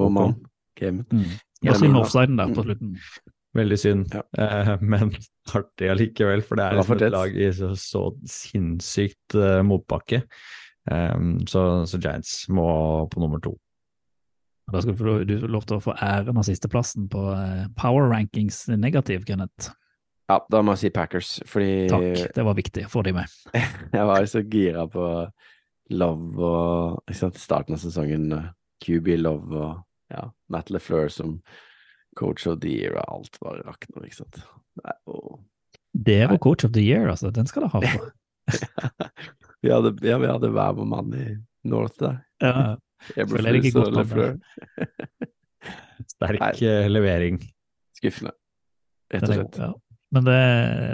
Gamet. 0.80 1.12
mm. 1.12 1.26
Ja, 1.62 1.74
synd 1.76 1.92
med 1.92 2.00
offsiden 2.00 2.40
der 2.40 2.54
på 2.56 2.64
slutten. 2.64 2.96
Veldig 3.54 3.76
synd, 3.78 4.14
Ja. 4.14 4.22
eh, 4.38 4.76
men 4.80 5.10
artig 5.52 5.90
allikevel, 5.92 6.40
for 6.46 6.56
det 6.56 6.64
er 6.64 6.78
liksom 6.78 7.02
et 7.02 7.12
lag 7.12 7.34
i 7.36 7.50
så, 7.52 7.72
så 7.76 8.06
sinnssykt 8.24 9.34
uh, 9.36 9.60
motbakke. 9.66 10.22
Um, 10.90 11.34
så, 11.46 11.84
så 11.86 12.00
Giants 12.00 12.48
må 12.48 12.64
på 13.12 13.20
nummer 13.20 13.38
to. 13.44 13.52
Da 14.72 14.80
skal 14.80 14.94
du 14.96 15.02
få- 15.04 15.24
du 15.28 15.34
lov 15.46 15.66
til 15.68 15.76
å 15.76 15.82
få 15.84 15.92
æren 16.00 16.38
av 16.40 16.46
sisteplassen 16.48 17.08
på 17.12 17.20
eh, 17.34 17.66
Power 17.76 18.08
Rankings 18.08 18.64
negativ, 18.72 19.24
Kenneth. 19.28 19.68
Ja, 20.30 20.38
da 20.48 20.62
må 20.64 20.72
jeg 20.72 20.78
si 20.86 20.90
Packers, 20.94 21.32
fordi 21.50 21.88
Takk, 21.90 22.32
det 22.38 22.44
var 22.46 22.54
viktig 22.56 22.86
å 22.86 22.90
få 22.92 23.02
de 23.04 23.12
med. 23.12 23.28
jeg 23.92 24.06
var 24.08 24.22
jo 24.22 24.30
så 24.32 24.40
gira 24.48 24.86
på 24.88 25.04
Love 25.92 26.40
og 26.46 27.02
ikke 27.10 27.18
sant, 27.18 27.40
starten 27.42 27.76
av 27.76 27.82
sesongen. 27.82 28.30
eh, 28.38 28.48
QB 28.82 29.12
Love 29.20 29.52
og 29.60 29.82
ja, 30.14 30.24
Matt 30.50 30.70
LeFleur 30.72 31.10
som 31.12 31.36
coach 32.18 32.46
of 32.46 32.60
the 32.62 32.70
year, 32.72 32.96
og 33.00 33.16
alt 33.16 33.38
bare 33.42 33.62
rakner, 33.66 34.06
ikke 34.08 34.20
sant. 34.22 34.42
Nei, 34.82 34.96
og 35.12 35.40
Det 35.92 36.20
var 36.30 36.38
Coach 36.40 36.64
of 36.64 36.72
the 36.72 36.80
Year, 36.80 37.10
altså. 37.12 37.30
Den 37.30 37.46
skal 37.46 37.66
du 37.66 37.68
ha 37.74 37.80
for. 37.84 38.12
vi 39.62 39.70
hadde, 39.72 39.92
ja, 40.08 40.16
vi 40.18 40.30
hadde 40.30 40.48
hver 40.54 40.72
vår 40.78 40.88
mann 40.88 41.12
i 41.14 41.26
North 41.68 41.98
der. 42.00 42.22
Ja, 42.42 42.76
Føler 43.12 43.52
jeg 43.58 43.64
ikke 43.72 43.82
godt 43.82 44.14
det. 44.14 45.28
Sterk 46.14 46.40
Nei. 46.40 46.52
eh, 46.66 46.88
levering. 46.90 47.38
Skuffende, 47.98 48.32
rett 49.12 49.28
og 49.28 49.34
slett. 49.36 49.60
ja. 49.60 49.72
Men 50.12 50.26
det, 50.28 50.38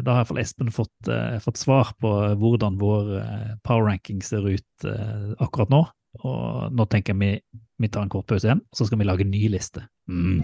da 0.07 0.15
har 0.15 0.21
iallfall 0.23 0.39
Espen 0.39 0.69
fått, 0.71 1.09
eh, 1.11 1.39
fått 1.43 1.59
svar 1.59 1.91
på 1.99 2.11
hvordan 2.39 2.77
vår 2.79 3.09
eh, 3.19 3.55
power 3.67 3.89
ranking 3.89 4.21
ser 4.23 4.47
ut 4.47 4.87
eh, 4.87 5.33
akkurat 5.43 5.73
nå. 5.75 5.81
Og 6.23 6.71
nå 6.75 6.87
tenker 6.91 7.15
jeg 7.15 7.21
vi, 7.23 7.61
vi 7.83 7.91
tar 7.91 8.07
en 8.07 8.13
kort 8.13 8.29
pause 8.31 8.47
igjen, 8.47 8.63
så 8.75 8.87
skal 8.87 9.01
vi 9.01 9.09
lage 9.09 9.27
en 9.27 9.35
ny 9.35 9.43
liste. 9.51 9.83
Mm. 10.11 10.39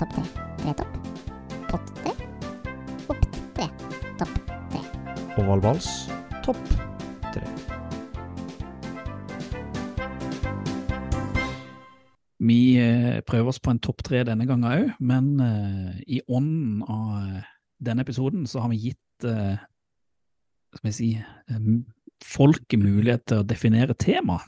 Topp 0.00 0.10
tre. 0.14 0.22
Tre 0.58 0.72
topp. 0.74 0.94
Pott 1.70 1.90
tre. 1.98 2.12
Opp 3.06 3.26
tre. 3.54 3.66
Topp 4.18 4.32
tre. 4.72 4.80
ovalballs 5.38 5.88
topp 6.42 6.58
tre. 7.34 7.42
Vi 12.44 12.58
eh, 12.82 13.20
prøver 13.26 13.52
oss 13.52 13.62
på 13.62 13.70
en 13.70 13.78
topp 13.78 14.02
tre 14.06 14.24
denne 14.26 14.46
gangen 14.50 14.66
òg, 14.66 14.90
men 14.98 15.30
eh, 15.40 16.00
i 16.18 16.20
ånden 16.26 16.82
av 16.82 17.12
eh, 17.20 17.52
denne 17.78 18.02
episoden 18.02 18.48
så 18.50 18.64
har 18.64 18.74
vi 18.74 18.82
gitt 18.88 19.00
skal 19.24 20.88
vi 20.88 20.92
si, 20.92 21.08
folket 22.24 22.82
mulighet 22.82 23.22
til 23.30 23.40
å 23.40 23.46
definere 23.46 23.94
tema. 23.96 24.40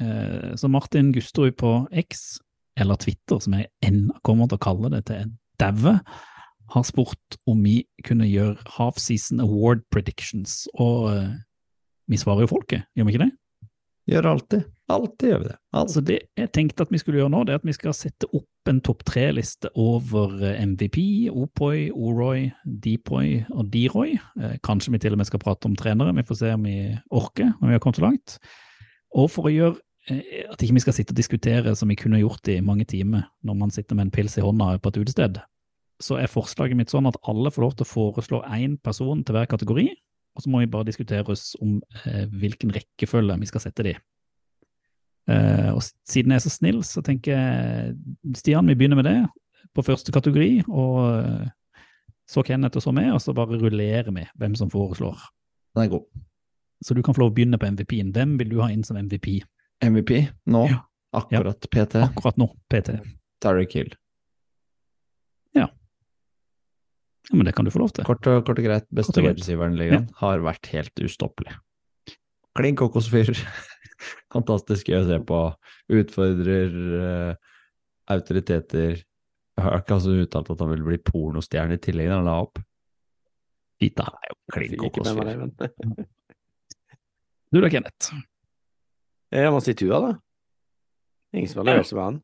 Eh, 0.00 0.54
så 0.56 0.68
Martin 0.68 1.12
Gusterud 1.14 1.56
på 1.60 1.72
X, 1.92 2.38
eller 2.80 2.98
Twitter, 3.00 3.40
som 3.40 3.56
jeg 3.58 3.70
ennå 3.84 4.16
kommer 4.26 4.50
til 4.50 4.58
å 4.58 4.64
kalle 4.64 4.90
det 4.94 5.04
til 5.10 5.22
en 5.22 5.34
daue, 5.62 5.98
har 6.74 6.84
spurt 6.88 7.38
om 7.50 7.60
vi 7.62 7.82
kunne 8.06 8.26
gjøre 8.26 8.56
Half 8.78 8.98
Season 9.02 9.42
Award 9.44 9.84
predictions, 9.92 10.64
og 10.74 11.10
uh, 11.12 11.34
vi 12.10 12.18
svarer 12.20 12.46
jo 12.46 12.54
folket, 12.54 12.86
gjør 12.96 13.08
vi 13.08 13.14
ikke 13.14 13.26
det? 13.26 13.32
Gjør 14.10 14.26
alltid. 14.34 14.64
Alltid 14.92 15.30
gjør 15.30 15.38
vi 15.40 15.46
det. 15.48 15.54
Altså 15.80 16.00
det 16.04 16.16
jeg 16.36 16.50
tenkte 16.52 16.84
at 16.84 16.90
vi 16.92 16.98
skulle 17.00 17.22
gjøre 17.22 17.32
nå, 17.32 17.44
det 17.46 17.54
er 17.54 17.60
at 17.62 17.68
vi 17.68 17.76
skal 17.76 17.94
sette 17.96 18.28
opp 18.36 18.68
en 18.68 18.82
topp 18.84 19.00
tre-liste 19.08 19.70
over 19.80 20.34
eh, 20.44 20.60
MVP, 20.60 20.98
Opoi, 21.32 21.88
Oroy, 21.92 22.50
Deepoy 22.64 23.46
og 23.54 23.70
Deroy. 23.72 24.18
Eh, 24.40 24.58
kanskje 24.64 24.92
vi 24.92 25.00
til 25.00 25.16
og 25.16 25.22
med 25.22 25.28
skal 25.28 25.40
prate 25.40 25.70
om 25.70 25.76
trenere, 25.80 26.12
vi 26.16 26.26
får 26.28 26.40
se 26.42 26.52
om 26.56 26.68
vi 26.68 26.76
orker 27.16 27.54
når 27.54 27.70
vi 27.70 27.76
har 27.76 27.82
kommet 27.84 28.00
så 28.00 28.06
langt. 28.06 28.36
Og 29.16 29.30
for 29.32 29.48
å 29.48 29.54
gjøre 29.54 29.80
at 30.04 30.60
ikke 30.60 30.76
vi 30.76 30.82
skal 30.84 30.96
sitte 30.96 31.14
og 31.14 31.18
diskutere 31.18 31.72
som 31.78 31.88
vi 31.88 31.96
kunne 31.96 32.20
gjort 32.20 32.48
i 32.52 32.58
mange 32.60 32.84
timer 32.84 33.22
når 33.46 33.54
man 33.56 33.70
sitter 33.72 33.96
med 33.96 34.08
en 34.08 34.14
pils 34.14 34.36
i 34.36 34.44
hånda 34.44 34.74
på 34.82 34.92
et 34.92 34.98
utested, 35.00 35.38
så 36.02 36.18
er 36.20 36.30
forslaget 36.30 36.76
mitt 36.76 36.92
sånn 36.92 37.08
at 37.08 37.16
alle 37.30 37.52
får 37.54 37.64
lov 37.64 37.76
til 37.78 37.86
å 37.86 37.92
foreslå 37.92 38.40
én 38.56 38.76
person 38.84 39.22
til 39.24 39.36
hver 39.36 39.48
kategori, 39.50 39.86
og 40.34 40.42
så 40.42 40.50
må 40.50 40.60
vi 40.64 40.70
bare 40.70 40.88
diskutere 40.88 41.24
oss 41.30 41.54
om 41.62 41.78
eh, 42.04 42.26
hvilken 42.28 42.74
rekkefølge 42.74 43.38
vi 43.40 43.48
skal 43.48 43.62
sette 43.62 43.86
de. 43.86 43.94
Eh, 45.30 45.70
og 45.70 45.80
siden 46.04 46.34
jeg 46.34 46.42
er 46.42 46.44
så 46.44 46.52
snill, 46.52 46.82
så 46.84 47.04
tenker 47.06 47.32
jeg 47.36 48.34
Stian, 48.36 48.68
vi 48.68 48.76
begynner 48.76 49.00
med 49.00 49.08
det 49.08 49.18
på 49.74 49.86
første 49.86 50.12
kategori, 50.14 50.66
og 50.68 50.98
eh, 51.14 51.48
så 52.28 52.44
Kenneth 52.44 52.80
og 52.80 52.84
så 52.84 52.92
meg, 52.96 53.12
og 53.14 53.22
så 53.22 53.34
bare 53.36 53.60
rullerer 53.60 54.10
vi 54.14 54.26
hvem 54.40 54.58
som 54.58 54.72
foreslår. 54.72 55.20
Den 55.76 55.86
er 55.86 55.92
god. 55.96 56.06
Så 56.84 56.96
du 56.96 57.02
kan 57.04 57.16
få 57.16 57.22
lov 57.22 57.32
å 57.32 57.36
begynne 57.36 57.58
på 57.60 57.68
MVP-en. 57.70 58.12
Hvem 58.12 58.36
vil 58.40 58.50
du 58.50 58.58
ha 58.60 58.68
inn 58.72 58.84
som 58.84 58.98
MVP 58.98 59.38
MVP 59.84 60.16
nå. 60.50 60.64
Ja. 60.70 60.80
Akkurat 61.14 61.66
PT. 61.70 62.00
akkurat 62.02 62.38
nå, 62.40 62.48
PT? 62.72 62.96
Tariq 63.44 63.76
Hill. 63.78 63.92
Ja, 65.54 65.68
ja. 67.28 67.36
men 67.36 67.46
det 67.46 67.52
kan 67.54 67.64
du 67.64 67.70
få 67.70 67.84
lov 67.84 67.92
til. 67.94 68.06
Kort 68.08 68.26
og, 68.26 68.40
kort 68.46 68.58
og 68.58 68.66
greit, 68.66 68.88
beste 68.90 69.22
receiveren 69.22 69.76
i 69.76 69.84
ligaen. 69.84 70.08
Har 70.18 70.42
vært 70.42 70.66
helt 70.72 71.04
ustoppelig. 71.04 71.54
Klin 72.58 72.78
kokosfyr. 72.78 73.30
Fantastisk 74.34 74.90
gøy 74.90 75.00
å 75.02 75.06
se 75.06 75.20
på. 75.28 75.40
Utfordrer 76.00 76.74
uh, 76.98 77.54
autoriteter. 78.10 79.04
Har 79.60 79.84
ikke 79.84 80.00
altså 80.00 80.18
uttalt 80.24 80.50
at 80.50 80.62
han 80.64 80.74
vil 80.74 80.86
bli 80.88 80.98
pornostjerne 80.98 81.78
i 81.78 81.82
tillegg 81.82 82.10
da 82.10 82.18
han 82.18 82.26
la 82.26 82.40
opp. 82.42 82.58
Fita 83.78 84.10
er 84.10 84.32
jo 84.32 84.38
klin 84.54 84.78
kokosfyr. 84.82 85.46
Du 87.54 87.60
da, 87.62 87.70
Kenneth? 87.70 88.14
Jeg 89.34 89.54
må 89.54 89.60
si 89.64 89.74
Tua, 89.78 90.00
da. 90.02 90.12
Ingen 91.34 91.50
som 91.50 91.62
har 91.62 91.72
levert 91.72 91.92
med 91.96 92.04
han. 92.04 92.20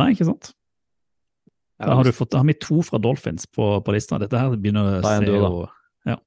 Nei, 0.00 0.08
ikke 0.14 0.26
sant? 0.28 0.52
Da 1.80 1.94
har, 1.96 2.04
du 2.04 2.12
fått, 2.12 2.34
har 2.36 2.44
vi 2.44 2.56
to 2.60 2.82
fra 2.84 2.98
Dolphins 3.00 3.46
på, 3.48 3.72
på 3.80 3.92
lista. 3.94 4.18
Dette 4.20 4.36
her 4.36 4.52
begynner 4.60 4.84
å 4.84 4.96
er 4.98 5.24
se 5.24 5.30
jo 5.32 5.62
ja, 6.10 6.18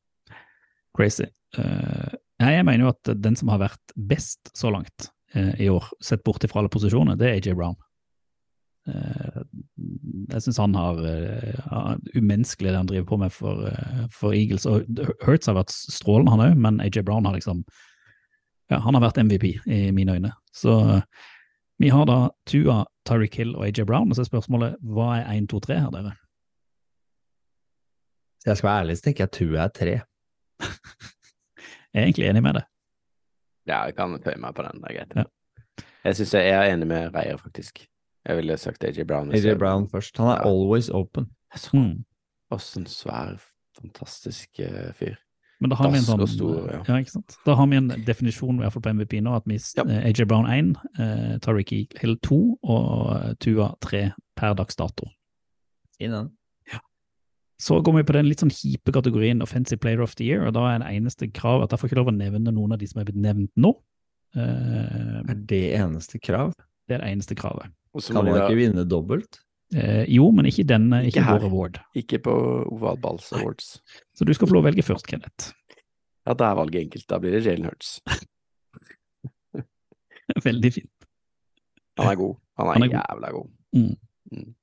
crazy. 0.98 1.28
Uh, 1.54 2.16
jeg 2.42 2.66
mener 2.66 2.88
jo 2.88 2.94
at 2.96 3.12
den 3.22 3.38
som 3.38 3.52
har 3.54 3.62
vært 3.62 3.94
best 3.94 4.50
så 4.58 4.72
langt 4.74 5.12
uh, 5.36 5.54
i 5.62 5.70
år, 5.70 5.92
sett 6.02 6.24
bort 6.26 6.48
fra 6.50 6.64
alle 6.64 6.74
posisjoner, 6.74 7.20
det 7.20 7.30
er 7.30 7.38
AJ 7.38 7.60
Brown. 7.60 7.78
Uh, 8.90 9.44
jeg 10.34 10.44
syns 10.46 10.60
han 10.62 10.76
har 10.78 11.00
eh, 11.08 11.94
umenneskelig 12.16 12.72
det 12.72 12.80
han 12.80 12.90
driver 12.90 13.08
på 13.10 13.18
med 13.22 13.34
for, 13.34 13.66
eh, 13.70 14.04
for 14.14 14.36
Eagles. 14.36 14.68
Og 14.70 14.88
Hurts 15.26 15.50
har 15.50 15.58
vært 15.58 15.74
strålende, 15.74 16.34
han 16.34 16.46
òg, 16.48 16.62
men 16.66 16.82
AJ 16.84 17.04
Brown 17.08 17.28
har 17.28 17.38
liksom 17.38 17.64
ja, 18.72 18.80
han 18.80 18.94
har 18.96 19.02
vært 19.02 19.18
MVP 19.26 19.46
i 19.68 19.92
mine 19.92 20.14
øyne. 20.16 20.32
Så 20.54 20.74
eh, 20.96 21.02
vi 21.80 21.90
har 21.90 22.06
da 22.06 22.30
Tua, 22.46 22.84
Tyreek 23.06 23.36
Hill 23.36 23.56
og 23.56 23.66
AJ 23.68 23.84
Brown, 23.86 24.10
og 24.12 24.16
så 24.16 24.22
er 24.24 24.30
spørsmålet 24.30 24.76
hva 24.82 25.18
er 25.22 25.32
1, 25.38 25.50
2, 25.50 25.60
3 25.60 25.80
her, 25.80 25.90
dere? 25.92 26.14
Så 28.44 28.50
jeg 28.52 28.58
skal 28.58 28.68
være 28.70 28.80
ærlig, 28.84 28.98
så 29.00 29.04
tenker 29.08 29.24
jeg 29.24 29.32
Tua 29.38 29.64
er 29.64 29.74
3. 29.80 29.96
Jeg 31.94 32.02
er 32.02 32.06
egentlig 32.08 32.26
enig 32.30 32.44
med 32.44 32.54
det. 32.58 32.64
Ja, 33.70 33.84
jeg 33.88 33.96
kan 33.96 34.18
føye 34.24 34.40
meg 34.42 34.56
på 34.58 34.64
den. 34.66 34.82
Det 34.82 34.90
er 34.92 34.96
greit. 34.98 35.14
Ja. 35.16 35.84
Jeg 36.04 36.18
syns 36.20 36.34
jeg 36.36 36.50
er 36.52 36.74
enig 36.74 36.88
med 36.90 37.14
Reier, 37.16 37.38
faktisk. 37.40 37.86
Jeg 38.26 38.38
ville 38.40 38.58
sagt 38.58 38.84
AJ 38.84 39.04
Brown. 39.08 39.32
AJ 39.32 39.46
jeg- 39.46 39.60
Brown 39.60 39.86
først. 39.92 40.18
Han 40.18 40.28
er 40.28 40.42
Ja. 40.42 40.50
always 40.50 40.90
open. 40.90 41.30
Åssen 41.56 42.04
Mm. 42.54 42.86
Svær, 42.88 43.38
fantastisk 43.80 44.50
uh, 44.60 44.92
fyr. 44.94 45.16
Men 45.64 45.72
da 45.72 45.78
har 45.80 45.92
vi 45.94 45.98
en 46.02 46.06
sånn 46.06 46.24
stor, 46.28 46.58
ja. 46.68 46.82
ja. 46.90 47.00
ikke 47.00 47.14
sant? 47.16 47.38
Da 47.48 47.56
har 47.56 47.68
vi 47.72 47.80
en 47.80 47.88
definisjon 48.06 48.60
i 48.60 48.64
hvert 48.66 48.76
fall 48.76 48.84
på 48.84 48.92
MVP 48.98 49.18
nå, 49.24 49.34
at 49.40 49.48
vi 49.48 49.58
Ja. 49.80 49.86
eh, 49.88 50.10
AJ 50.12 50.26
Brown 50.28 50.46
1, 50.52 50.74
eh, 51.00 51.38
Tariq 51.46 51.72
Hill 52.02 52.18
2 52.28 52.40
og 52.64 53.12
eh, 53.16 53.34
Tua 53.40 53.70
3 53.86 54.04
per 54.36 54.58
dags 54.60 54.76
dato. 54.76 55.08
Fin 55.98 56.12
den. 56.12 56.32
Så 57.64 57.78
går 57.86 57.94
vi 57.96 58.04
på 58.04 58.14
den 58.18 58.28
litt 58.28 58.42
sånn 58.44 58.52
kjipe 58.52 58.92
kategorien 58.92 59.40
Offensive 59.46 59.80
Player 59.80 60.02
of 60.04 60.16
the 60.20 60.26
Year, 60.28 60.42
og 60.50 60.54
da 60.58 60.66
er 60.74 60.82
det 60.84 60.90
eneste 60.98 61.30
krav 61.32 61.64
at 61.64 61.72
jeg 61.72 61.80
får 61.80 61.90
ikke 61.92 62.00
lov 62.02 62.10
å 62.12 62.16
nevne 62.18 62.52
noen 62.52 62.74
av 62.76 62.80
de 62.82 62.90
som 62.90 63.00
er 63.00 63.06
blitt 63.08 63.22
nevnt 63.24 63.54
nå. 63.56 63.72
Eh, 64.36 65.22
Er 65.30 65.38
det 65.48 65.62
eneste 65.78 66.20
krav? 66.20 66.52
det 66.90 66.98
er 66.98 67.06
det 67.06 67.12
eneste 67.14 67.36
kravet. 67.40 67.72
Og 67.96 68.02
så 68.04 68.12
Kan 68.12 68.26
man 68.26 68.34
de 68.36 68.42
ikke 68.42 68.58
vinne 68.60 68.84
dobbelt? 68.90 69.40
Eh, 69.74 70.04
jo, 70.14 70.28
men 70.36 70.46
ikke 70.46 70.66
denne, 70.70 71.00
Ikke 71.08 71.22
ikke, 71.24 71.32
vår 71.34 71.44
award. 71.48 71.80
ikke 71.98 72.20
på 72.26 72.34
Oval 72.76 72.98
Balls 73.02 73.32
Awards. 73.34 73.70
Så 74.14 74.26
du 74.28 74.34
skal 74.34 74.48
få 74.50 74.54
lov 74.58 74.64
å 74.66 74.70
velge 74.70 74.86
først, 74.86 75.08
Kenneth. 75.10 75.54
Ja, 76.28 76.34
da 76.38 76.52
er 76.52 76.56
valget 76.60 76.82
enkelt. 76.86 77.08
Da 77.10 77.18
blir 77.20 77.32
det 77.36 77.44
Jalen 77.46 77.66
Hurts. 77.68 77.98
Veldig 80.46 80.72
fint. 80.74 80.92
Han 82.00 82.08
er 82.12 82.16
god. 82.20 82.36
Han 82.58 82.68
er, 82.68 82.74
Han 82.74 82.84
er 82.84 82.88
god. 83.34 83.36
god. 83.40 83.50
Mm. 83.74 83.96
Mm. 84.34 84.54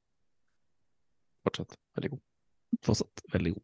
Fortsatt 1.45 1.77
veldig 1.97 2.11
god. 2.15 2.21
Fortsatt 2.87 3.23
veldig 3.33 3.53
god. 3.55 3.63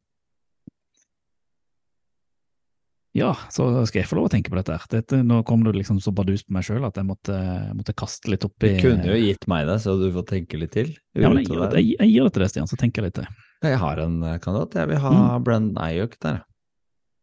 Ja, 3.17 3.31
så 3.55 3.64
skal 3.89 4.03
jeg 4.03 4.09
få 4.11 4.19
lov 4.19 4.27
å 4.29 4.33
tenke 4.35 4.51
på 4.53 4.59
dette. 4.59 4.75
her. 4.77 4.85
Dette, 4.93 5.23
nå 5.25 5.39
kom 5.49 5.62
du 5.64 5.71
liksom 5.73 5.97
så 6.05 6.12
bardus 6.12 6.43
på 6.45 6.53
meg 6.53 6.67
sjøl 6.67 6.85
at 6.85 6.99
jeg 7.01 7.07
måtte, 7.09 7.37
måtte 7.79 7.95
kaste 7.97 8.29
litt 8.29 8.45
opp 8.45 8.53
Du 8.61 8.67
kunne 8.83 9.07
jo 9.09 9.17
gitt 9.17 9.47
meg 9.49 9.64
det, 9.71 9.79
så 9.85 9.95
du 9.97 10.11
får 10.12 10.27
tenke 10.35 10.61
litt 10.61 10.75
til. 10.77 10.91
ja, 11.17 11.31
men 11.31 11.41
jeg, 11.41 11.49
gir 11.49 11.62
det, 11.64 11.81
jeg, 11.81 11.95
jeg 11.97 12.12
gir 12.12 12.27
det 12.29 12.33
til 12.37 12.45
deg, 12.45 12.51
Stian, 12.53 12.69
så 12.69 12.77
tenker 12.81 13.01
jeg 13.01 13.09
litt 13.09 13.19
til. 13.23 13.31
Jeg 13.64 13.79
har 13.81 14.03
en 14.05 14.19
eh, 14.23 14.37
kandidat. 14.45 14.77
Jeg 14.83 14.91
vil 14.93 15.01
ha 15.07 15.14
Mm. 15.17 15.45
Brendan 15.47 15.81
Ayuk 15.87 16.19
der. 16.21 16.43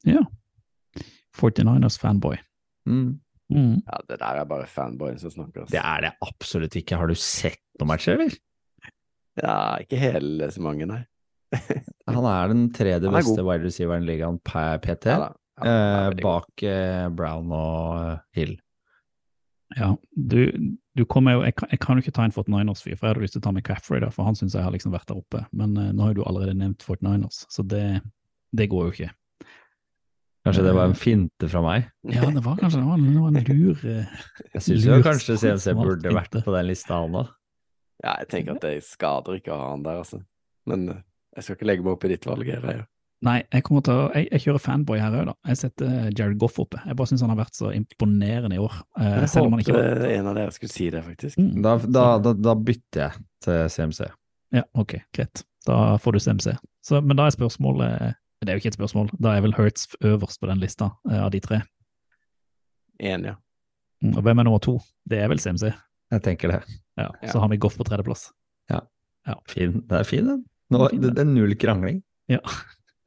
Ja. 0.10 0.24
49ers 1.38 2.00
fanboy. 2.02 2.39
Mm. 2.89 3.20
Mm. 3.54 3.76
Ja, 3.86 4.00
det 4.10 4.18
der 4.22 4.39
er 4.41 4.50
bare 4.50 4.66
fanboyen 4.70 5.20
som 5.22 5.30
snakker. 5.34 5.68
Det 5.70 5.80
er 5.82 6.08
det 6.08 6.12
absolutt 6.26 6.76
ikke. 6.80 6.98
Har 6.98 7.08
du 7.12 7.16
sett 7.20 7.62
noen 7.80 7.91
matcher, 7.94 8.18
eller? 8.18 8.34
Ja, 9.41 9.78
ikke 9.82 9.98
hele 10.02 10.50
så 10.54 10.62
mange, 10.62 10.86
nei. 10.89 11.04
Han 12.10 12.26
er 12.26 12.50
den 12.50 12.68
tredje 12.74 13.06
er 13.10 13.14
beste 13.14 13.44
wide 13.46 13.66
receiveren 13.68 14.06
i 14.06 14.10
ligaen 14.10 14.39
per 14.46 14.80
PT, 14.82 15.10
Ja, 15.14 15.20
da. 15.28 15.32
Ja, 15.62 16.10
eh, 16.10 16.16
bak 16.24 16.64
eh, 16.66 17.08
Brown 17.14 17.51
og 17.54 17.97
eh, 17.99 18.22
Hill. 18.38 18.56
Ja, 19.78 19.95
du, 20.12 20.51
du 20.93 21.06
kommer 21.10 21.38
jo 21.38 21.43
jeg 21.45 21.56
kan, 21.58 21.70
jeg 21.72 21.82
kan 21.82 21.97
jo 21.97 22.04
ikke 22.04 22.14
ta 22.14 22.26
en 22.28 22.34
49ers-fyr, 22.36 22.95
for 22.97 23.08
jeg 23.08 23.14
hadde 23.14 23.26
lyst 23.26 23.36
til 23.38 23.41
å 23.41 23.47
ta 23.47 23.54
med 23.56 23.66
Caffrey, 23.66 24.01
da, 24.04 24.12
for 24.14 24.28
han 24.28 24.38
syns 24.38 24.56
jeg 24.58 24.66
har 24.66 24.74
liksom 24.74 24.93
vært 24.93 25.10
der 25.10 25.20
oppe. 25.22 25.43
Men 25.56 25.76
eh, 25.78 25.91
nå 25.93 26.06
har 26.06 26.14
jo 26.14 26.22
du 26.22 26.30
allerede 26.30 26.58
nevnt 26.60 26.86
49ers, 26.86 27.43
så 27.54 27.66
det, 27.66 27.86
det 28.54 28.70
går 28.72 28.89
jo 28.89 28.95
ikke. 28.97 29.12
Kanskje 30.43 30.66
det 30.66 30.74
var 30.76 30.89
en 30.91 30.97
finte 30.99 31.47
fra 31.47 31.62
meg? 31.64 31.86
Ja, 32.12 32.28
det 32.28 32.43
var 32.43 32.58
kanskje 32.60 32.82
det 32.82 32.88
var, 32.89 32.99
det 32.99 33.22
var 33.24 33.32
en 33.32 33.45
lur 33.54 33.86
eh, 33.88 34.26
Jeg 34.51 34.66
syns 34.66 34.88
kanskje 35.08 35.39
CNC 35.39 35.78
burde 35.80 36.16
vært 36.18 36.38
på 36.43 36.56
den 36.58 36.70
lista, 36.70 36.99
han 36.99 37.22
òg. 37.24 37.32
Ja, 38.04 38.18
jeg 38.20 38.30
tenker 38.34 38.58
at 38.58 38.66
det 38.66 38.82
skader 38.84 39.38
ikke 39.39 39.54
å 39.56 39.62
ha 39.62 39.70
han 39.72 39.86
der, 39.86 40.01
altså. 40.04 40.20
Men 40.68 40.89
jeg 40.91 41.45
skal 41.45 41.56
ikke 41.56 41.70
legge 41.70 41.86
meg 41.86 41.95
opp 41.95 42.04
i 42.04 42.12
ditt 42.12 42.28
valg, 42.28 42.49
Reier. 42.66 42.84
Nei, 43.24 43.38
jeg 43.53 43.63
kommer 43.63 43.84
til 43.86 43.93
å 43.95 44.07
Jeg, 44.15 44.26
jeg 44.34 44.41
kjører 44.43 44.59
fanboy 44.59 44.99
her 44.99 45.13
òg, 45.15 45.26
da. 45.30 45.34
Jeg 45.47 45.59
setter 45.61 46.09
Jared 46.11 46.38
Goff 46.41 46.57
oppe. 46.59 46.82
Jeg 46.86 46.97
bare 46.99 47.07
syns 47.07 47.21
han 47.24 47.32
har 47.32 47.39
vært 47.39 47.55
så 47.55 47.69
imponerende 47.76 48.57
i 48.57 48.59
år. 48.59 48.74
Eh, 48.99 49.13
Jeg 49.21 49.30
selv 49.32 49.47
om 49.47 49.53
han 49.55 49.61
ikke 49.63 49.76
håpet 49.78 50.01
var 50.03 50.11
en 50.17 50.28
av 50.28 50.36
dere 50.39 50.51
skulle 50.55 50.74
si 50.74 50.89
det, 50.91 51.03
faktisk. 51.05 51.39
Mm, 51.39 51.61
Da, 51.63 51.78
da, 51.86 52.03
da, 52.26 52.34
da 52.36 52.55
bytter 52.59 53.05
jeg 53.05 53.24
til 53.45 53.61
CMC. 53.78 54.09
Ja, 54.59 54.63
ok, 54.76 54.97
greit. 55.15 55.43
Da 55.65 55.78
får 56.03 56.17
du 56.17 56.19
CMC. 56.19 56.57
Så, 56.84 56.99
men 57.01 57.15
da 57.17 57.30
er 57.30 57.36
spørsmålet 57.38 58.15
Det 58.43 58.51
er 58.51 58.57
jo 58.57 58.61
ikke 58.65 58.74
et 58.74 58.80
spørsmål. 58.82 59.09
Da 59.24 59.38
er 59.38 59.41
vel 59.45 59.53
Hertz 59.55 59.88
øverst 60.03 60.41
på 60.43 60.49
den 60.51 60.59
lista 60.59 60.91
eh, 61.09 61.21
av 61.24 61.32
de 61.32 61.39
tre. 61.39 61.61
Enig, 62.99 63.32
ja. 63.32 63.36
Mm, 64.03 64.17
Og 64.17 64.24
hvem 64.26 64.39
er 64.39 64.43
nummer 64.49 64.59
to? 64.59 64.78
Det 65.07 65.21
er 65.24 65.30
vel 65.32 65.39
CMC. 65.39 65.71
Jeg 66.11 66.21
tenker 66.28 66.51
det. 66.51 66.61
Ja, 66.99 67.07
Ja. 67.24 67.32
Så 67.32 67.39
har 67.39 67.47
vi 67.49 67.57
Goff 67.57 67.78
på 67.80 67.88
tredjeplass. 67.88 68.32
Fin. 69.47 69.78
Det 69.88 69.95
er 70.01 70.03
fin, 70.03 70.26
den. 70.28 70.41
Nå, 70.76 70.89
det, 70.91 71.13
det 71.15 71.21
er 71.24 71.30
null 71.30 71.53
krangling. 71.55 72.01
Ja. 72.28 72.39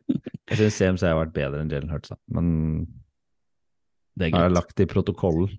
Jeg 0.09 0.59
syns 0.61 0.79
CMC 0.79 1.09
har 1.09 1.19
vært 1.19 1.35
bedre 1.35 1.63
enn 1.63 1.71
Jalen 1.73 1.91
Hurts, 1.91 2.13
men 2.31 2.49
Det 4.17 4.29
er 4.29 4.37
har 4.37 4.49
jeg 4.49 4.57
lagt 4.57 4.81
i 4.81 4.87
protokollen. 4.89 5.51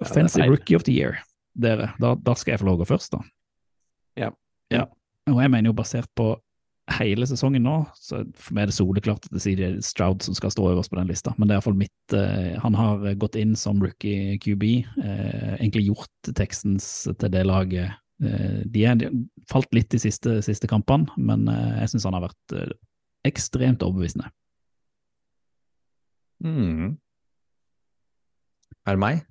Offensive. 0.00 0.46
Rookie 0.48 0.78
of 0.78 0.86
the 0.86 0.94
Year. 0.94 1.18
Dere, 1.58 1.92
da, 2.00 2.14
da 2.14 2.34
skal 2.38 2.54
jeg 2.54 2.62
få 2.62 2.68
lov 2.68 2.78
å 2.78 2.82
gå 2.84 2.88
først, 2.92 3.16
da. 3.16 3.22
Ja. 4.18 4.30
ja. 4.72 4.84
Og 5.28 5.40
jeg 5.42 5.52
mener 5.52 5.70
jo 5.70 5.76
basert 5.78 6.08
på 6.18 6.32
hele 6.96 7.26
sesongen 7.28 7.66
nå, 7.66 7.76
så 7.98 8.22
for 8.38 8.56
meg 8.56 8.64
er 8.64 8.70
det 8.70 8.76
soleklart 8.78 9.26
at 9.28 9.34
det 9.36 9.54
er 9.60 9.78
Stroud 9.84 10.24
som 10.24 10.36
skal 10.36 10.52
stå 10.54 10.70
øverst 10.70 10.92
på 10.92 10.98
den 10.98 11.10
lista. 11.10 11.34
Men 11.36 11.48
det 11.48 11.54
er 11.54 11.60
iallfall 11.60 11.78
mitt 11.78 12.16
eh, 12.16 12.56
Han 12.62 12.76
har 12.78 13.04
gått 13.20 13.36
inn 13.36 13.54
som 13.58 13.82
rookie 13.82 14.38
QB, 14.42 14.64
eh, 15.02 15.54
egentlig 15.58 15.88
gjort 15.90 16.32
Texans 16.38 16.88
til 17.10 17.34
det 17.34 17.44
laget. 17.48 17.98
Eh, 18.24 18.60
de, 18.64 18.84
er, 18.84 18.98
de 18.98 19.10
har 19.10 19.18
falt 19.50 19.72
litt 19.76 19.90
de 19.92 20.00
siste, 20.02 20.38
siste 20.46 20.70
kampene, 20.70 21.10
men 21.20 21.46
eh, 21.52 21.82
jeg 21.82 21.94
syns 21.94 22.08
han 22.08 22.16
har 22.18 22.28
vært 22.28 22.56
eh, 22.56 22.72
ekstremt 23.26 23.82
overbevisende. 23.82 24.30
Mm. 26.44 26.96
Er 28.86 28.96
det 28.96 29.02
meg? 29.02 29.24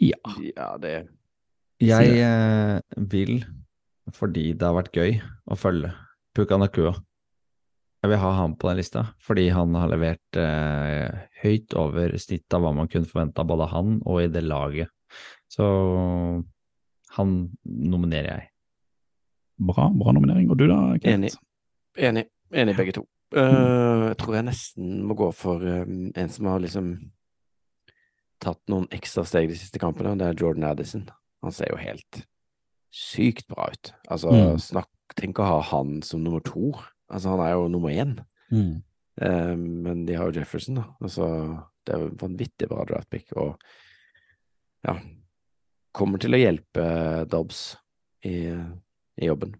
Ja. 0.00 0.18
Ja, 0.40 0.70
det 0.80 0.94
Jeg 1.80 2.16
eh, 2.24 2.80
vil, 2.96 3.44
fordi 4.12 4.52
det 4.52 4.66
har 4.66 4.76
vært 4.76 4.96
gøy 4.96 5.20
å 5.20 5.56
følge 5.56 5.92
Puka 6.36 6.58
Nakua. 6.60 6.94
Jeg 8.00 8.12
vil 8.14 8.22
ha 8.22 8.30
han 8.38 8.54
på 8.56 8.70
den 8.70 8.78
lista, 8.80 9.02
fordi 9.20 9.50
han 9.52 9.76
har 9.76 9.90
levert 9.92 10.38
eh, 10.40 11.26
høyt 11.42 11.76
over 11.76 12.16
snittet 12.16 12.56
av 12.56 12.64
hva 12.64 12.72
man 12.76 12.88
kunne 12.88 13.08
forvente 13.08 13.42
av 13.42 13.50
både 13.50 13.68
han 13.74 13.98
og 14.08 14.22
i 14.22 14.30
det 14.32 14.44
laget. 14.46 14.88
Så 15.52 15.66
han 17.16 17.36
nominerer 17.64 18.30
jeg. 18.30 18.48
Bra, 19.60 19.90
bra 19.92 20.14
nominering. 20.16 20.48
Og 20.48 20.56
du 20.56 20.64
da, 20.70 20.78
Kent? 20.96 21.12
Enig. 21.12 21.34
Enig. 22.00 22.28
Enig 22.52 22.76
begge 22.78 22.94
to. 22.96 23.06
Uh, 23.36 24.10
jeg 24.10 24.16
tror 24.18 24.34
jeg 24.34 24.46
nesten 24.48 25.02
må 25.06 25.14
gå 25.18 25.28
for 25.38 25.62
um, 25.62 26.10
en 26.18 26.32
som 26.32 26.48
har 26.50 26.62
liksom 26.62 26.88
tatt 28.42 28.60
noen 28.72 28.88
ekstra 28.94 29.22
steg 29.28 29.50
de 29.50 29.58
siste 29.60 29.78
kampene, 29.78 30.14
og 30.14 30.18
det 30.18 30.26
er 30.30 30.40
Jordan 30.40 30.64
Addison. 30.70 31.04
Han 31.44 31.52
ser 31.54 31.70
jo 31.70 31.78
helt 31.80 32.24
sykt 32.90 33.46
bra 33.48 33.68
ut. 33.70 33.92
Altså, 34.10 34.32
Mm. 34.34 34.58
snakk 34.58 34.88
Tenk 35.18 35.40
å 35.42 35.44
ha 35.44 35.60
han 35.60 36.02
som 36.06 36.22
nummer 36.22 36.38
to. 36.40 36.70
Altså, 37.10 37.32
han 37.32 37.40
er 37.42 37.50
jo 37.56 37.68
nummer 37.68 37.90
én. 37.90 38.12
Mm. 38.52 38.82
Eh, 39.20 39.56
men 39.56 40.04
de 40.06 40.14
har 40.14 40.30
jo 40.30 40.38
Jefferson, 40.38 40.76
da. 40.78 40.84
Altså, 41.02 41.26
det 41.84 41.94
er 41.94 42.04
jo 42.04 42.12
vanvittig 42.20 42.68
bra 42.70 42.84
draftpick, 42.86 43.32
og 43.36 43.58
ja 44.86 44.94
Kommer 45.92 46.20
til 46.22 46.30
å 46.30 46.38
hjelpe 46.38 46.84
Dobbs 47.28 47.76
i, 48.22 48.46
i 49.18 49.26
jobben. 49.26 49.56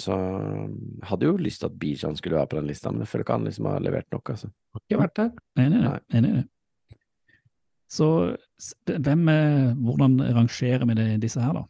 Så 0.00 0.14
jeg 0.16 1.08
hadde 1.10 1.26
jo 1.28 1.36
lyst 1.36 1.60
til 1.60 1.68
at 1.68 1.78
Bijan 1.78 2.16
skulle 2.16 2.38
være 2.38 2.48
på 2.48 2.56
den 2.56 2.70
lista, 2.70 2.90
men 2.90 3.04
jeg 3.04 3.10
føler 3.10 3.26
ikke 3.26 3.36
han 3.36 3.44
liksom 3.44 3.68
har 3.68 3.82
levert 3.84 4.08
nok, 4.12 4.30
altså. 4.34 4.48
Har 4.72 4.82
ikke 4.86 5.00
vært 5.02 5.16
der. 5.18 5.30
Enig 5.60 5.78
i 5.78 5.84
det. 5.84 5.92
Enig 6.16 6.30
i 6.30 6.38
det. 6.38 6.46
Så 7.92 8.08
hvem, 8.88 9.28
er 9.28 9.74
hvordan 9.76 10.16
rangerer 10.32 10.86
vi 10.88 10.96
det, 10.96 11.06
disse 11.20 11.42
her, 11.44 11.52
da? 11.52 11.66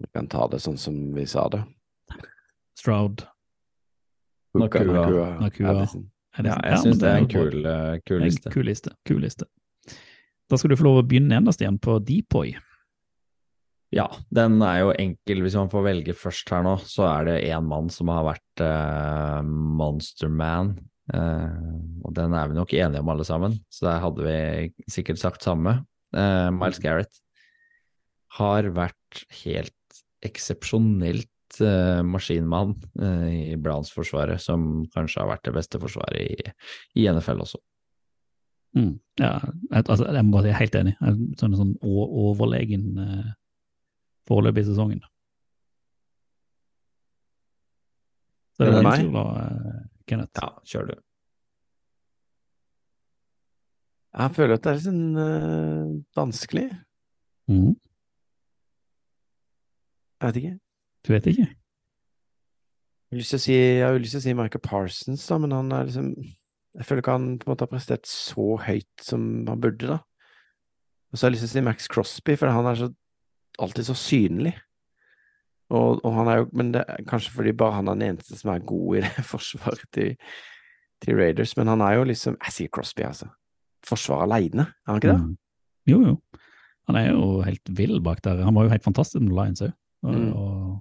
Vi 0.00 0.08
kan 0.16 0.26
ta 0.32 0.48
det 0.48 0.62
sånn 0.64 0.80
som 0.80 0.96
vi 1.14 1.26
sa 1.28 1.44
det. 1.52 1.60
Stroud? 2.80 3.26
Nakua. 4.56 4.84
Nakua, 4.88 5.28
Nakua. 5.42 5.74
Addison. 5.74 6.08
Er 6.38 6.48
Ja, 6.48 6.56
jeg 6.64 6.78
syns 6.82 6.98
det 6.98 7.10
er 7.10 7.20
en 7.20 7.28
kul, 7.30 7.60
bra. 7.62 7.98
kul, 8.06 8.24
liste. 8.24 8.48
En. 8.48 8.52
Kul 8.52 8.66
liste. 8.66 8.90
Kul 9.06 9.20
liste. 9.22 9.46
Da 10.50 10.56
skal 10.58 10.72
du 10.72 10.76
få 10.76 10.86
lov 10.88 11.02
å 11.02 11.06
begynne 11.06 11.36
enda, 11.36 11.52
Stian, 11.54 11.78
på 11.78 11.98
Depoy. 12.02 12.56
Ja, 13.94 14.08
den 14.34 14.58
er 14.66 14.80
jo 14.82 14.94
enkel. 14.98 15.44
Hvis 15.44 15.56
man 15.58 15.70
får 15.70 15.86
velge 15.86 16.16
først 16.18 16.50
her 16.50 16.64
nå, 16.66 16.74
så 16.82 17.06
er 17.12 17.28
det 17.28 17.36
én 17.46 17.68
mann 17.70 17.92
som 17.94 18.10
har 18.10 18.26
vært 18.26 18.64
uh, 18.64 19.40
Monster 19.46 20.32
Man. 20.32 20.74
Eh, 21.12 21.74
og 22.00 22.14
den 22.16 22.32
er 22.32 22.48
vi 22.48 22.56
nok 22.56 22.72
enige 22.72 23.02
om 23.04 23.10
alle 23.12 23.26
sammen, 23.28 23.58
så 23.68 23.90
der 23.90 23.98
hadde 24.00 24.24
vi 24.24 24.86
sikkert 24.88 25.20
sagt 25.20 25.44
samme. 25.44 25.82
Uh, 26.16 26.48
Miles 26.54 26.80
Garrett 26.80 27.20
har 28.38 28.70
vært 28.74 29.24
helt 29.44 30.00
eksepsjonelt 30.24 31.60
eh, 31.60 32.00
maskinmann 32.06 32.74
eh, 33.00 33.52
i 33.52 33.56
Browns-forsvaret, 33.60 34.42
som 34.42 34.86
kanskje 34.94 35.22
har 35.22 35.30
vært 35.34 35.46
det 35.48 35.54
beste 35.58 35.80
forsvaret 35.82 36.24
i, 36.24 36.54
i 36.98 37.06
NFL 37.10 37.44
også. 37.44 37.60
Mm. 38.74 38.96
Ja, 39.20 39.36
altså, 39.70 40.08
jeg 40.08 40.26
må 40.26 40.42
si 40.42 40.54
helt 40.56 40.78
enig. 40.80 40.96
Sånn, 41.38 41.54
sånn 41.54 41.74
overlegen 41.84 42.98
eh, 42.98 43.28
foreløpig 44.28 44.64
i 44.64 44.68
sesongen. 44.70 45.02
Så 48.54 48.64
det 48.64 48.74
Er 48.74 48.82
din 48.82 49.10
tur, 49.10 49.16
da, 49.16 49.24
eh, 49.42 49.80
Kenneth. 50.06 50.42
Ja, 50.42 50.48
kjør 50.64 50.86
du. 50.92 50.94
Jeg 54.14 54.34
føler 54.36 54.54
at 54.54 54.62
det 54.62 54.72
er 54.72 54.84
sånn 54.84 55.18
eh, 55.18 55.88
vanskelig. 56.14 56.68
Mm. 57.50 57.74
Jeg 60.22 60.28
vet 60.28 60.40
ikke. 60.40 60.54
Du 61.04 61.12
vet 61.12 61.26
ikke? 61.32 61.48
Jeg 61.50 63.16
har 63.16 63.20
lyst 63.20 63.34
til 63.34 63.40
å 63.40 63.44
si, 63.44 63.56
jeg 63.58 64.00
lyst 64.00 64.14
til 64.16 64.22
å 64.22 64.24
si 64.24 64.38
Michael 64.38 64.62
Parsons, 64.64 65.26
da, 65.28 65.38
men 65.42 65.52
han 65.54 65.74
er 65.74 65.90
liksom 65.90 66.14
Jeg 66.74 66.86
føler 66.88 67.02
ikke 67.04 67.14
han 67.14 67.26
på 67.38 67.46
en 67.46 67.52
måte 67.52 67.62
har 67.62 67.70
prestert 67.70 68.08
så 68.10 68.56
høyt 68.58 69.02
som 69.06 69.44
han 69.46 69.60
burde, 69.62 69.86
da. 69.86 69.98
Og 71.12 71.18
så 71.18 71.26
har 71.26 71.30
jeg 71.30 71.36
lyst 71.36 71.44
til 71.46 71.52
å 71.52 71.54
si 71.58 71.62
Max 71.68 71.86
Crosby, 71.86 72.34
for 72.34 72.50
han 72.50 72.66
er 72.66 72.80
så 72.80 72.88
alltid 73.58 73.86
så 73.86 73.94
synlig. 73.98 74.54
Og, 75.70 76.00
og 76.04 76.12
han 76.18 76.28
er 76.28 76.36
jo 76.42 76.48
Men 76.52 76.72
det 76.74 76.82
er 76.88 77.04
kanskje 77.08 77.32
fordi 77.32 77.52
bare 77.56 77.72
han 77.78 77.88
er 77.88 77.94
den 77.96 78.08
eneste 78.14 78.36
som 78.36 78.50
er 78.52 78.58
god 78.68 78.96
i 78.98 79.00
det 79.06 79.24
forsvaret 79.32 79.84
til, 79.96 80.16
til 81.02 81.16
Raiders, 81.16 81.56
men 81.56 81.66
han 81.72 81.80
er 81.80 81.94
jo 81.98 82.04
liksom 82.04 82.36
Jeg 82.44 82.52
sier 82.52 82.68
Crosby, 82.74 83.02
altså. 83.08 83.30
Forsvaret 83.86 84.28
aleine, 84.28 84.66
er 84.86 84.90
han 84.92 85.00
ikke 85.00 85.12
det? 85.12 85.20
Mm. 85.20 85.36
Jo, 85.86 86.00
jo. 86.06 86.14
Han 86.88 86.96
er 87.00 87.10
jo 87.12 87.40
helt 87.44 87.70
vill 87.76 88.00
bak 88.04 88.20
der. 88.24 88.42
Han 88.44 88.54
var 88.54 88.64
jo 88.64 88.72
helt 88.74 88.84
fantastisk 88.84 89.22
med 89.24 89.32
Lions 89.32 89.62
òg. 89.64 89.72
Og, 90.04 90.14
Mm. 90.14 90.32
og, 90.34 90.80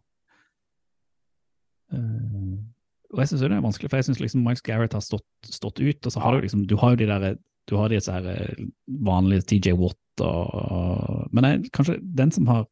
og 3.14 3.20
jeg 3.22 3.30
syns 3.30 3.42
det 3.44 3.52
er 3.52 3.62
vanskelig, 3.64 3.90
for 3.92 4.00
jeg 4.00 4.08
syns 4.08 4.20
liksom 4.24 4.44
Mike 4.46 4.64
Garrett 4.66 4.96
har 4.98 5.04
stått, 5.06 5.26
stått 5.46 5.80
ut. 5.80 6.00
Og 6.08 6.12
så 6.12 6.20
har 6.24 6.34
du 6.36 6.42
liksom 6.46 6.64
Du 6.68 6.76
har 6.82 6.94
jo 6.94 7.02
de 7.04 7.06
der 7.12 7.36
Du 7.70 7.76
har 7.78 7.88
disse 7.92 8.12
her 8.12 8.26
eh, 8.28 8.66
vanlige 8.88 9.46
TJ 9.48 9.76
Watt 9.80 10.00
og 10.22 11.30
Men 11.34 11.44
jeg, 11.44 11.72
kanskje 11.74 12.00
den 12.02 12.32
som 12.32 12.48
har 12.48 12.66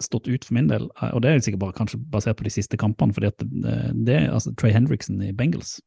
stått 0.00 0.28
ut 0.28 0.44
for 0.44 0.56
min 0.56 0.68
del, 0.70 0.88
eh, 1.02 1.12
og 1.14 1.22
det 1.22 1.30
er 1.30 1.42
sikkert 1.44 1.60
bare 1.60 1.76
kanskje 1.76 2.00
basert 2.12 2.38
på 2.38 2.46
de 2.46 2.52
siste 2.54 2.78
kampene, 2.80 3.14
fordi 3.14 3.28
at 3.28 3.42
eh, 3.44 3.90
det 3.92 4.16
er 4.16 4.32
altså 4.32 4.54
Trey 4.56 4.72
Hendrickson 4.72 5.20
i 5.22 5.32
Bengals. 5.36 5.78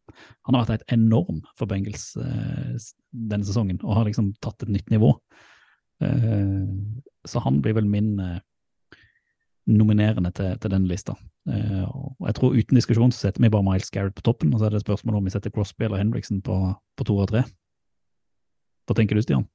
Han 0.45 0.55
har 0.55 0.64
vært 0.64 0.76
helt 0.78 0.93
enorm 0.99 1.41
for 1.57 1.70
Bengals 1.70 2.14
eh, 2.22 2.78
denne 3.11 3.47
sesongen, 3.47 3.82
og 3.84 3.97
har 3.97 4.07
liksom 4.07 4.34
tatt 4.43 4.64
et 4.64 4.74
nytt 4.74 4.93
nivå. 4.93 5.16
Eh, 6.03 6.66
så 7.26 7.43
han 7.43 7.61
blir 7.64 7.78
vel 7.80 7.89
min 7.89 8.20
eh, 8.22 8.39
nominerende 9.66 10.32
til, 10.36 10.57
til 10.59 10.74
den 10.76 10.88
lista. 10.89 11.18
Eh, 11.49 11.84
og 11.84 12.28
jeg 12.28 12.38
tror 12.38 12.55
uten 12.55 12.80
diskusjon 12.80 13.11
så 13.16 13.28
setter 13.28 13.43
vi 13.43 13.51
bare 13.53 13.66
Miles 13.66 13.91
Garrett 13.91 14.16
på 14.16 14.26
toppen, 14.30 14.53
og 14.53 14.61
så 14.61 14.70
er 14.70 14.78
det 14.78 14.86
spørsmål 14.86 15.20
om 15.20 15.28
vi 15.28 15.34
setter 15.34 15.53
Crosby 15.53 15.88
eller 15.88 16.03
Henriksen 16.03 16.43
på, 16.45 16.59
på 16.97 17.09
to 17.09 17.18
og 17.18 17.32
tre. 17.34 17.47
Hva 18.84 18.95
tenker 18.97 19.17
du, 19.17 19.23
Stian? 19.23 19.45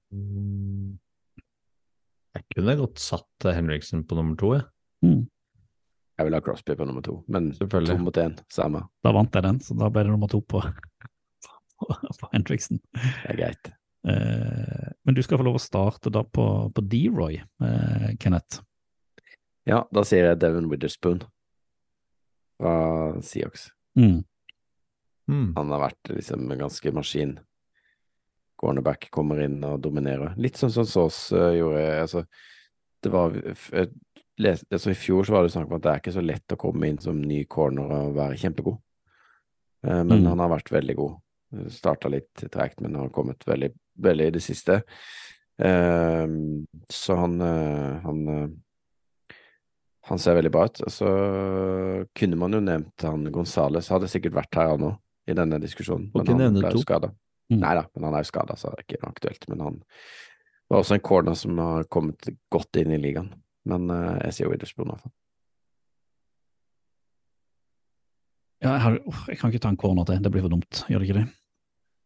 Jeg 2.36 2.44
kunne 2.54 2.76
godt 2.78 3.02
satt 3.02 3.48
Henriksen 3.52 4.04
på 4.08 4.16
nummer 4.18 4.38
to, 4.40 4.54
jeg. 4.56 4.64
Mm. 5.04 5.26
Jeg 6.18 6.26
vil 6.26 6.34
ha 6.34 6.42
Crosby 6.42 6.74
på 6.74 6.86
nummer 6.88 7.04
to, 7.04 7.20
men 7.30 7.52
to 7.54 7.98
mot 8.02 8.16
én, 8.18 8.34
samme. 8.50 8.82
Da 9.06 9.12
vant 9.14 9.34
jeg 9.34 9.44
den, 9.44 9.60
så 9.62 9.76
da 9.78 9.90
ble 9.92 10.02
det 10.06 10.14
nummer 10.14 10.30
to 10.30 10.40
på, 10.42 10.62
på, 10.62 11.90
på 12.20 12.30
Henriksen. 12.32 12.80
Det 12.94 13.34
er 13.34 13.38
greit. 13.38 13.70
Eh, 14.08 14.88
men 15.04 15.14
du 15.14 15.22
skal 15.22 15.38
få 15.38 15.46
lov 15.46 15.58
å 15.58 15.62
starte 15.62 16.10
da 16.14 16.24
på, 16.24 16.46
på 16.74 16.86
D-Roy, 16.90 17.38
eh, 17.38 18.08
Kenneth. 18.18 18.62
Ja, 19.68 19.82
da 19.92 20.04
sier 20.06 20.30
jeg 20.30 20.40
Devon 20.40 20.70
Witherspoon 20.72 21.20
fra 22.58 22.74
Seahawks. 23.22 23.68
Mm. 23.98 24.22
Mm. 25.28 25.52
Han 25.58 25.74
har 25.74 25.82
vært 25.84 26.12
liksom 26.14 26.48
en 26.50 26.62
ganske 26.64 26.92
maskin. 26.96 27.36
Cornerback 28.58 29.08
kommer 29.14 29.40
inn 29.44 29.60
og 29.64 29.80
dominerer. 29.84 30.34
Litt 30.36 30.58
sånn 30.58 30.72
som 30.74 30.84
Sås 30.88 31.20
uh, 31.32 31.52
gjorde. 31.54 31.84
Altså, 32.02 32.24
det 33.02 33.12
var 33.14 33.32
jeg 33.38 33.92
les- 34.42 34.64
altså, 34.70 34.90
I 34.90 34.98
fjor 34.98 35.24
så 35.26 35.32
var 35.36 35.46
det 35.46 35.52
snakk 35.54 35.70
om 35.70 35.76
at 35.78 35.82
det 35.86 35.92
er 35.92 36.02
ikke 36.02 36.16
så 36.18 36.24
lett 36.26 36.54
å 36.54 36.58
komme 36.60 36.88
inn 36.90 36.98
som 37.02 37.20
ny 37.22 37.44
corner 37.50 37.90
og 37.90 38.14
være 38.18 38.36
kjempegod. 38.42 38.78
Eh, 39.86 40.02
men 40.02 40.22
Mm. 40.24 40.26
han 40.32 40.38
har 40.42 40.48
vært 40.56 40.70
veldig 40.74 40.96
god. 40.96 41.16
Starta 41.70 42.08
litt 42.10 42.34
tregt, 42.50 42.80
men 42.80 42.94
har 42.98 43.08
kommet 43.14 43.38
veldig, 43.46 43.70
veldig 43.98 44.26
i 44.26 44.30
det 44.34 44.42
siste. 44.42 44.82
Eh, 45.58 46.26
så 46.90 47.16
han, 47.18 47.40
eh, 47.40 48.00
han 48.04 48.28
eh, 48.28 48.48
han 50.08 50.18
ser 50.18 50.34
veldig 50.38 50.50
bra 50.54 50.64
ut. 50.64 50.80
Og 50.86 50.92
så 50.92 51.08
kunne 52.16 52.36
man 52.40 52.52
jo 52.52 52.60
nevnt 52.64 53.02
han 53.04 53.26
Gonzales, 53.32 53.88
hadde 53.92 54.08
sikkert 54.08 54.32
vært 54.38 54.54
her 54.56 54.74
òg, 54.78 54.98
i 55.28 55.34
denne 55.36 55.58
diskusjonen. 55.60 56.10
Men 56.14 56.26
han 56.26 56.54
ble 56.54 56.70
jo 56.72 56.78
skada. 56.86 57.10
Mm. 57.48 57.60
Nei 57.62 57.74
da, 57.78 57.84
men 57.94 58.08
han 58.08 58.16
er 58.16 58.24
jo 58.24 58.30
skada, 58.30 58.56
så 58.60 58.72
det 58.72 58.82
er 58.82 58.86
ikke 58.86 59.02
noe 59.02 59.14
aktuelt. 59.14 59.46
Men 59.48 59.64
han 59.64 59.78
var 60.68 60.82
også 60.82 60.98
en 60.98 61.06
corner 61.08 61.38
som 61.38 61.60
har 61.62 61.88
kommet 61.92 62.28
godt 62.52 62.80
inn 62.80 62.92
i 62.92 63.00
ligaen. 63.00 63.30
Men 63.68 63.88
uh, 63.92 64.18
jeg 64.26 64.36
sier 64.36 64.52
Witherspoon, 64.52 64.90
i 64.90 64.94
hvert 64.94 65.06
fall. 65.06 65.14
Ja, 68.58 68.72
jeg, 68.72 68.82
har, 68.82 68.96
åh, 69.06 69.26
jeg 69.30 69.38
kan 69.38 69.52
ikke 69.52 69.62
ta 69.62 69.70
en 69.70 69.78
corner 69.78 70.06
til, 70.08 70.22
det 70.22 70.32
blir 70.34 70.42
for 70.42 70.52
dumt, 70.52 70.80
gjør 70.90 71.02
det 71.02 71.08
ikke 71.08 71.20
det? 71.20 71.28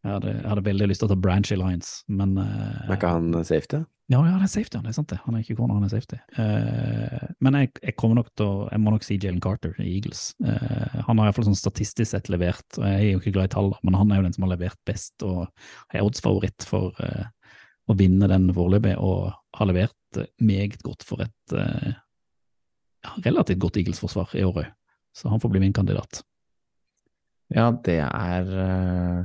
Jeg 0.03 0.17
hadde, 0.17 0.35
jeg 0.35 0.49
hadde 0.51 0.65
veldig 0.67 0.87
lyst 0.91 1.03
til 1.03 1.09
å 1.09 1.13
ta 1.13 1.19
Branch 1.23 1.51
Alliance, 1.55 1.91
men 2.11 2.33
uh, 2.35 2.87
er 2.89 2.97
ikke 2.97 3.11
han 3.13 3.29
eh, 3.39 3.45
safety? 3.47 3.85
Ja, 4.11 4.19
ja, 4.27 4.33
det 4.35 4.49
er 4.49 4.51
safety, 4.51 4.81
det 4.83 4.91
er 4.91 4.97
sant 4.97 5.13
det. 5.13 5.21
Han 5.25 5.37
er 5.37 5.45
ikke 5.45 5.55
corner, 5.61 5.79
han 5.79 5.87
er 5.87 5.93
safety. 5.93 6.19
Uh, 6.35 7.29
men 7.45 7.59
jeg, 7.61 7.71
jeg 7.79 7.95
kommer 8.01 8.19
nok 8.19 8.33
til 8.37 8.49
å 8.49 8.57
Jeg 8.67 8.83
må 8.83 8.93
nok 8.93 9.07
si 9.07 9.19
Jalen 9.23 9.39
Carter 9.45 9.79
i 9.79 9.87
Eagles. 9.93 10.25
Uh, 10.43 11.05
han 11.07 11.23
har 11.23 11.31
iallfall 11.31 11.47
sånn 11.47 11.61
statistisk 11.61 12.11
sett 12.11 12.33
levert, 12.35 12.67
og 12.81 12.89
jeg 12.89 12.99
er 12.99 13.13
jo 13.13 13.23
ikke 13.23 13.37
glad 13.39 13.53
i 13.53 13.55
tall, 13.55 13.71
men 13.87 13.97
han 13.97 14.11
er 14.11 14.21
jo 14.21 14.27
den 14.27 14.35
som 14.35 14.49
har 14.49 14.53
levert 14.57 14.81
best 14.91 15.23
og 15.29 15.47
er 15.95 16.03
oddsfavoritt 16.03 16.67
for 16.67 16.99
uh, 16.99 17.31
å 17.91 17.97
vinne 17.99 18.29
den 18.31 18.51
foreløpig, 18.55 18.95
og 18.99 19.33
har 19.59 19.69
levert 19.69 20.19
eh, 20.19 20.31
meget 20.43 20.83
godt 20.87 21.05
for 21.07 21.25
et 21.25 21.57
eh, 21.57 21.95
relativt 23.27 23.63
godt 23.63 23.81
Eagles-forsvar 23.83 24.37
i 24.39 24.45
år 24.47 24.63
òg. 24.65 24.69
Så 25.13 25.29
han 25.29 25.43
får 25.43 25.53
bli 25.53 25.61
min 25.61 25.75
kandidat. 25.77 26.23
Ja, 27.53 27.69
det 27.85 27.99
er 28.07 28.53
eh, 28.65 29.19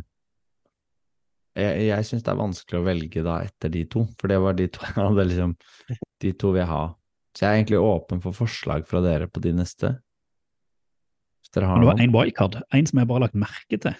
Jeg, 1.57 1.87
jeg 1.87 2.05
syns 2.05 2.25
det 2.25 2.31
er 2.33 2.39
vanskelig 2.39 2.79
å 2.79 2.85
velge 2.85 3.23
da 3.25 3.39
etter 3.47 3.71
de 3.73 3.83
to, 3.89 4.03
for 4.19 4.29
det 4.31 4.37
var 4.43 4.57
de 4.57 4.67
to 4.69 4.83
jeg 4.85 4.97
hadde 4.97 5.27
liksom 5.31 5.55
De 6.21 6.33
to 6.37 6.51
vil 6.53 6.61
jeg 6.61 6.71
ha. 6.71 6.83
Så 7.37 7.45
jeg 7.45 7.49
er 7.49 7.61
egentlig 7.61 7.79
åpen 7.81 8.21
for 8.21 8.33
forslag 8.33 8.85
fra 8.89 9.01
dere 9.05 9.29
på 9.29 9.41
de 9.43 9.53
neste. 9.57 9.95
Hvis 11.43 11.53
dere 11.53 11.69
har 11.69 11.77
Men 11.77 11.85
det 11.85 11.91
var 11.91 12.01
én 12.01 12.07
en 12.07 12.15
wildcard, 12.15 12.59
en 12.73 12.89
som 12.89 13.01
jeg 13.01 13.09
bare 13.09 13.19
har 13.19 13.25
lagt 13.27 13.41
merke 13.41 13.81
til. 13.81 13.97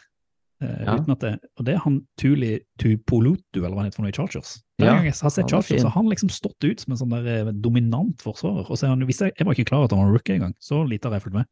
Uh, 0.57 0.81
Ja. 0.87 0.95
det, 1.21 1.33
og 1.55 1.65
det 1.67 1.75
er 1.75 1.81
han 1.83 1.99
Tuli 2.17 2.59
Tupolutu, 2.81 3.59
eller 3.61 3.75
hva 3.75 3.83
han 3.83 3.89
heter 3.91 3.99
for 3.99 4.07
noe 4.07 4.13
i 4.13 4.17
Chargers. 4.17 4.55
Hver 4.81 4.87
Ja, 4.89 4.95
gang 4.95 5.05
jeg 5.05 5.13
har 5.21 5.29
sett 5.29 5.49
Chargers, 5.51 5.81
så 5.81 5.89
har 5.89 6.01
han 6.01 6.09
liksom 6.09 6.31
stått 6.33 6.65
ut 6.65 6.81
som 6.81 6.93
en 6.93 6.97
sånn 6.97 7.13
der 7.13 7.27
eh, 7.29 7.51
dominant 7.53 8.21
forsvarer. 8.25 8.65
Og 8.65 8.77
så 8.77 8.87
er 8.87 8.95
han, 8.95 9.05
jeg, 9.05 9.33
jeg 9.37 9.45
var 9.45 9.53
ikke 9.53 9.69
klar 9.69 9.83
over 9.83 9.91
at 9.91 9.93
han 9.93 10.01
var 10.07 10.15
rookie 10.17 10.33
engang, 10.33 10.55
så 10.57 10.81
lite 10.81 11.09
har 11.09 11.19
jeg 11.19 11.27
fulgt 11.27 11.37
med. 11.37 11.45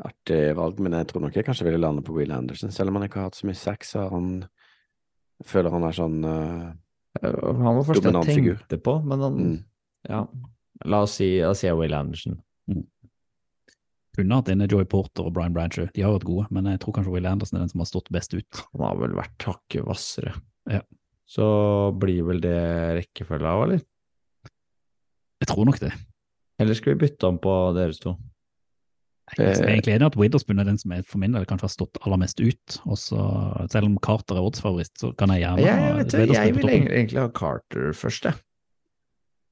Artig 0.00 0.42
valg, 0.56 0.78
men 0.80 0.94
jeg 0.96 1.10
tror 1.10 1.26
nok 1.26 1.34
jeg 1.36 1.44
kanskje 1.44 1.66
ville 1.66 1.80
lande 1.80 2.04
på 2.06 2.14
Will 2.16 2.32
Anderson, 2.32 2.72
selv 2.72 2.88
om 2.92 2.96
han 2.98 3.08
ikke 3.08 3.20
har 3.20 3.28
hatt 3.28 3.38
så 3.38 3.48
mye 3.48 3.58
sex. 3.58 3.92
så 3.94 4.06
Han 4.12 4.30
føler 5.44 5.74
han 5.74 5.84
er 5.88 5.96
sånn 5.96 6.22
eh, 6.24 6.70
Eh, 7.18 7.34
Han 7.42 7.76
var 7.80 7.84
først 7.84 8.04
jeg 8.04 8.12
Dominant 8.12 8.30
figur. 8.30 8.62
på, 8.84 8.94
men 9.04 9.20
han 9.24 9.36
mm. 9.40 9.58
Ja. 10.08 10.24
La 10.88 11.02
oss 11.04 11.18
si, 11.18 11.40
la 11.42 11.50
oss 11.52 11.60
si 11.64 11.72
Will 11.76 11.94
Anderson. 11.94 12.38
Kunne 14.16 14.38
hatt 14.40 14.48
inne 14.50 14.68
Joey 14.70 14.86
Porter 14.90 15.26
og 15.28 15.34
Brian 15.36 15.54
Brancher, 15.54 15.90
de 15.94 16.02
har 16.02 16.14
vært 16.14 16.26
gode, 16.28 16.46
men 16.50 16.66
jeg 16.70 16.80
tror 16.82 16.96
kanskje 16.96 17.12
Will 17.14 17.28
Anderson 17.28 17.58
er 17.58 17.64
den 17.66 17.72
som 17.72 17.82
har 17.82 17.90
stått 17.90 18.08
best 18.14 18.34
ut. 18.34 18.62
Han 18.72 18.86
har 18.86 18.96
vel 19.02 19.14
vært 19.18 19.46
hakket 19.46 19.84
hvassere. 19.86 20.32
Ja. 20.70 20.80
Så 21.30 21.44
blir 22.00 22.24
vel 22.26 22.40
det 22.42 22.56
rekkefølga 22.98 23.52
av, 23.52 23.66
eller? 23.68 23.84
Jeg 25.40 25.50
tror 25.52 25.68
nok 25.68 25.78
det. 25.82 25.92
Eller 26.60 26.76
skal 26.76 26.94
vi 26.96 27.04
bytte 27.04 27.28
om 27.28 27.38
på 27.40 27.54
deres 27.76 28.00
to? 28.02 28.16
Jeg 29.38 29.46
er 29.54 29.68
egentlig 29.70 29.94
enig 29.94 30.06
at 30.08 30.16
Witherspoon 30.18 30.58
er 30.62 30.66
den 30.66 30.78
som 30.80 30.92
er 30.96 31.02
for 31.06 31.22
min 31.22 31.34
del 31.36 31.44
kanskje 31.46 31.68
har 31.68 31.72
stått 31.72 31.98
aller 32.02 32.18
mest 32.22 32.40
ut. 32.42 32.78
Også, 32.90 33.18
selv 33.70 33.86
om 33.86 33.98
Carter 34.02 34.40
er 34.40 34.46
oddsfavoritt, 34.48 34.92
så 34.98 35.12
kan 35.18 35.30
jeg 35.34 35.44
gjerne 35.44 35.64
Jeg, 35.64 35.74
ha 35.76 35.90
jeg, 35.90 35.98
på 35.98 36.10
toppen. 36.10 36.34
Jeg 36.34 36.54
vil 36.56 36.72
egentlig 36.74 37.20
ha 37.20 37.28
Carter 37.36 37.92
først, 37.96 38.26
jeg. 38.30 38.40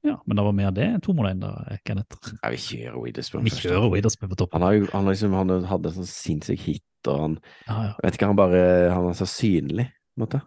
Ja, 0.07 0.15
men 0.25 0.39
det 0.39 0.43
var 0.47 0.53
mer 0.55 0.71
det 0.71 0.87
to 1.03 1.11
mot 1.15 1.27
én, 1.27 1.41
da, 1.43 1.53
Kenneth. 1.87 2.33
Ja, 2.39 2.51
vi 2.53 2.59
kjører 2.63 2.99
Witherspoon 3.03 3.43
Vi 3.43 3.51
først. 3.51 3.65
kjører 3.65 3.89
Witherspoon 3.91 4.29
på 4.31 4.37
toppen. 4.39 4.61
Han, 4.61 4.67
har 4.67 4.77
jo, 4.77 4.85
han, 4.93 5.09
liksom, 5.11 5.33
han 5.35 5.55
hadde 5.67 5.91
en 5.91 5.97
sånn 5.97 6.07
sinnssyk 6.11 6.61
hit, 6.63 6.85
og 7.11 7.23
han 7.25 7.39
Ja, 7.67 7.79
ja, 7.89 7.95
vet 8.05 8.15
ikke, 8.15 8.29
han 8.31 8.39
bare 8.39 8.61
Han 8.95 9.09
er 9.09 9.17
så 9.19 9.27
synlig, 9.27 9.89
på 9.91 10.19
en 10.19 10.23
måte. 10.23 10.41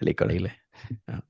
Jeg 0.00 0.10
liker 0.10 0.28
det. 0.28 0.52
Ja. 1.08 1.20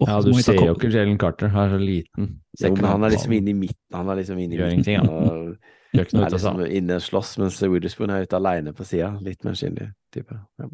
Ja, 0.00 0.16
du 0.24 0.30
vi 0.32 0.40
ser 0.40 0.56
jo 0.56 0.72
ikke 0.78 0.88
Jalen 0.88 1.18
Carter, 1.20 1.50
han 1.52 1.66
er 1.66 1.74
så 1.74 1.80
liten. 1.82 2.30
Jo, 2.56 2.70
men 2.72 2.86
han 2.88 3.04
er 3.04 3.12
liksom 3.12 3.34
inne 3.36 3.52
i 3.52 3.58
midten. 3.58 3.96
Han 3.98 4.08
er 4.08 4.20
liksom 4.22 4.38
inne 4.40 4.56
i 4.56 4.60
Gjør 4.60 4.76
midten. 4.78 5.58
Gjør 5.90 6.06
ikke 6.06 6.16
noe 6.16 6.22
ut 6.22 6.28
av 6.28 6.36
liksom 6.36 6.60
seg. 6.62 6.76
inne 6.78 6.98
og 7.00 7.02
slåss, 7.02 7.32
mens 7.42 7.58
Witherspoon 7.66 8.12
er 8.14 8.26
ute 8.26 8.38
alene 8.38 8.74
på 8.76 8.86
sida. 8.86 9.10
Litt 9.26 9.42
mer 9.46 9.56
skinnlig 9.58 9.88
type. 10.14 10.38
Ja. 10.60 10.68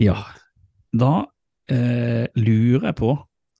Ja, 0.00 0.16
da 0.96 1.12
eh, 1.68 2.24
lurer 2.40 2.88
jeg 2.88 2.96
på 3.02 3.12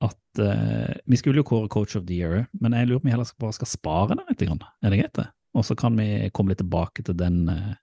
at 0.03 0.41
eh, 0.41 0.95
Vi 1.07 1.19
skulle 1.21 1.43
jo 1.43 1.47
kåre 1.47 1.69
Coach 1.71 1.95
of 1.99 2.07
the 2.09 2.17
Year, 2.17 2.47
men 2.59 2.73
jeg 2.73 2.89
lurer 2.89 3.03
på 3.03 3.05
om 3.05 3.11
vi 3.11 3.15
heller 3.15 3.29
skal, 3.29 3.43
bare 3.45 3.59
skal 3.61 3.71
spare 3.71 4.15
den 4.15 4.25
litt. 4.31 4.47
Grann. 4.49 4.65
Er 4.83 4.95
det 4.95 5.03
greit, 5.03 5.15
det? 5.21 5.29
Og 5.53 5.67
så 5.69 5.77
kan 5.77 5.99
vi 6.01 6.31
komme 6.33 6.55
litt 6.55 6.63
tilbake 6.65 7.05
til 7.05 7.19
den 7.21 7.45
eh, 7.53 7.75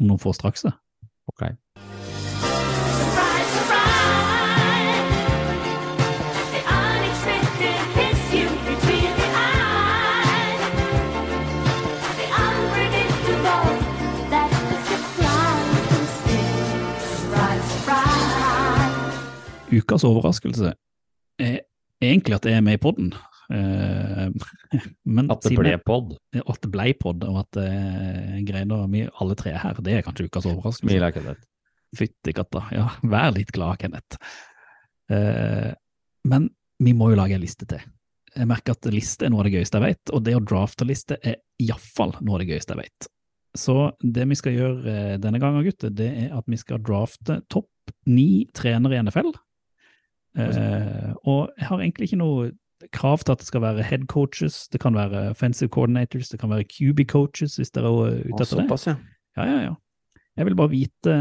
om 0.00 0.08
noen 0.08 0.22
få 0.22 0.32
straks. 0.36 0.64
det. 0.64 0.72
Ok. 1.30 1.44
Ukas 19.84 20.04
overraskelse 20.08 20.72
er 21.40 21.60
egentlig 22.02 22.36
at 22.40 22.48
jeg 22.48 22.56
er 22.58 22.64
med 22.64 22.78
i 22.78 22.82
podden. 22.82 23.12
Eh, 23.52 24.30
men 25.04 25.30
At 25.30 25.44
det 25.44 25.52
ble 25.58 25.74
pod. 25.84 26.14
at 26.34 26.60
det 26.64 26.70
ble 26.72 26.86
pod, 26.98 27.24
og 27.28 27.40
at 27.44 27.58
eh, 27.60 28.38
greide 28.48 28.72
å- 28.72 28.88
vi 28.90 29.04
alle 29.20 29.34
tre 29.36 29.52
er 29.52 29.58
her, 29.60 29.74
det 29.84 29.98
er 29.98 30.02
kanskje 30.06 30.28
ukas 30.30 30.46
overraskelse. 30.48 30.88
Mila 30.90 31.10
Kenneth. 31.12 31.44
Fytti 31.94 32.32
katta. 32.34 32.64
Ja, 32.74 32.88
vær 33.04 33.34
litt 33.36 33.52
glad, 33.54 33.78
Kenneth. 33.78 34.16
Eh, 35.10 35.72
men 36.24 36.48
vi 36.80 36.92
må 36.96 37.10
jo 37.12 37.18
lage 37.20 37.36
en 37.36 37.44
liste 37.44 37.66
til. 37.68 37.82
Jeg 38.34 38.48
merker 38.50 38.74
at 38.74 38.88
liste 38.90 39.26
er 39.26 39.30
noe 39.30 39.44
av 39.44 39.46
det 39.50 39.54
gøyeste 39.60 39.78
jeg 39.78 39.84
vet, 39.94 40.10
og 40.16 40.24
det 40.26 40.34
å 40.34 40.42
drafte 40.42 40.86
liste 40.88 41.18
er 41.22 41.36
iallfall 41.62 42.16
noe 42.20 42.34
av 42.38 42.42
det 42.42 42.48
gøyeste 42.50 42.74
jeg 42.74 42.82
vet. 42.88 43.08
Så 43.54 43.76
det 44.02 44.24
vi 44.26 44.34
skal 44.34 44.56
gjøre 44.56 45.20
denne 45.22 45.38
gangen, 45.38 45.62
gutter, 45.62 45.92
det 45.94 46.08
er 46.24 46.32
at 46.34 46.48
vi 46.50 46.56
skal 46.58 46.80
drafte 46.82 47.36
topp 47.52 47.68
ni 48.10 48.46
trenere 48.56 48.96
i 48.98 49.02
NFL. 49.04 49.30
Eh, 50.38 51.14
og 51.24 51.50
jeg 51.58 51.66
har 51.68 51.80
egentlig 51.80 52.08
ikke 52.08 52.18
noe 52.18 52.50
krav 52.92 53.22
til 53.22 53.32
at 53.32 53.38
det 53.38 53.46
skal 53.46 53.62
være 53.62 53.82
head 53.86 54.06
coaches, 54.10 54.68
det 54.68 54.80
kan 54.80 54.94
være 54.94 55.30
offensive 55.30 55.68
coordinators, 55.68 56.28
det 56.28 56.40
kan 56.40 56.50
være 56.50 56.64
QB 56.64 57.06
coaches, 57.08 57.56
hvis 57.56 57.70
dere 57.70 57.86
er 57.86 58.18
ute 58.24 58.28
etter 58.28 58.44
det. 58.44 58.48
såpass, 58.48 58.86
ja. 58.86 58.96
Ja, 59.36 59.44
ja, 59.44 59.60
ja. 59.62 59.74
Jeg 60.36 60.46
vil 60.46 60.56
bare 60.56 60.70
vite 60.70 61.14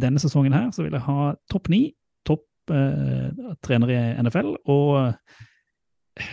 denne 0.00 0.18
sesongen 0.18 0.52
her, 0.52 0.70
så 0.70 0.82
vil 0.82 0.92
jeg 0.92 1.04
ha 1.04 1.34
topp 1.50 1.68
ni, 1.68 1.92
topp 2.26 2.72
eh, 2.72 3.30
trener 3.62 3.92
i 3.92 3.98
NFL, 4.24 4.56
og 4.64 4.88
eh, 5.00 5.40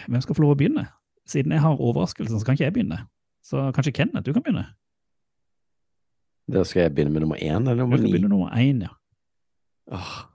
hvem 0.08 0.22
skal 0.24 0.36
få 0.36 0.46
lov 0.46 0.56
å 0.56 0.60
begynne? 0.60 0.88
Siden 1.30 1.52
jeg 1.52 1.62
har 1.62 1.80
overraskelsen, 1.82 2.40
så 2.40 2.46
kan 2.46 2.58
ikke 2.58 2.70
jeg 2.70 2.74
begynne. 2.80 3.04
Så 3.46 3.70
kanskje 3.76 3.94
Kenneth, 4.00 4.26
du 4.26 4.34
kan 4.34 4.44
begynne? 4.44 4.66
Da 6.52 6.64
skal 6.68 6.88
jeg 6.88 6.96
begynne 6.96 7.14
med 7.14 7.24
nummer 7.24 7.40
én 7.40 7.62
eller 7.62 7.76
Du 7.76 7.86
kan 7.86 7.94
begynne 7.94 8.12
begynne 8.12 8.32
nummer 8.32 8.56
én, 8.58 8.82
ja. 8.88 8.96
Åh, 9.92 10.31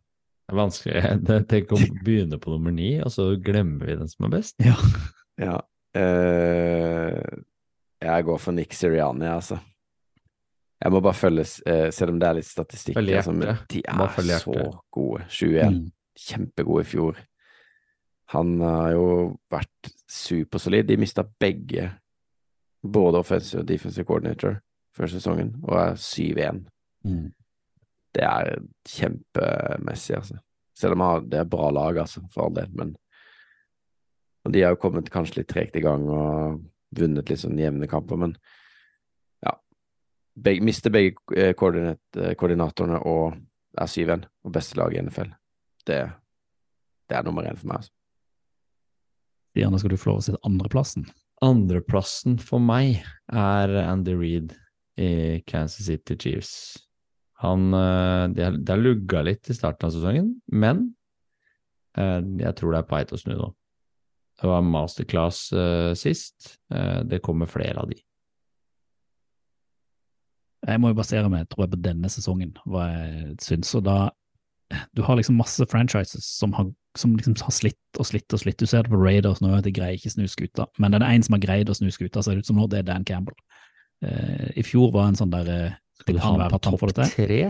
Det 0.46 0.54
er 0.54 0.60
vanskelig. 0.60 1.02
Det- 1.26 1.40
Tenk 1.50 1.72
å 1.74 1.80
begynne 2.06 2.38
på 2.42 2.52
nummer 2.54 2.74
ni, 2.74 2.92
og 3.02 3.10
så 3.14 3.32
glemmer 3.42 3.86
vi 3.88 3.98
den 3.98 4.10
som 4.10 4.28
er 4.28 4.34
best. 4.38 4.54
Ja. 4.62 4.76
ja. 5.48 5.56
Uh, 5.96 7.22
jeg 8.04 8.24
går 8.28 8.38
for 8.38 8.52
Nick 8.52 8.74
Sirianni, 8.76 9.26
altså. 9.32 9.58
Jeg 10.76 10.92
må 10.92 11.00
bare 11.00 11.16
følge, 11.16 11.46
uh, 11.66 11.86
selv 11.94 12.12
om 12.12 12.18
det 12.20 12.28
er 12.28 12.36
litt 12.38 12.48
statistikk 12.50 12.98
altså. 13.00 13.32
De 13.72 13.80
er 13.88 14.42
så 14.44 14.58
gode. 14.92 15.24
21. 15.32 15.78
Mm. 15.78 15.86
Kjempegode 16.26 16.84
i 16.84 16.90
fjor. 16.90 17.22
Han 18.34 18.56
har 18.60 18.90
jo 18.92 19.06
vært 19.52 19.90
supersolid. 20.10 20.86
De 20.88 20.96
mista 21.00 21.22
begge, 21.40 21.88
både 22.82 23.20
offensive 23.22 23.62
og 23.62 23.68
defensive 23.68 24.06
coordinator, 24.08 24.58
før 24.96 25.10
sesongen, 25.12 25.54
og 25.64 25.76
er 25.80 25.98
7-1. 26.00 26.62
Mm. 27.06 27.26
Det 28.16 28.24
er 28.24 28.54
kjempemessig, 28.88 30.16
altså. 30.16 30.38
Selv 30.76 30.96
om 30.96 31.24
det 31.28 31.40
er 31.40 31.48
bra 31.48 31.70
lag, 31.72 31.98
altså, 32.04 32.22
for 32.32 32.46
all 32.46 32.56
del, 32.56 32.72
men 32.76 32.94
de 34.52 34.62
har 34.62 34.74
jo 34.74 34.80
kommet 34.80 35.10
kanskje 35.10 35.40
litt 35.40 35.50
tregt 35.50 35.76
i 35.76 35.82
gang 35.82 36.04
og 36.12 36.60
vunnet 36.96 37.30
litt 37.30 37.42
sånn 37.42 37.58
jevne 37.58 37.88
kamper, 37.90 38.20
men 38.20 38.36
ja. 39.44 39.56
Begge, 40.38 40.64
mister 40.64 40.92
begge 40.94 41.18
eh, 41.34 41.50
eh, 41.50 42.34
koordinatorene 42.38 43.00
og 43.08 43.36
er 43.76 43.90
7-1 43.90 44.28
og 44.46 44.54
beste 44.54 44.78
lag 44.78 44.94
i 44.94 45.02
NFL. 45.02 45.32
Det, 45.86 46.00
det 47.10 47.18
er 47.18 47.26
nummer 47.26 47.48
én 47.48 47.58
for 47.58 47.72
meg, 47.72 47.82
altså. 47.82 47.92
Gjerne 49.56 49.80
skal 49.80 49.92
du 49.92 49.96
få 49.96 50.10
lov 50.10 50.20
å 50.20 50.24
sitte 50.26 50.44
andreplassen. 50.44 51.06
Andreplassen 51.44 52.36
for 52.40 52.60
meg 52.60 53.00
er 53.32 53.72
Andy 53.86 54.12
Reid 54.16 54.52
i 55.00 55.40
Kansas 55.48 55.88
City 55.88 56.16
Chiefs. 56.20 56.52
Han 57.44 57.74
eh, 57.74 58.28
Det 58.32 58.44
har- 58.44 58.58
har 58.68 58.80
lugga 58.82 59.22
litt 59.26 59.50
i 59.50 59.54
starten 59.54 59.86
av 59.88 59.92
sesongen, 59.92 60.40
men 60.48 60.94
eh, 61.98 62.20
jeg 62.40 62.54
tror 62.56 62.72
det 62.72 62.78
er 62.78 62.88
på 62.88 62.96
vei 62.96 63.04
til 63.04 63.18
å 63.18 63.20
snu 63.20 63.34
nå. 63.36 63.50
Det 64.40 64.48
var 64.48 64.62
masterclass 64.64 65.52
eh, 65.56 65.94
sist. 65.96 66.58
Det 66.68 67.22
kommer 67.24 67.46
flere 67.48 67.80
av 67.80 67.88
de. 67.88 67.96
Jeg 70.66 70.80
må 70.82 70.90
jo 70.90 70.98
basere 70.98 71.28
meg 71.30 71.46
tror 71.48 71.64
jeg, 71.66 71.72
på 71.76 71.82
denne 71.84 72.08
sesongen, 72.10 72.54
hva 72.66 72.86
jeg 72.90 73.36
syns. 73.44 73.74
Og 73.78 73.84
da 73.86 74.10
Du 74.92 75.02
har 75.06 75.14
liksom 75.16 75.36
masse 75.38 75.62
franchises 75.70 76.24
som 76.26 76.52
har, 76.56 76.66
som 76.98 77.12
liksom 77.16 77.36
har 77.38 77.54
slitt 77.54 78.00
og 78.00 78.06
slitt 78.08 78.32
og 78.34 78.40
slitt. 78.42 78.58
Du 78.58 78.66
ser 78.66 78.82
det 78.82 78.90
på 78.90 78.98
Raiders 78.98 79.38
nå, 79.40 79.52
de 79.62 79.70
greier 79.70 79.94
ikke 79.94 80.10
snu 80.10 80.26
skuta. 80.26 80.66
Men 80.78 80.90
det 80.90 80.98
er 80.98 81.04
det 81.06 81.10
en 81.14 81.22
som 81.22 81.36
har 81.36 81.42
greid 81.44 81.70
å 81.70 81.76
snu 81.76 81.86
skuta, 81.94 82.22
ser 82.24 82.34
det 82.34 82.42
ut 82.42 82.46
som 82.50 82.56
nå, 82.58 82.66
det 82.72 82.80
er 82.80 82.88
Dan 82.88 83.04
Campbell. 83.06 83.36
i 84.02 84.62
fjor 84.66 84.90
var 84.92 85.06
en 85.08 85.14
sånn 85.16 85.30
der 85.30 85.78
Skal 86.00 86.14
det 86.14 86.20
du 86.20 86.22
ha 86.24 86.30
kan 86.30 86.40
være 86.42 86.52
på 86.52 86.58
han 86.58 86.78
topp 86.78 86.94
tre? 86.96 87.40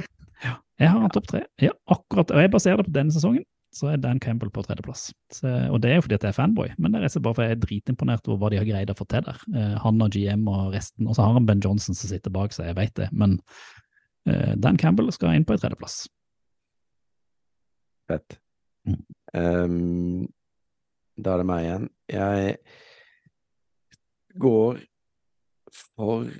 Ja? 0.44 0.54
Jeg 0.76 0.92
har 0.92 1.02
han 1.02 1.12
topp 1.12 1.28
tre. 1.30 1.42
Ja, 1.62 1.72
akkurat, 1.90 2.32
og 2.32 2.42
jeg 2.42 2.52
baserer 2.52 2.80
det 2.80 2.88
på 2.88 2.96
denne 2.96 3.14
sesongen. 3.14 3.44
Så 3.76 3.90
er 3.90 3.98
Dan 4.00 4.20
Campbell 4.22 4.50
på 4.54 4.62
tredjeplass. 4.64 5.10
Så, 5.32 5.50
og 5.72 5.80
det 5.82 5.90
er 5.90 5.98
jo 5.98 6.04
fordi 6.06 6.16
at 6.16 6.24
jeg 6.24 6.32
er 6.32 6.36
fanboy, 6.36 6.70
men 6.80 6.94
det 6.94 7.02
er 7.04 7.20
bare 7.20 7.36
fordi 7.36 7.48
jeg 7.50 7.56
er 7.56 7.64
dritimponert 7.64 8.28
over 8.30 8.38
hva 8.40 8.50
de 8.52 8.60
har 8.60 8.68
greid 8.68 8.92
å 8.92 8.96
få 8.96 9.04
til 9.10 9.24
der. 9.26 9.42
Eh, 9.52 9.74
han 9.82 10.04
og 10.04 10.14
GM 10.14 10.46
og 10.48 10.72
resten, 10.72 11.08
og 11.08 11.16
så 11.16 11.26
har 11.26 11.36
han 11.36 11.48
Ben 11.48 11.60
Johnson 11.64 11.98
som 11.98 12.08
sitter 12.08 12.32
bak, 12.32 12.54
så 12.56 12.64
jeg 12.64 12.78
vet 12.78 12.94
det. 12.96 13.10
Men 13.12 13.36
eh, 14.28 14.54
Dan 14.56 14.80
Campbell 14.80 15.12
skal 15.12 15.36
inn 15.36 15.44
på 15.44 15.56
en 15.56 15.60
tredjeplass. 15.60 15.98
Fett. 18.08 18.38
Mm. 18.86 19.02
Um, 19.34 20.26
da 21.18 21.34
er 21.34 21.42
det 21.42 21.48
meg 21.50 21.64
igjen. 21.66 21.88
Jeg 22.12 22.58
går 24.40 24.84
for 25.96 26.30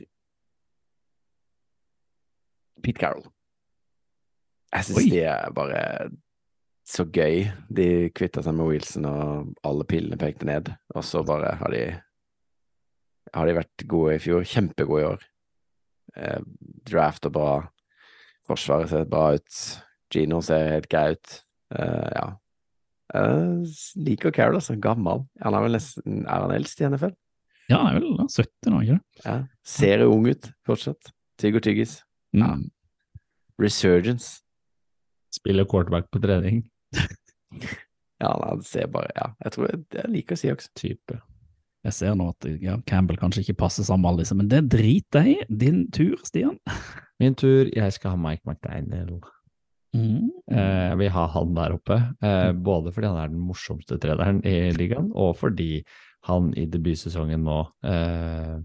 Pete 2.86 3.02
Carroll. 3.02 3.26
Jeg 4.74 4.86
syns 4.88 5.10
de 5.10 5.22
er 5.26 5.52
bare 5.56 5.82
så 6.86 7.06
gøy. 7.10 7.46
De 7.72 7.86
kvitta 8.14 8.44
seg 8.46 8.54
med 8.54 8.70
Wilson, 8.70 9.08
og 9.10 9.54
alle 9.66 9.86
pillene 9.88 10.18
pekte 10.20 10.46
ned. 10.46 10.70
Og 10.94 11.06
så 11.06 11.24
bare 11.26 11.56
har 11.58 11.74
de 11.74 11.86
har 13.34 13.48
de 13.48 13.56
vært 13.56 13.86
gode 13.90 14.16
i 14.16 14.22
fjor. 14.22 14.46
Kjempegode 14.46 15.02
i 15.02 15.08
år. 15.08 15.26
Eh, 16.16 16.40
draft 16.86 17.26
og 17.28 17.34
bra. 17.34 17.50
Forsvaret 18.46 18.92
ser 18.92 19.08
bra 19.10 19.32
ut. 19.36 19.60
Gino 20.12 20.40
ser 20.44 20.70
helt 20.70 20.88
grei 20.92 21.16
ut. 21.16 21.38
Eh, 21.74 22.10
ja. 22.14 22.26
Jeg 23.16 24.02
liker 24.06 24.34
Carol, 24.34 24.58
altså. 24.60 24.78
Gammel. 24.82 25.24
Han 25.42 25.54
er 25.54 25.62
vel 25.62 25.76
nesten 25.76 26.24
Er 26.24 26.42
han 26.46 26.54
eldst 26.54 26.80
i 26.80 26.88
NFL? 26.88 27.14
Ja, 27.70 27.80
han 27.82 27.90
er 27.90 28.00
vel 28.00 28.16
da 28.18 28.26
70 28.30 28.72
nå, 28.72 28.80
ikke 28.84 28.96
det? 28.96 29.24
Ja. 29.26 29.36
Ser 29.66 30.06
ung 30.06 30.26
ut 30.30 30.50
fortsatt. 30.66 31.12
Tygg 31.40 31.58
og 31.58 31.66
tyggis. 31.66 31.98
Mm. 32.36 32.68
Resurgence. 33.62 34.42
Spiller 35.34 35.64
quarterback 35.64 36.10
på 36.10 36.22
trening. 36.22 36.64
Ja, 38.16 38.30
han 38.48 38.62
ser 38.64 38.86
bare 38.88 39.10
Ja, 39.12 39.26
jeg 39.44 39.52
tror 39.52 39.66
jeg, 39.68 39.82
jeg 39.92 40.08
liker 40.08 40.38
Seahawks. 40.40 40.70
Type. 40.72 41.18
Jeg 41.86 41.94
ser 41.94 42.14
nå 42.18 42.30
at 42.32 42.46
ja, 42.62 42.78
Campbell 42.88 43.18
kanskje 43.20 43.44
ikke 43.44 43.60
passer 43.66 43.86
sammen 43.86 44.06
med 44.06 44.10
alle 44.10 44.24
disse, 44.24 44.36
men 44.38 44.48
det 44.50 44.62
driter 44.72 45.26
jeg 45.26 45.36
i. 45.36 45.56
Din 45.60 45.82
tur, 45.94 46.16
Stian. 46.24 46.56
Min 47.20 47.36
tur. 47.38 47.68
Jeg 47.70 47.92
skal 47.94 48.14
ha 48.14 48.20
Mike 48.20 48.42
McDaniel. 48.48 49.20
Mm. 49.96 50.32
Eh, 50.50 50.96
vi 51.00 51.08
har 51.12 51.28
han 51.32 51.54
der 51.56 51.76
oppe, 51.76 52.00
eh, 52.20 52.50
både 52.52 52.92
fordi 52.92 53.08
han 53.08 53.20
er 53.20 53.30
den 53.32 53.40
morsomste 53.40 53.96
trederen 54.02 54.42
i 54.44 54.72
ligaen, 54.76 55.08
og 55.14 55.36
fordi 55.38 55.84
han 56.28 56.50
i 56.58 56.66
debutsesongen 56.68 57.46
nå 57.46 57.60
eh, 57.86 58.56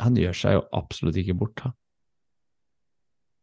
Han 0.00 0.16
gjør 0.16 0.34
seg 0.34 0.54
jo 0.56 0.62
absolutt 0.74 1.18
ikke 1.20 1.36
bort, 1.38 1.60
han. 1.66 1.74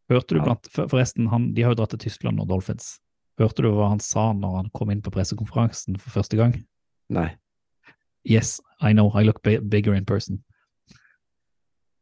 Hørte 0.10 0.36
du 0.36 0.42
blant, 0.42 0.70
Forresten, 0.74 1.28
han, 1.30 1.54
de 1.54 1.66
har 1.66 1.76
jo 1.76 1.80
dratt 1.82 1.94
til 1.94 2.02
Tyskland 2.08 2.42
og 2.42 2.50
Dolphins. 2.50 2.98
Hørte 3.40 3.64
du 3.64 3.70
hva 3.76 3.92
han 3.92 4.02
sa 4.04 4.32
når 4.36 4.56
han 4.58 4.70
kom 4.76 4.92
inn 4.92 5.04
på 5.06 5.14
pressekonferansen 5.14 6.00
for 6.02 6.10
første 6.18 6.40
gang? 6.40 6.56
Nei. 7.14 7.30
Yes, 8.28 8.58
I 8.82 8.92
know, 8.94 9.12
I 9.16 9.24
look 9.24 9.42
bigger 9.44 9.94
in 9.96 10.06
person. 10.10 10.44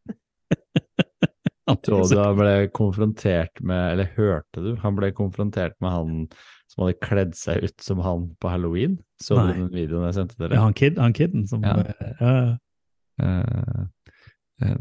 Så 1.84 2.00
du 2.08 2.16
han 2.16 2.38
ble 2.40 2.70
konfrontert 2.72 3.60
med, 3.60 3.92
eller 3.92 4.08
hørte 4.16 4.62
du, 4.64 4.70
han 4.80 4.96
ble 4.96 5.12
konfrontert 5.12 5.76
med 5.84 5.92
han 5.92 6.14
som 6.72 6.86
hadde 6.86 7.02
kledd 7.04 7.36
seg 7.36 7.66
ut 7.68 7.84
som 7.84 8.00
han 8.06 8.30
på 8.40 8.48
halloween? 8.54 8.96
Så 9.20 9.36
Nei. 9.36 9.52
du 9.52 9.60
den 9.66 9.74
videoen 9.76 10.08
jeg 10.08 10.16
sendte 10.16 10.40
Ja, 10.40 10.46
dere? 10.46 10.62
han, 10.64 10.78
kid, 10.80 10.96
han 11.02 11.16
kidden 11.18 11.44
som 11.52 11.68
Ja. 11.68 11.76
Uh, 12.24 12.56
uh, 13.20 13.84
Eh, 14.62 14.78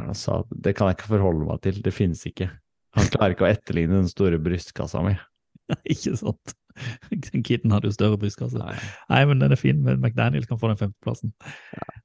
eh, 0.00 0.14
sa 0.18 0.40
at 0.44 0.54
det 0.66 0.76
kan 0.78 0.90
jeg 0.90 0.98
ikke 0.98 1.12
forholde 1.14 1.48
meg 1.48 1.62
til, 1.66 1.80
det 1.84 1.94
finnes 1.96 2.22
ikke. 2.28 2.50
Han 2.98 3.12
klarer 3.12 3.36
ikke 3.36 3.46
å 3.46 3.52
etterligne 3.52 4.00
den 4.00 4.10
store 4.10 4.40
brystkassa 4.42 5.04
mi. 5.06 5.14
Ikke 5.92 6.16
sant? 6.18 6.56
Den 7.10 7.44
Kidden 7.44 7.72
hadde 7.74 7.90
jo 7.90 7.94
større 7.94 8.18
brystkasse. 8.20 8.58
Nei. 8.58 8.76
Nei, 9.10 9.20
men 9.28 9.42
den 9.42 9.54
er 9.54 9.60
fin, 9.60 9.80
men 9.84 10.00
McDaniel 10.00 10.46
kan 10.48 10.58
få 10.60 10.70
den 10.70 10.80
femteplassen. 10.80 11.32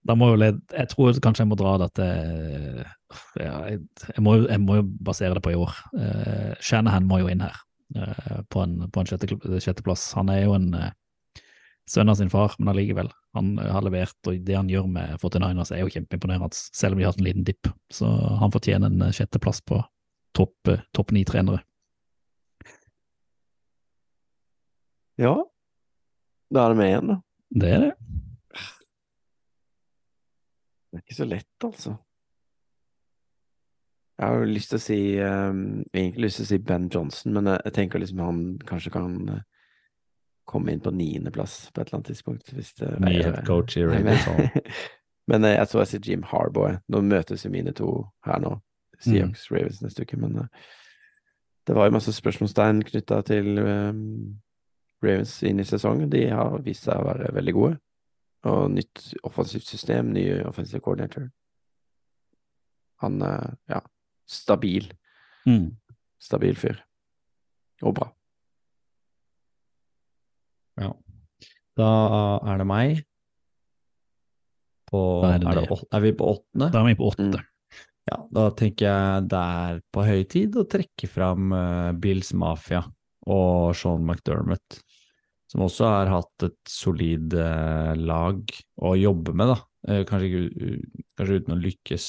Da 0.05 0.15
må 0.17 0.31
jo 0.31 0.39
led, 0.41 0.59
jeg 0.73 0.91
tror 0.91 1.15
kanskje 1.23 1.45
jeg 1.45 1.51
må 1.51 1.57
dra 1.59 1.75
dette 1.81 2.07
ja, 3.39 3.55
jeg, 3.69 3.79
jeg, 4.09 4.23
må, 4.25 4.35
jeg 4.43 4.61
må 4.61 4.79
jo 4.81 4.87
basere 5.07 5.37
det 5.37 5.43
på 5.45 5.53
i 5.53 5.59
år. 5.59 5.77
Uh, 5.95 6.51
Shanahan 6.63 7.07
må 7.09 7.21
jo 7.21 7.31
inn 7.31 7.45
her, 7.45 7.57
uh, 7.97 8.41
på 8.51 8.65
en, 8.65 8.77
på 8.91 9.01
en 9.01 9.09
sjette, 9.09 9.29
sjetteplass. 9.63 10.09
Han 10.19 10.33
er 10.33 10.43
jo 10.43 10.57
en 10.57 10.69
uh, 10.75 10.89
sønn 11.89 12.09
av 12.09 12.17
sin 12.19 12.31
far, 12.33 12.55
men 12.59 12.71
allikevel. 12.71 13.11
Han 13.37 13.59
eh, 13.59 13.71
har 13.71 13.85
levert, 13.85 14.17
og 14.27 14.39
det 14.47 14.57
han 14.57 14.69
gjør 14.71 14.87
med 14.91 15.17
49ers 15.21 15.73
er 15.75 15.83
jo 15.83 15.91
kjempeimponerende, 15.93 16.49
selv 16.55 16.95
om 16.95 17.01
de 17.01 17.05
har 17.05 17.13
hatt 17.13 17.21
en 17.21 17.29
liten 17.29 17.47
dipp. 17.47 17.69
Så 17.93 18.09
han 18.41 18.53
fortjener 18.53 18.91
en 18.91 19.07
eh, 19.07 19.13
sjetteplass 19.15 19.61
på 19.65 19.81
topp 20.35 20.73
eh, 20.73 20.83
topp 20.95 21.13
ni-trenere. 21.15 21.61
Ja. 25.21 25.35
Da 26.51 26.65
er 26.65 26.73
det 26.73 26.79
med 26.79 26.91
igjen, 26.91 27.13
da. 27.13 27.19
Det 27.55 27.69
er 27.71 27.85
det. 27.85 27.93
Det 30.89 30.99
er 30.99 31.05
ikke 31.05 31.17
så 31.17 31.27
lett, 31.27 31.55
altså. 31.67 31.97
Jeg 34.15 34.31
har 34.31 34.37
jo 34.39 34.47
lyst 34.47 34.71
til 34.71 34.79
å 34.79 34.83
si 34.83 34.97
um, 35.19 35.63
Egentlig 35.91 36.29
lyst 36.29 36.39
til 36.39 36.45
å 36.45 36.49
si 36.53 36.59
Ben 36.63 36.85
Johnson, 36.87 37.33
men 37.35 37.49
jeg, 37.51 37.59
jeg 37.67 37.75
tenker 37.75 37.99
liksom 37.99 38.21
han 38.23 38.37
kanskje 38.63 38.93
kan 38.93 39.17
eh, 39.33 39.41
komme 40.45 40.73
inn 40.73 40.83
på 40.83 40.93
niendeplass 40.93 41.71
på 41.73 41.81
et 41.81 41.87
eller 41.87 41.99
annet 41.99 42.11
tidspunkt. 42.13 42.53
Hvis 42.53 42.73
det, 42.79 42.91
Ny 43.01 43.17
head 43.21 43.41
coach 43.47 43.77
i 43.77 43.85
Raiders. 43.85 44.27
men 45.31 45.43
eh, 45.43 45.57
jeg 45.57 45.71
så 45.71 45.81
jeg 45.83 45.91
sier 45.91 46.09
Jim 46.11 46.25
Harboy. 46.29 46.77
Nå 46.87 47.01
møtes 47.05 47.45
jo 47.45 47.51
mine 47.53 47.73
to 47.75 47.91
her 48.27 48.41
nå. 48.43 48.57
Seahawks 49.01 49.49
Ravens 49.51 49.81
neste 49.83 50.05
uke, 50.05 50.17
men 50.21 50.37
eh, 50.45 50.65
det 51.67 51.75
var 51.75 51.89
jo 51.89 51.95
masse 51.97 52.13
spørsmålstegn 52.13 52.83
knytta 52.85 53.23
til 53.25 53.57
um, 53.57 54.03
Ravens 55.03 55.39
inn 55.43 55.59
i 55.59 55.65
sesongen. 55.65 56.11
De 56.13 56.27
har 56.29 56.59
vist 56.65 56.85
seg 56.85 57.01
å 57.01 57.07
være 57.07 57.33
veldig 57.35 57.55
gode. 57.57 57.79
Og 58.45 58.69
nytt 58.69 59.01
offensivt 59.25 59.65
system, 59.65 60.13
ny 60.13 60.27
offensive 60.45 60.83
coordinator. 60.85 61.31
Han 63.01 63.17
eh, 63.25 63.55
ja, 63.73 63.81
stabil. 64.29 64.91
Mm. 65.49 65.73
Stabil 66.21 66.57
fyr. 66.59 66.77
Og 67.81 67.97
bra. 67.97 68.11
Ja. 70.79 70.91
Da 71.75 71.91
er 72.45 72.61
det 72.61 72.67
meg. 72.69 73.03
På, 74.85 75.01
Da 75.23 75.33
er 75.35 75.43
det 75.43 75.51
er, 75.51 75.61
det 75.65 75.97
er 75.97 76.03
vi 76.03 76.13
på 76.15 76.31
åttende? 76.31 76.71
Da 76.71 76.81
er 76.81 76.89
vi 76.89 76.97
på 76.99 77.11
åtte. 77.11 77.29
Mm. 77.41 77.51
Ja, 78.05 78.19
da 78.37 78.49
tenker 78.53 78.85
jeg 78.85 79.29
det 79.31 79.45
er 79.59 79.79
på 79.93 80.03
høy 80.05 80.19
tid 80.29 80.57
å 80.61 80.67
trekke 80.69 81.09
fram 81.09 81.49
uh, 81.55 81.89
Bills 81.97 82.35
Mafia 82.37 82.83
og 83.25 83.73
Sean 83.77 84.05
McDermott, 84.05 84.77
som 85.49 85.63
også 85.65 85.89
har 85.89 86.11
hatt 86.13 86.45
et 86.45 86.59
solid 86.69 87.33
uh, 87.33 87.97
lag 87.97 88.43
å 88.77 88.93
jobbe 88.99 89.33
med, 89.33 89.55
da. 89.55 89.57
Uh, 89.89 90.03
kanskje, 90.05 90.29
ikke, 90.29 90.75
kanskje 91.17 91.39
uten 91.41 91.57
å 91.57 91.63
lykkes 91.63 92.05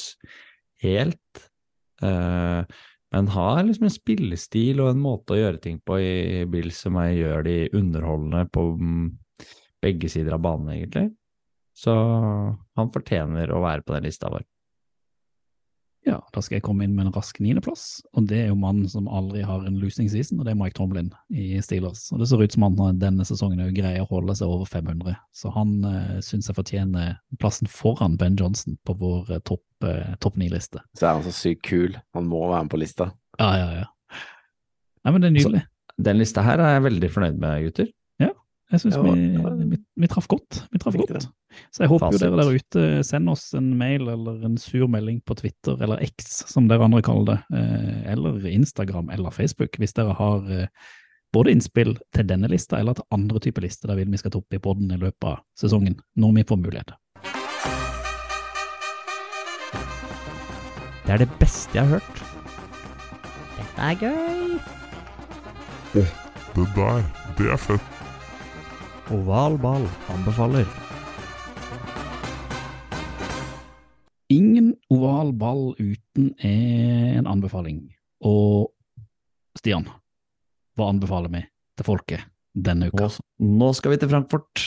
helt, 0.84 1.46
eh, 2.02 2.62
men 3.14 3.28
har 3.32 3.62
liksom 3.64 3.86
en 3.88 3.94
spillestil 3.94 4.82
og 4.84 4.90
en 4.92 5.00
måte 5.00 5.32
å 5.32 5.38
gjøre 5.38 5.60
ting 5.62 5.78
på 5.80 5.96
i 6.02 6.42
Bills 6.50 6.82
som 6.84 6.98
jeg 7.00 7.22
gjør 7.22 7.46
de 7.46 7.56
underholdende 7.76 8.42
på 8.52 8.66
mm, 8.76 9.06
begge 9.85 10.11
sider 10.12 10.37
av 10.37 10.43
banen, 10.45 10.72
egentlig. 10.74 11.11
Så 11.77 11.93
han 11.93 12.93
fortjener 12.93 13.53
å 13.53 13.62
være 13.64 13.85
på 13.85 13.97
den 13.97 14.07
lista 14.09 14.31
vår. 14.33 14.45
Ja, 16.07 16.20
da 16.31 16.39
skal 16.39 16.61
jeg 16.61 16.62
komme 16.62 16.87
inn 16.87 16.93
med 16.95 17.09
en 17.09 17.14
rask 17.16 17.41
niendeplass, 17.43 17.99
og 18.14 18.29
det 18.31 18.37
er 18.39 18.51
jo 18.53 18.59
mannen 18.61 18.87
som 18.87 19.09
aldri 19.11 19.41
har 19.43 19.64
en 19.66 19.81
losing 19.83 20.07
season, 20.07 20.39
og 20.39 20.47
det 20.47 20.53
er 20.53 20.59
Mike 20.61 20.77
Tomlin 20.79 21.09
i 21.35 21.59
Steelers. 21.66 22.05
Og 22.14 22.20
det 22.22 22.29
ser 22.31 22.45
ut 22.45 22.55
som 22.55 22.62
han 22.62 23.01
denne 23.03 23.27
sesongen 23.27 23.64
er 23.64 23.72
greier 23.74 24.05
å 24.05 24.11
holde 24.12 24.37
seg 24.39 24.53
over 24.55 24.70
500, 24.70 25.16
så 25.35 25.51
han 25.57 25.74
uh, 25.83 26.14
syns 26.22 26.47
jeg 26.47 26.59
fortjener 26.61 27.16
plassen 27.43 27.66
foran 27.66 28.14
Ben 28.20 28.39
Johnson 28.39 28.79
på 28.87 28.95
vår 29.01 29.35
eh, 29.35 29.43
topp 29.51 29.64
uh, 29.83 30.14
top 30.22 30.39
ni-liste. 30.39 30.85
Så 30.95 31.09
er 31.09 31.18
han 31.18 31.27
så 31.27 31.35
sykt 31.35 31.66
kul. 31.66 31.99
Han 32.14 32.31
må 32.31 32.45
være 32.53 32.68
med 32.68 32.77
på 32.77 32.83
lista. 32.85 33.11
Ja, 33.43 33.51
ja, 33.59 33.68
ja. 33.83 34.22
Nei, 35.03 35.11
men 35.11 35.24
det 35.24 35.33
er 35.33 35.37
nydelig. 35.41 35.66
Den 36.07 36.22
lista 36.22 36.47
her 36.47 36.62
er 36.62 36.77
jeg 36.77 36.87
veldig 36.87 37.11
fornøyd 37.16 37.43
med, 37.43 37.66
gutter. 37.66 37.91
Jeg 38.66 38.82
syns 38.82 38.96
vi, 38.98 39.10
vi, 39.70 39.76
vi 40.02 40.08
traff 40.10 40.26
godt. 40.26 40.64
Vi 40.74 40.80
traff 40.82 40.96
godt. 40.98 41.28
Så 41.70 41.84
jeg 41.84 41.90
håper 41.92 42.16
jo 42.16 42.18
dere 42.18 42.40
der 42.40 42.56
ute 42.58 42.86
sender 43.06 43.36
oss 43.36 43.52
en 43.54 43.68
mail 43.78 44.08
eller 44.10 44.42
en 44.48 44.56
sur 44.58 44.88
melding 44.90 45.20
på 45.22 45.36
Twitter, 45.38 45.78
eller 45.86 46.02
X 46.02 46.42
som 46.50 46.66
dere 46.66 46.88
andre 46.88 47.02
kaller 47.06 47.28
det, 47.30 47.36
eh, 47.60 48.00
eller 48.12 48.42
Instagram 48.50 49.12
eller 49.14 49.30
Facebook, 49.30 49.78
hvis 49.78 49.94
dere 49.94 50.16
har 50.18 50.50
eh, 50.50 50.66
både 51.36 51.54
innspill 51.54 51.94
til 52.16 52.26
denne 52.26 52.50
lista 52.50 52.80
eller 52.80 52.98
til 52.98 53.06
andre 53.14 53.42
typer 53.46 53.62
lister 53.68 53.92
der 53.92 54.00
vil 54.00 54.10
vi 54.10 54.18
skal 54.18 54.34
ta 54.34 54.42
opp 54.42 54.58
i 54.58 54.62
podden 54.62 54.90
i 54.90 54.98
løpet 54.98 55.30
av 55.30 55.42
sesongen, 55.58 56.00
når 56.18 56.38
vi 56.40 56.46
får 56.50 56.62
mulighet. 56.64 56.94
Det 61.06 61.14
er 61.14 61.22
det 61.22 61.30
beste 61.38 61.78
jeg 61.78 61.86
har 61.86 62.00
hørt. 62.00 62.24
Dette 63.60 63.90
er 63.92 64.00
gøy. 64.02 64.56
Det 65.94 66.08
der, 66.74 67.04
det 67.38 67.52
er 67.52 67.60
fett. 67.62 67.95
Oval 69.14 69.54
ball 69.62 69.84
anbefaler. 70.11 70.64
Ingen 74.34 74.72
oval 74.90 75.28
ball 75.38 75.76
uten 75.78 76.32
en 76.42 77.28
anbefaling. 77.30 77.84
Og 78.26 78.72
Stian, 79.54 79.86
hva 80.74 80.88
anbefaler 80.90 81.30
vi 81.30 81.44
til 81.78 81.86
folket 81.86 82.24
denne 82.50 82.88
uka? 82.90 83.12
Nå, 83.46 83.68
skal 83.78 83.94
vi 83.94 84.00
til 84.02 84.11
Frankfurt, 84.11 84.64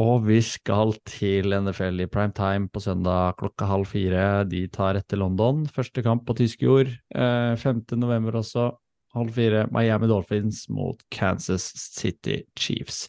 og 0.00 0.24
vi 0.24 0.40
skal 0.40 0.94
til 1.04 1.52
NFL 1.52 2.06
i 2.06 2.08
prime 2.08 2.32
time 2.32 2.72
på 2.72 2.80
søndag 2.80 3.36
klokka 3.42 3.68
halv 3.68 3.92
fire. 3.92 4.46
De 4.48 4.64
tar 4.72 4.96
etter 5.02 5.20
London. 5.20 5.66
Første 5.68 6.00
kamp 6.00 6.24
på 6.24 6.38
tysk 6.40 6.64
jord. 6.64 6.88
Eh, 7.12 7.52
5. 7.60 7.84
november 8.00 8.40
også, 8.40 8.70
halv 9.12 9.36
fire. 9.36 9.66
Miami 9.68 10.08
Dolphins 10.08 10.64
mot 10.72 11.04
Kansas 11.12 11.68
City 11.76 12.40
Chiefs. 12.56 13.04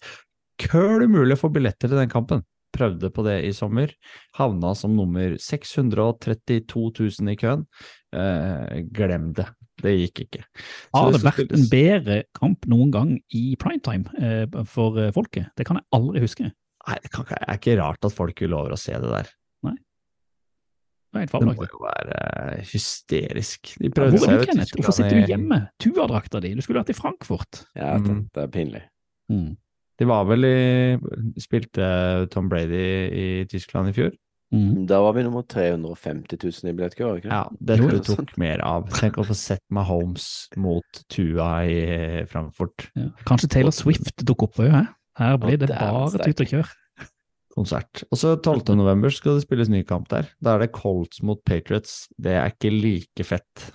Køl 0.70 1.06
umulig 1.08 1.38
å 1.38 1.42
få 1.44 1.52
billetter 1.54 1.92
til 1.92 2.00
den 2.00 2.12
kampen. 2.12 2.44
Prøvde 2.74 3.12
på 3.14 3.22
det 3.26 3.36
i 3.46 3.52
sommer. 3.54 3.92
Havna 4.40 4.72
som 4.78 4.96
nummer 4.98 5.36
632 5.38 6.88
000 7.20 7.34
i 7.34 7.38
køen. 7.38 7.68
Eh, 8.16 8.82
glem 8.96 9.32
det. 9.38 9.46
Det 9.84 9.94
gikk 9.94 10.24
ikke. 10.28 10.42
Så 10.56 10.98
Har 10.98 11.12
det 11.12 11.20
det 11.22 11.28
vært 11.28 11.54
en 11.58 11.70
bedre 11.70 12.18
kamp 12.38 12.66
noen 12.70 12.92
gang 12.94 13.14
i 13.34 13.56
primetime 13.62 14.10
eh, 14.18 14.60
for 14.70 14.98
eh, 15.02 15.12
folket? 15.14 15.52
Det 15.58 15.66
kan 15.70 15.78
jeg 15.82 15.86
aldri 15.98 16.24
huske. 16.26 16.50
Nei, 16.84 16.98
det 17.04 17.14
kan 17.14 17.26
det 17.30 17.40
er 17.46 17.58
ikke 17.62 17.78
rart 17.80 18.06
at 18.10 18.14
folk 18.16 18.42
vil 18.44 18.54
over 18.58 18.76
å 18.76 18.80
se 18.80 18.94
det 18.94 19.10
der. 19.12 19.32
Det 21.14 21.22
er 21.22 21.30
Det 21.30 21.46
må 21.46 21.54
jo 21.62 21.78
være 21.84 22.16
eh, 22.58 22.62
hysterisk. 22.72 23.76
De 23.78 23.86
Ja, 23.86 23.94
prøvde 23.94 24.18
Hvor 24.18 24.24
seg 24.26 24.32
er 24.32 24.40
jo 24.40 24.42
du, 24.42 24.48
Kenneth? 24.50 24.74
Hvorfor 24.80 24.96
sitter 24.98 25.20
du 25.20 25.30
hjemme? 25.30 25.60
Tua-drakta 25.84 26.42
di, 26.42 26.56
du 26.58 26.62
skulle 26.66 26.82
vært 26.82 26.90
i 26.90 26.98
Frankfurt. 26.98 27.60
Ja, 27.78 28.00
det, 28.02 28.10
Mm. 28.10 28.24
det 28.34 28.42
er 28.44 28.50
pinlig. 28.50 28.82
De 30.00 30.08
var 30.10 30.26
vel 30.26 30.48
i 30.48 31.40
Spilte 31.42 31.88
Tom 32.34 32.48
Brady 32.50 32.86
i 33.14 33.26
Tyskland 33.50 33.92
i 33.92 33.96
fjor? 33.96 34.14
Mm. 34.54 34.86
Da 34.90 35.00
var 35.02 35.16
vi 35.18 35.24
nummer 35.26 35.42
350 35.50 36.38
000 36.38 36.70
i 36.70 36.74
billettkø, 36.78 37.06
var 37.08 37.16
vi 37.16 37.24
ikke 37.24 37.30
det? 37.30 37.38
Ja, 37.40 37.46
det 37.70 37.78
tror 37.80 37.94
jeg 37.96 38.04
tok 38.06 38.34
mer 38.42 38.62
av. 38.66 38.86
Tenk 38.94 39.18
å 39.18 39.26
få 39.26 39.38
sett 39.38 39.64
Mahomes 39.74 40.28
mot 40.62 41.00
Tua 41.10 41.50
i 41.66 41.80
Frankfurt. 42.30 42.86
Ja. 42.94 43.10
Kanskje 43.26 43.50
Taylor 43.56 43.74
Swift 43.74 44.22
dukker 44.22 44.52
opp 44.52 44.62
òg, 44.62 44.70
hæ? 44.76 44.84
Her 45.18 45.40
blir 45.42 45.58
det 45.62 45.70
det 45.70 45.78
bare 45.78 46.22
tut 46.22 46.44
og 46.46 46.52
kjør. 46.54 46.74
Konsert. 47.54 48.04
Og 48.10 48.18
så 48.18 48.34
12. 48.36 48.74
november 48.78 49.14
skal 49.14 49.38
det 49.38 49.46
spilles 49.46 49.70
ny 49.70 49.84
kamp 49.86 50.08
der. 50.10 50.30
Da 50.42 50.56
er 50.56 50.66
det 50.66 50.72
Colts 50.74 51.22
mot 51.26 51.42
Patriots. 51.46 52.08
Det 52.18 52.34
er 52.34 52.54
ikke 52.54 52.72
like 52.74 53.26
fett, 53.26 53.68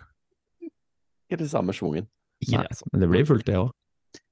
Ikke 1.28 1.42
det 1.42 1.50
samme 1.50 1.74
schwungen. 1.76 2.06
Nei. 2.48 2.64
men 2.92 3.02
det 3.02 3.08
blir 3.10 3.26
fullt 3.26 3.46
det 3.46 3.58
òg. 3.58 3.70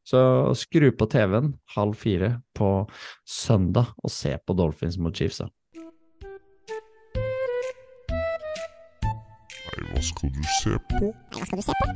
Så 0.06 0.18
skru 0.54 0.92
på 0.94 1.08
TV-en 1.10 1.56
halv 1.74 1.96
fire 1.98 2.36
på 2.54 2.86
søndag 3.26 3.90
og 3.98 4.12
se 4.14 4.36
på 4.38 4.54
Dolphins 4.54 4.98
mot 5.02 5.16
Chiefs. 5.16 5.40
da. 5.42 5.48
Nei, 9.66 9.88
hva 9.90 10.02
skal 10.06 10.30
du 10.30 10.42
se 10.60 10.76
på? 10.92 11.10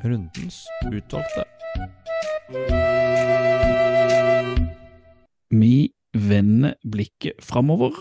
Rundens 0.02 0.58
utvalgte. 0.90 1.46
Vi 5.54 5.92
vender 6.14 6.74
blikket 6.82 7.38
framover. 7.46 7.94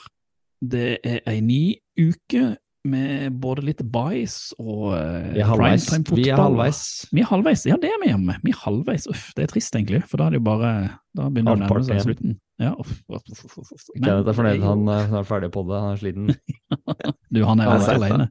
Det 0.60 0.98
er 1.06 1.22
ei 1.30 1.40
ny 1.46 1.62
uke 2.02 2.58
med 2.90 3.38
både 3.42 3.64
litt 3.68 3.82
bias 3.94 4.36
og 4.60 4.92
eh, 4.98 5.30
Vi 5.36 5.42
er 5.44 5.50
halvveis. 5.50 5.88
Vi 6.12 6.26
er 6.30 6.40
halvveis. 6.40 6.82
Vi 7.16 7.24
er 7.24 7.30
halvveis, 7.32 7.64
ja 7.70 7.78
det 7.82 7.92
er 7.94 8.00
vi 8.04 8.10
hjemme. 8.12 8.36
Vi 8.44 8.54
er 8.54 8.60
halvveis, 8.66 9.08
uff, 9.12 9.30
det 9.38 9.46
er 9.48 9.52
trist 9.54 9.76
egentlig, 9.78 10.04
for 10.10 10.22
da 10.22 10.28
er 10.28 10.36
det 10.36 10.42
jo 10.42 10.46
bare 10.50 10.72
Da 11.18 11.30
begynner 11.30 11.58
det 11.60 11.66
å 11.66 11.70
nærme 11.70 11.88
seg 11.88 12.04
slutten. 12.06 12.38
Ja, 12.60 12.74
uff, 12.76 12.94
uff, 13.08 13.30
uff, 13.32 13.58
uff, 13.64 13.84
Kenneth 13.96 14.30
er 14.34 14.36
fornøyd, 14.36 14.60
jo- 14.60 14.70
han 14.74 14.90
er 15.20 15.28
ferdig 15.30 15.52
på 15.56 15.64
det, 15.70 15.82
han 15.86 15.94
er 15.96 16.02
sliten. 16.02 16.32
Du, 17.34 17.44
han 17.46 17.62
er 17.64 17.76
seint, 17.86 18.02
alene. 18.04 18.30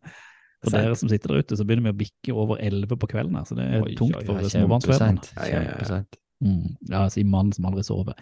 For 0.64 0.74
dere 0.74 0.96
som 0.98 1.08
sitter 1.10 1.32
der 1.32 1.44
ute, 1.46 1.56
så 1.56 1.64
begynner 1.64 1.86
vi 1.88 1.94
å 1.94 1.98
bikke 2.02 2.34
over 2.34 2.58
elleve 2.60 2.96
på 2.98 3.08
kvelden 3.12 3.36
her, 3.38 3.46
så 3.46 3.54
det 3.56 3.68
er 3.70 3.84
Oi, 3.84 3.94
tungt 3.98 4.18
for 4.26 4.42
småbarnsfedrene. 4.50 5.22
Ja, 5.38 5.62
ja, 5.62 5.76
ja. 5.86 6.00
Mm. 6.42 6.64
Ja, 6.90 7.04
si 7.14 7.22
mannen 7.26 7.54
som 7.54 7.66
aldri 7.70 7.84
sover. 7.86 8.18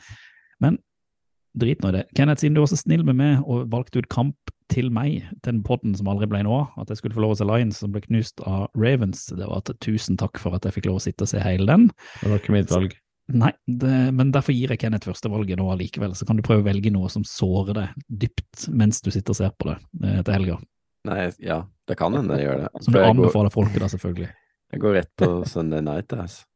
Men 0.63 0.77
drit 1.59 1.83
nå 1.83 1.93
i 1.93 1.97
det. 1.99 2.05
Kenneth, 2.19 2.43
siden 2.43 2.57
du 2.57 2.63
var 2.63 2.71
så 2.73 2.79
snill 2.81 3.05
med 3.07 3.19
meg 3.19 3.47
og 3.47 3.71
valgte 3.73 4.03
ut 4.03 4.11
kamp 4.13 4.53
til 4.73 4.91
meg, 4.91 5.25
den 5.47 5.63
podden 5.67 5.95
som 5.97 6.09
aldri 6.11 6.29
ble 6.31 6.43
noe 6.47 6.65
av, 6.65 6.83
at 6.83 6.91
jeg 6.91 7.01
skulle 7.01 7.17
få 7.17 7.23
lov 7.23 7.37
å 7.37 7.39
se 7.39 7.47
Lions 7.47 7.81
som 7.83 7.93
ble 7.95 8.03
knust 8.05 8.43
av 8.47 8.67
Ravens, 8.75 9.29
det 9.31 9.47
var 9.47 9.63
at 9.63 9.75
tusen 9.85 10.19
takk 10.21 10.41
for 10.43 10.57
at 10.59 10.67
jeg 10.67 10.75
fikk 10.79 10.89
lov 10.91 10.99
å 10.99 11.05
sitte 11.05 11.27
og 11.27 11.31
se 11.31 11.43
hele 11.43 11.69
den. 11.71 11.91
Det 12.23 12.33
var 12.33 12.43
ikke 12.43 12.57
mitt 12.57 12.73
valg. 12.75 12.97
Nei, 13.35 13.51
det, 13.67 13.93
men 14.15 14.31
derfor 14.35 14.55
gir 14.55 14.71
jeg 14.71 14.79
Kenneth 14.85 15.09
førstevalget 15.09 15.59
nå 15.59 15.67
allikevel, 15.73 16.15
så 16.15 16.27
kan 16.29 16.39
du 16.39 16.45
prøve 16.47 16.63
å 16.63 16.69
velge 16.69 16.93
noe 16.95 17.11
som 17.11 17.25
sårer 17.27 17.75
deg 17.75 18.11
dypt 18.23 18.69
mens 18.71 19.03
du 19.03 19.11
sitter 19.11 19.35
og 19.35 19.39
ser 19.41 19.55
på 19.59 19.73
det 19.73 19.79
eh, 20.03 20.21
til 20.21 20.35
helga. 20.37 20.59
Nei, 21.07 21.25
ja, 21.43 21.61
det 21.87 21.97
kan 21.99 22.15
hende 22.15 22.39
jeg 22.39 22.47
gjør 22.47 22.61
det. 22.65 22.69
Som 22.85 22.95
du 22.95 23.01
anbefaler 23.03 23.51
går, 23.51 23.55
folket 23.55 23.83
da, 23.83 23.91
selvfølgelig. 23.91 24.29
jeg 24.75 24.83
går 24.83 24.97
rett 25.01 25.11
på 25.23 25.33
Sunday 25.51 25.83
Night, 25.87 26.15
altså. 26.15 26.47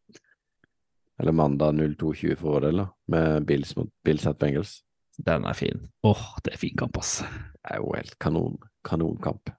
Eller 1.20 1.36
mandag 1.36 1.74
02.20 1.76 2.38
for 2.40 2.54
vår 2.54 2.64
del, 2.68 2.78
da. 2.80 2.86
Med 3.12 3.44
Bills 3.50 3.74
mot 3.76 3.90
Bills 4.06 4.24
at 4.30 4.38
Bengals. 4.40 4.78
Den 5.26 5.44
er 5.44 5.56
fin. 5.58 5.82
Åh, 6.06 6.22
det 6.44 6.54
er 6.54 6.60
fin 6.62 6.76
kamp, 6.80 6.96
ass. 7.00 7.18
Det 7.20 7.74
er 7.74 7.80
jo 7.82 7.92
helt 7.96 8.14
kanon, 8.22 8.56
kanonkamp. 8.86 9.50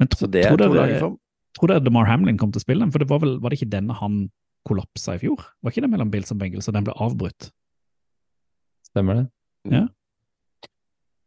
Men 0.00 0.08
tro, 0.08 0.24
Så 0.24 0.30
det 0.30 0.46
tror 0.48 0.56
tror 0.58 0.74
dere, 0.74 0.86
jeg 0.94 1.00
for. 1.02 1.18
tror 1.58 1.68
dere 1.74 1.84
DeMar 1.84 2.06
Hamlin 2.08 2.38
kom 2.40 2.50
til 2.54 2.62
å 2.62 2.64
spille 2.64 2.80
den? 2.84 2.90
For 2.94 2.98
det 3.02 3.08
var 3.10 3.20
vel, 3.22 3.36
var 3.44 3.50
det 3.52 3.60
ikke 3.60 3.70
denne 3.74 3.94
han 4.00 4.30
kollapsa 4.66 5.14
i 5.18 5.20
fjor? 5.22 5.42
Var 5.62 5.70
ikke 5.74 5.84
det 5.84 5.90
mellom 5.92 6.10
Bills 6.10 6.32
og 6.32 6.38
Bengals, 6.40 6.68
og 6.70 6.74
den 6.78 6.86
ble 6.88 6.94
avbrutt? 6.96 7.50
Stemmer 8.88 9.20
det? 9.20 9.26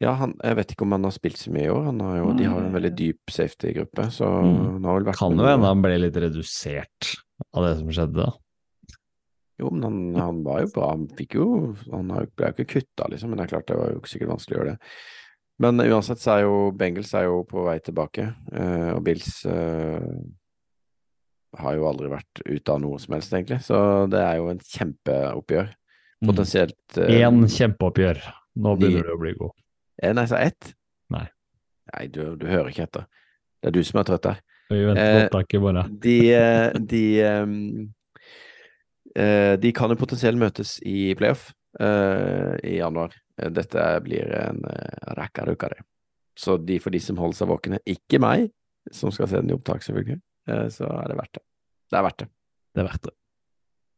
Ja, 0.01 0.11
han, 0.19 0.35
jeg 0.45 0.57
vet 0.59 0.71
ikke 0.75 0.85
om 0.85 0.91
han 0.93 1.07
har 1.07 1.13
spilt 1.15 1.39
så 1.41 1.49
mye 1.53 1.65
i 1.65 1.71
år. 1.73 1.85
Han 1.89 2.01
har 2.05 2.17
jo, 2.19 2.33
de 2.37 2.45
har 2.49 2.59
en 2.61 2.73
veldig 2.75 2.91
dyp 2.99 3.31
safety-gruppe, 3.33 4.09
så 4.13 4.27
Mm. 4.43 4.73
han 4.77 4.83
har 4.85 4.99
vel 4.99 5.07
vært 5.09 5.17
Kan 5.17 5.37
jo 5.37 5.45
hende 5.47 5.65
han 5.71 5.81
ble 5.81 5.95
litt 5.97 6.13
redusert 6.21 7.15
av 7.53 7.63
det 7.65 7.77
som 7.79 7.87
skjedde, 7.89 8.13
da. 8.25 8.31
Jo, 9.57 9.71
men 9.73 9.83
han, 9.87 9.99
han 10.21 10.41
var 10.45 10.61
jo 10.61 10.71
bra. 10.75 10.89
Han 10.93 11.07
fikk 11.17 11.33
jo 11.39 11.45
Han 11.91 12.11
ble 12.11 12.49
jo 12.51 12.53
ikke 12.53 12.67
kutta, 12.75 13.07
liksom, 13.09 13.31
men 13.31 13.39
det 13.39 13.47
er 13.47 13.53
klart 13.55 13.67
det 13.71 13.77
var 13.79 13.93
jo 13.95 14.01
sikkert 14.05 14.29
vanskelig 14.35 14.57
å 14.57 14.59
gjøre 14.61 14.73
det. 14.75 14.91
Men 15.65 15.81
uansett 15.81 16.21
så 16.21 16.35
er 16.35 16.43
jo 16.45 16.57
Bengels 16.77 17.13
er 17.17 17.23
jo 17.25 17.39
på 17.49 17.63
vei 17.65 17.79
tilbake, 17.81 18.27
eh, 18.53 18.91
og 18.93 18.99
Bills 19.07 19.31
eh, 19.49 20.03
har 21.57 21.77
jo 21.79 21.87
aldri 21.89 22.11
vært 22.11 22.41
ute 22.45 22.73
av 22.75 22.81
noe 22.83 22.99
som 23.01 23.15
helst, 23.15 23.33
egentlig. 23.33 23.57
Så 23.65 23.79
det 24.13 24.21
er 24.21 24.37
jo 24.37 24.51
en 24.51 24.61
kjempeoppgjør. 24.61 25.71
Mm. 26.21 26.29
Potensielt 26.29 26.99
eh, 27.01 27.15
Én 27.23 27.41
kjempeoppgjør. 27.49 28.21
Nå 28.61 28.75
begynner 28.77 29.05
det 29.09 29.15
å 29.15 29.21
bli 29.21 29.33
god. 29.37 29.55
eh, 30.01 30.13
Nei, 30.17 30.27
sa 30.29 30.43
ett? 30.45 30.71
Nei. 31.13 31.25
Nei, 31.93 32.05
du, 32.13 32.21
du 32.37 32.45
hører 32.49 32.69
ikke 32.69 32.85
etter. 32.85 33.07
Det 33.57 33.71
er 33.71 33.75
du 33.79 33.81
som 33.87 34.01
er 34.03 34.07
trøtt 34.11 34.29
her. 34.29 34.39
Vi 34.69 34.81
venter 34.83 35.01
på 35.07 35.17
Eh, 35.17 35.25
opptaket 35.25 35.63
bare. 35.63 35.83
De, 36.05 36.15
eh, 36.37 36.77
de, 36.93 37.03
eh, 37.25 37.45
de 39.17 39.71
kan 39.73 39.89
jo 39.89 39.97
potensielt 39.97 40.37
møtes 40.37 40.75
i 40.85 41.15
playoff 41.17 41.47
eh, 41.79 42.53
i 42.63 42.77
januar. 42.77 43.15
Eh, 43.41 43.51
Dette 43.51 43.85
blir 44.05 44.31
en 44.37 44.63
uh, 44.65 45.13
rakkarukare. 45.17 45.81
Så 46.37 46.57
de, 46.57 46.79
for 46.79 46.93
de 46.93 47.01
som 47.01 47.17
holder 47.17 47.39
seg 47.39 47.49
våkne, 47.49 47.81
ikke 47.89 48.21
meg, 48.21 48.49
som 48.93 49.13
skal 49.13 49.29
se 49.29 49.39
den 49.41 49.51
i 49.51 49.57
opptak, 49.57 49.85
selvfølgelig, 49.85 50.19
eh, 50.49 50.67
så 50.73 50.89
er 50.99 51.11
det 51.11 51.17
verdt 51.17 51.39
det. 51.39 51.45
Det 51.87 51.97
er 51.97 52.05
verdt 52.05 52.21
det. 52.21 52.29
Det 52.75 52.83
er 52.83 52.91
verdt 52.91 53.07
det. 53.09 53.15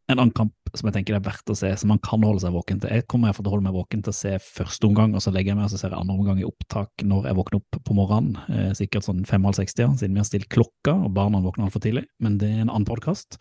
En 0.10 0.18
annen 0.18 0.34
kamp 0.34 0.56
som 0.74 0.88
jeg 0.90 0.96
tenker 0.96 1.14
det 1.14 1.20
er 1.20 1.28
verdt 1.28 1.52
å 1.52 1.56
se, 1.58 1.70
som 1.78 1.92
man 1.92 2.00
kan 2.02 2.24
holde 2.26 2.42
seg 2.42 2.54
våken 2.54 2.80
til. 2.82 2.94
Jeg 2.96 3.06
kommer 3.10 3.34
til 3.36 3.46
å 3.46 3.52
holde 3.54 3.66
meg 3.68 3.76
våken 3.76 4.02
til 4.06 4.14
å 4.14 4.18
se 4.18 4.32
første 4.42 4.88
omgang, 4.88 5.14
og 5.14 5.22
så 5.22 5.34
legger 5.34 5.52
jeg 5.52 5.60
meg 5.60 5.68
og 5.68 5.74
ser 5.76 5.94
jeg 5.94 6.00
andre 6.00 6.16
omgang 6.16 6.42
i 6.42 6.48
opptak 6.48 7.06
når 7.06 7.28
jeg 7.30 7.38
våkner 7.38 7.60
opp 7.60 7.80
på 7.86 7.98
morgenen. 7.98 8.40
Eh, 8.50 8.72
sikkert 8.78 9.06
sånn 9.06 9.22
fem-halv 9.30 9.60
seks-tida, 9.60 9.92
siden 10.00 10.18
vi 10.18 10.24
har 10.24 10.30
stilt 10.30 10.50
klokka, 10.54 10.96
og 10.96 11.14
barna 11.18 11.44
våkner 11.44 11.68
altfor 11.68 11.84
tidlig. 11.86 12.08
Men 12.24 12.40
det 12.42 12.50
er 12.50 12.64
en 12.64 12.72
annen 12.72 12.90
podkast. 12.90 13.38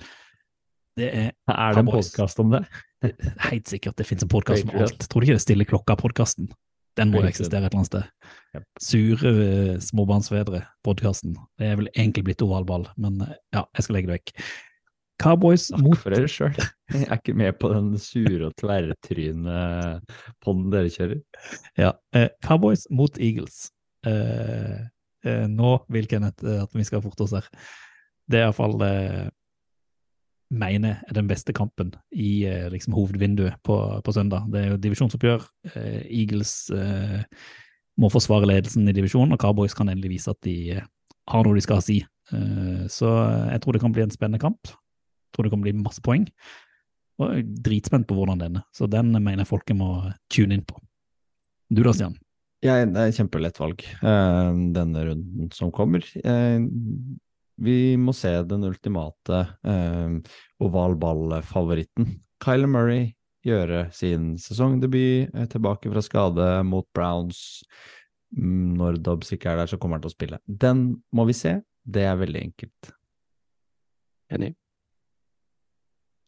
Det 0.98 1.08
er 1.14 1.28
Er 1.48 1.76
det 1.76 1.84
en 1.84 1.90
podkast 1.92 2.40
om 2.42 2.54
det? 2.56 2.64
helt 3.46 3.68
sikkert 3.70 3.98
det 3.98 4.06
finnes 4.08 4.24
en 4.26 4.32
podkast 4.32 4.64
om 4.66 4.80
alt. 4.82 5.04
Tror 5.06 5.22
du 5.22 5.28
ikke 5.28 5.36
det 5.36 5.44
Stille 5.44 5.66
klokka-podkasten? 5.68 6.48
Den 6.98 7.12
må 7.12 7.22
jo 7.22 7.28
eksistere 7.30 7.68
et 7.68 7.70
eller 7.70 7.84
annet 7.84 7.90
sted. 7.92 8.64
Sure 8.82 9.30
eh, 9.30 9.76
småbarnsfedre-podkasten. 9.86 11.36
Det 11.60 11.68
er 11.68 11.76
vel 11.78 11.90
egentlig 11.92 12.24
blitt 12.26 12.42
ovalball, 12.42 12.88
men 12.98 13.20
eh, 13.22 13.36
ja, 13.54 13.62
jeg 13.76 13.86
skal 13.86 13.98
legge 13.98 14.10
det 14.10 14.16
vekk. 14.16 14.32
Cowboys 15.22 15.68
Takk 15.70 15.82
mot 15.82 15.98
for 15.98 16.14
dere 16.14 16.30
sjøl. 16.30 16.58
Jeg 16.94 17.06
er 17.06 17.18
ikke 17.20 17.36
med 17.38 17.56
på 17.58 17.70
den 17.72 17.88
sure 18.02 18.50
og 18.50 18.58
tverrtryne 18.58 19.62
ponden 20.42 20.74
dere 20.74 20.90
kjører. 20.94 21.22
Ja, 21.78 21.92
eh, 22.18 22.30
Cowboys 22.42 22.88
mot 22.90 23.18
Eagles. 23.22 23.68
Eh, 24.06 24.78
eh, 25.26 25.46
nå 25.50 25.74
vil 25.94 26.10
Kenneth 26.10 26.46
eh, 26.46 26.62
at 26.66 26.74
vi 26.74 26.86
skal 26.86 27.02
forte 27.06 27.26
oss 27.26 27.34
her. 27.38 27.46
Det 28.28 28.42
er 28.42 28.48
iallfall 28.48 28.74
eh, 28.86 29.26
mener 30.48 31.02
er 31.04 31.16
den 31.16 31.28
beste 31.28 31.52
kampen 31.56 31.92
i 32.12 32.46
eh, 32.48 32.68
liksom 32.72 32.94
hovedvinduet 32.96 33.58
på, 33.66 33.76
på 34.04 34.14
søndag. 34.14 34.46
Det 34.52 34.60
er 34.60 34.70
jo 34.72 34.82
divisjonsoppgjør. 34.84 35.48
Eh, 35.74 36.04
Eagles 36.06 36.52
eh, 36.74 37.24
må 38.00 38.10
forsvare 38.12 38.48
ledelsen 38.48 38.88
i 38.88 38.94
divisjonen, 38.96 39.34
og 39.34 39.42
Cowboys 39.42 39.76
kan 39.76 39.90
endelig 39.90 40.16
vise 40.16 40.32
at 40.32 40.40
de 40.46 40.78
har 41.28 41.44
noe 41.44 41.58
de 41.58 41.64
skal 41.64 41.82
si. 41.84 41.98
Så 42.92 43.08
jeg 43.08 43.60
tror 43.64 43.74
det 43.74 43.80
kan 43.80 43.92
bli 43.96 44.04
en 44.04 44.12
spennende 44.12 44.40
kamp. 44.40 44.68
Jeg 44.68 45.34
tror 45.34 45.46
det 45.46 45.50
kan 45.54 45.62
bli 45.64 45.72
masse 45.74 46.02
poeng. 46.04 46.26
Og 47.18 47.32
jeg 47.32 47.42
er 47.42 47.62
dritspent 47.66 48.06
på 48.06 48.14
hvordan 48.14 48.38
den 48.38 48.60
er. 48.60 48.66
Så 48.76 48.86
den 48.86 49.10
mener 49.16 49.42
jeg 49.42 49.48
folket 49.50 49.76
må 49.76 49.88
tune 50.30 50.54
inn 50.54 50.62
på. 50.68 50.76
Du 51.72 51.82
da, 51.82 51.94
Stian? 51.96 52.14
Ja, 52.62 52.78
det 52.84 52.94
er 53.00 53.10
et 53.10 53.18
kjempelett 53.18 53.58
valg, 53.58 53.82
denne 54.04 55.04
runden 55.08 55.50
som 55.56 55.72
kommer. 55.74 56.06
Vi 57.58 57.96
må 57.98 58.14
se 58.14 58.30
den 58.46 58.66
ultimate 58.68 59.40
eh, 59.66 60.34
ovalballfavoritten. 60.62 62.12
Kyler 62.44 62.70
Murray 62.70 63.08
gjøre 63.46 63.88
sin 63.94 64.36
sesongdebut, 64.38 65.34
eh, 65.34 65.48
tilbake 65.50 65.90
fra 65.90 66.02
skade 66.04 66.46
mot 66.68 66.86
Browns. 66.94 67.64
Mm, 68.36 68.76
Når 68.78 69.02
Dobbs 69.02 69.32
ikke 69.34 69.50
er 69.50 69.62
der, 69.62 69.70
så 69.70 69.78
kommer 69.80 69.98
han 69.98 70.06
til 70.06 70.12
å 70.12 70.16
spille. 70.16 70.40
Den 70.46 71.02
må 71.12 71.26
vi 71.26 71.36
se. 71.36 71.58
Det 71.88 72.04
er 72.04 72.18
veldig 72.20 72.42
enkelt. 72.50 72.92
Enig. 74.30 74.54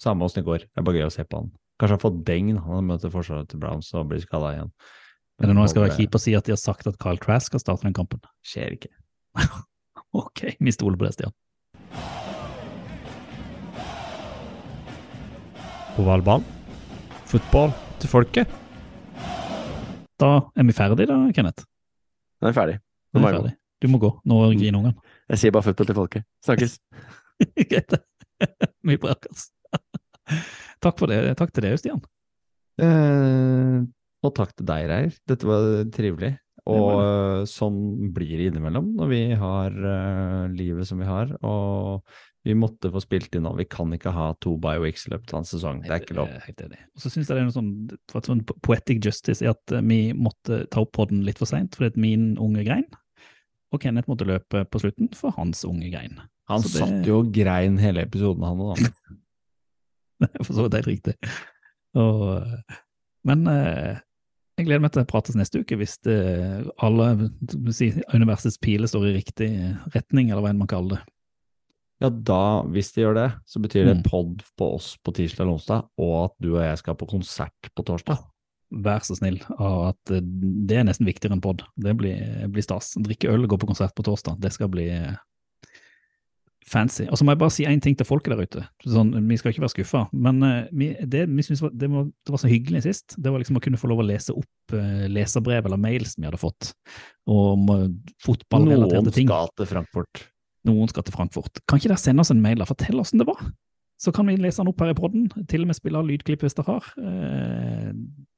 Samme 0.00 0.24
åssen 0.24 0.40
det 0.40 0.48
går. 0.48 0.64
Det 0.64 0.80
er 0.80 0.86
bare 0.86 1.02
gøy 1.02 1.10
å 1.10 1.14
se 1.14 1.26
på 1.28 1.42
han. 1.42 1.50
Kanskje 1.80 1.96
han 1.96 2.02
får 2.02 2.16
deng 2.28 2.54
når 2.56 2.64
han 2.66 2.88
møter 2.88 3.12
forsvaret 3.12 3.50
til 3.52 3.60
Browns 3.60 3.92
og 3.94 4.08
blir 4.08 4.22
skada 4.24 4.54
igjen. 4.56 4.72
Er 5.40 5.48
det 5.48 5.56
noe 5.56 5.64
jeg 5.64 5.74
skal 5.74 5.86
være 5.86 5.96
kjip 5.96 6.16
og 6.16 6.20
si 6.20 6.34
at 6.36 6.48
de 6.48 6.52
har 6.52 6.60
sagt 6.60 6.88
at 6.88 6.98
Kyle 7.00 7.20
Trask 7.20 7.48
skal 7.52 7.62
starte 7.62 7.86
den 7.86 7.96
kampen? 7.96 8.20
Skjer 8.44 8.76
ikke. 8.76 8.90
Ok, 10.12 10.44
vi 10.58 10.72
stoler 10.74 10.98
på 10.98 11.06
det, 11.06 11.12
Stian. 11.14 11.32
Ovalball. 16.00 16.42
Fotball 17.30 17.72
til 18.00 18.10
folket. 18.10 18.56
Da 20.20 20.30
er 20.58 20.66
vi 20.68 20.74
ferdige 20.76 21.08
da, 21.10 21.18
Kenneth. 21.36 21.64
Nå 22.40 22.48
er 22.48 22.52
vi 22.54 22.58
ferdig. 22.58 22.76
Nå 23.14 23.20
må 23.22 23.28
er 23.28 23.30
vi 23.30 23.36
jeg 23.36 23.40
gå. 23.40 23.46
ferdig. 23.46 23.56
Du 23.80 23.88
må 23.88 24.00
gå. 24.02 24.10
Nå 24.28 24.40
griner 24.52 24.80
ungene. 24.80 25.12
Jeg 25.32 25.40
sier 25.42 25.54
bare 25.54 25.66
fotball 25.68 25.88
til 25.88 25.96
folket. 25.98 26.26
Snakkes. 26.44 26.74
Greit. 27.70 27.96
Mye 28.86 29.00
bra, 29.00 29.14
altså. 29.14 29.48
Takk 30.80 31.00
for 31.00 31.10
det. 31.12 31.20
Takk 31.38 31.52
til 31.54 31.66
deg, 31.66 31.78
Stian. 31.80 32.02
Eh, 32.80 33.78
og 34.24 34.34
takk 34.36 34.52
til 34.56 34.68
deg, 34.68 34.86
Reir. 34.90 35.16
Dette 35.28 35.48
var 35.48 35.66
trivelig. 35.94 36.34
Og 36.68 36.90
eh, 37.00 37.44
sånn 37.48 38.10
blir 38.14 38.34
det 38.36 38.50
innimellom 38.50 38.90
når 38.98 39.08
vi 39.10 39.20
har 39.38 39.72
uh, 39.72 40.50
livet 40.52 40.88
som 40.88 41.00
vi 41.00 41.08
har. 41.08 41.32
Og 41.46 42.02
vi 42.46 42.54
måtte 42.56 42.88
få 42.92 43.02
spilt 43.04 43.34
inn 43.36 43.44
nå. 43.44 43.52
Vi 43.58 43.66
kan 43.68 43.92
ikke 43.92 44.12
ha 44.16 44.30
to 44.40 44.54
bioweeks 44.60 45.06
i 45.08 45.12
løpet 45.14 45.34
av 45.34 45.42
en 45.42 45.48
sesong. 45.48 45.82
Det 45.84 45.92
er 45.92 46.04
ikke 46.04 46.16
lov. 46.16 46.32
Helt 46.46 46.64
enig. 46.64 46.80
Og 46.96 47.04
så 47.04 47.12
syns 47.12 47.28
jeg 47.28 47.36
det 47.36 47.42
er 47.42 47.48
noe 47.50 47.56
sånn, 47.56 47.72
for 48.08 48.22
et 48.22 48.30
sånn 48.30 48.42
poetic 48.64 49.02
justice 49.04 49.44
i 49.44 49.50
at 49.50 49.76
eh, 49.76 49.84
vi 49.84 50.00
måtte 50.16 50.62
ta 50.72 50.84
opp 50.84 50.94
podden 50.96 51.22
litt 51.26 51.40
for 51.40 51.50
seint 51.50 51.76
fordi 51.76 51.92
at 51.92 52.00
min 52.00 52.32
unge 52.40 52.64
grein, 52.68 52.88
og 53.70 53.82
Kenneth 53.84 54.10
måtte 54.10 54.26
løpe 54.26 54.64
på 54.66 54.82
slutten 54.82 55.12
for 55.14 55.36
hans 55.36 55.62
unge 55.68 55.92
grein. 55.92 56.16
Han 56.50 56.64
det- 56.64 56.72
satt 56.74 57.06
jo 57.06 57.20
og 57.22 57.32
grein 57.34 57.78
hele 57.78 58.06
episoden, 58.08 58.46
han 58.46 58.68
òg. 58.72 58.84
Det 60.20 60.28
er 60.36 60.44
for 60.44 60.52
så 60.52 60.66
vidt 60.66 60.74
helt 60.76 60.88
riktig. 60.90 61.12
Og, 61.96 62.42
men 63.24 63.46
eh, 63.48 64.00
jeg 64.60 64.68
gleder 64.68 64.84
meg 64.84 64.92
til 64.94 65.02
å 65.02 65.08
prates 65.10 65.36
neste 65.38 65.62
uke 65.62 65.78
hvis 65.80 65.96
det, 66.06 66.18
alle 66.84 67.08
si, 67.74 67.90
universets 68.14 68.60
piler 68.62 68.90
står 68.90 69.08
i 69.10 69.16
riktig 69.18 69.48
retning, 69.94 70.30
eller 70.30 70.44
hva 70.44 70.52
enn 70.52 70.60
man 70.62 70.70
kaller 70.70 70.98
det. 71.00 71.02
Ja, 72.00 72.08
da, 72.08 72.42
hvis 72.72 72.94
de 72.94 73.02
gjør 73.02 73.16
det, 73.18 73.28
så 73.44 73.60
betyr 73.60 73.84
det 73.84 73.96
Mm. 73.98 74.04
pod 74.08 74.44
på 74.56 74.70
oss 74.78 74.94
på 75.04 75.12
tirsdag 75.12 75.44
eller 75.44 75.58
onsdag, 75.58 75.88
og 76.00 76.14
at 76.30 76.34
du 76.40 76.54
og 76.54 76.62
jeg 76.64 76.78
skal 76.80 76.96
på 76.96 77.08
konsert 77.10 77.72
på 77.76 77.84
torsdag. 77.84 78.22
Vær 78.72 79.02
så 79.04 79.16
snill. 79.18 79.40
Og 79.58 79.90
at 79.90 80.12
eh, 80.14 80.22
det 80.22 80.78
er 80.78 80.86
nesten 80.88 81.04
viktigere 81.04 81.34
enn 81.36 81.42
pod. 81.44 81.64
Det 81.76 81.92
blir, 81.98 82.46
blir 82.48 82.64
stas. 82.64 82.94
Drikke 82.96 83.28
øl 83.28 83.44
og 83.44 83.50
gå 83.52 83.58
på 83.60 83.68
konsert 83.72 83.92
på 83.98 84.06
torsdag, 84.06 84.38
det 84.40 84.52
skal 84.54 84.70
bli 84.72 84.86
eh, 84.94 85.18
fancy. 86.70 87.06
Og 87.10 87.18
så 87.18 87.26
må 87.26 87.34
jeg 87.34 87.40
bare 87.42 87.54
si 87.54 87.66
én 87.68 87.82
ting 87.82 87.96
til 87.98 88.08
folket 88.08 88.34
der 88.34 88.42
ute. 88.46 88.64
Sånn, 88.86 89.12
vi 89.28 89.38
skal 89.40 89.54
ikke 89.54 89.64
være 89.64 89.74
skuffa, 89.74 90.04
men 90.12 90.42
uh, 90.44 90.58
vi, 90.70 90.92
det 91.02 91.26
vi 91.30 91.46
var, 91.60 91.72
det, 91.74 91.90
var, 91.92 92.10
det 92.10 92.34
var 92.34 92.42
så 92.42 92.50
hyggelig 92.50 92.84
sist. 92.86 93.16
Det 93.18 93.32
var 93.32 93.42
liksom 93.42 93.58
å 93.60 93.64
kunne 93.64 93.80
få 93.80 93.90
lov 93.92 94.04
å 94.04 94.08
lese 94.10 94.36
opp 94.36 94.76
uh, 94.76 95.06
leserbrev 95.10 95.66
eller 95.68 95.80
mails 95.80 96.16
vi 96.18 96.28
hadde 96.28 96.40
fått 96.40 96.74
om 97.30 97.66
uh, 97.72 97.88
fotballrelaterte 98.26 99.16
ting. 99.16 99.30
Noen 99.30 99.50
skal 99.50 99.58
til 99.58 99.72
Frankfurt. 99.74 100.28
Noen 100.68 100.92
skal 100.92 101.06
til 101.06 101.16
Frankfurt. 101.16 101.64
Kan 101.66 101.80
ikke 101.80 101.92
dere 101.92 102.02
sende 102.02 102.24
oss 102.24 102.32
en 102.34 102.42
mail 102.44 102.62
og 102.62 102.70
fortelle 102.70 103.02
åssen 103.02 103.22
det 103.22 103.28
var? 103.30 103.42
Så 104.00 104.12
kan 104.16 104.24
vi 104.30 104.38
lese 104.40 104.62
den 104.62 104.70
opp 104.70 104.80
her 104.80 104.94
i 104.94 104.96
podden, 104.96 105.26
til 105.48 105.60
og 105.60 105.68
med 105.68 105.76
spille 105.76 106.00
av 106.00 106.06
lydklipp 106.08 106.40
hvis 106.40 106.56
dere 106.56 106.72
har. 106.72 106.86
Eh, 107.04 107.90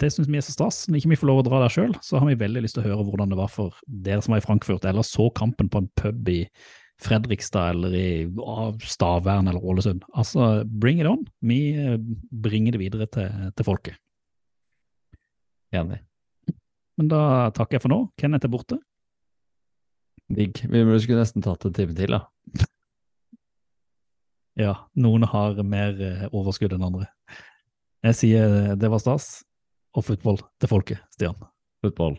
Det 0.03 0.09
syns 0.11 0.27
vi 0.27 0.41
er 0.41 0.43
så 0.43 0.55
stas. 0.57 0.89
Når 0.89 0.99
ikke 0.99 1.13
vi 1.13 1.19
får 1.21 1.29
lov 1.31 1.43
å 1.43 1.45
dra 1.47 1.61
der 1.63 1.71
sjøl, 1.71 1.93
så 2.03 2.19
har 2.19 2.27
vi 2.27 2.41
veldig 2.41 2.65
lyst 2.65 2.75
til 2.75 2.83
å 2.83 2.89
høre 2.89 3.05
hvordan 3.07 3.31
det 3.31 3.39
var 3.39 3.51
for 3.53 3.77
dere 3.87 4.25
som 4.25 4.35
var 4.35 4.43
i 4.43 4.47
Frankfurt, 4.47 4.83
eller 4.91 5.07
så 5.07 5.29
kampen 5.31 5.71
på 5.71 5.85
en 5.85 5.87
pub 6.01 6.33
i 6.33 6.41
Fredrikstad 7.03 7.71
eller 7.71 7.95
i 7.95 8.07
Stavern 8.87 9.49
eller 9.49 9.65
Ålesund. 9.65 10.05
Altså, 10.15 10.65
bring 10.65 11.01
it 11.01 11.09
on. 11.11 11.25
Vi 11.41 11.75
eh, 11.75 11.99
bringer 12.31 12.77
det 12.77 12.83
videre 12.83 13.09
til, 13.11 13.51
til 13.57 13.67
folket. 13.67 13.99
Enig. 15.73 16.03
Men 17.01 17.09
da 17.09 17.23
takker 17.57 17.79
jeg 17.79 17.85
for 17.87 17.93
nå. 17.93 18.01
Kenneth 18.21 18.47
er 18.47 18.53
borte. 18.53 18.79
Digg. 20.33 20.63
Vi 20.69 20.83
skulle 21.03 21.23
nesten 21.25 21.45
tatt 21.45 21.65
en 21.67 21.77
time 21.77 21.97
til, 21.99 22.19
da. 22.19 22.27
Ja, 24.61 24.75
noen 25.01 25.25
har 25.25 25.57
mer 25.65 25.97
eh, 25.97 26.27
overskudd 26.29 26.75
enn 26.77 26.85
andre. 26.85 27.07
Jeg 28.05 28.19
sier 28.19 28.53
eh, 28.53 28.75
det 28.77 28.91
var 28.93 29.01
stas, 29.01 29.31
og 29.97 30.05
fotball 30.05 30.43
til 30.61 30.69
folket, 30.69 31.01
Stian. 31.17 31.39
Fotball 31.81 32.19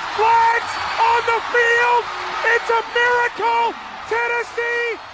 flags 0.15 0.73
on 0.99 1.21
the 1.27 1.39
field. 1.53 2.03
It's 2.55 2.69
a 2.69 2.81
miracle. 2.95 3.73
Tennessee 4.09 5.10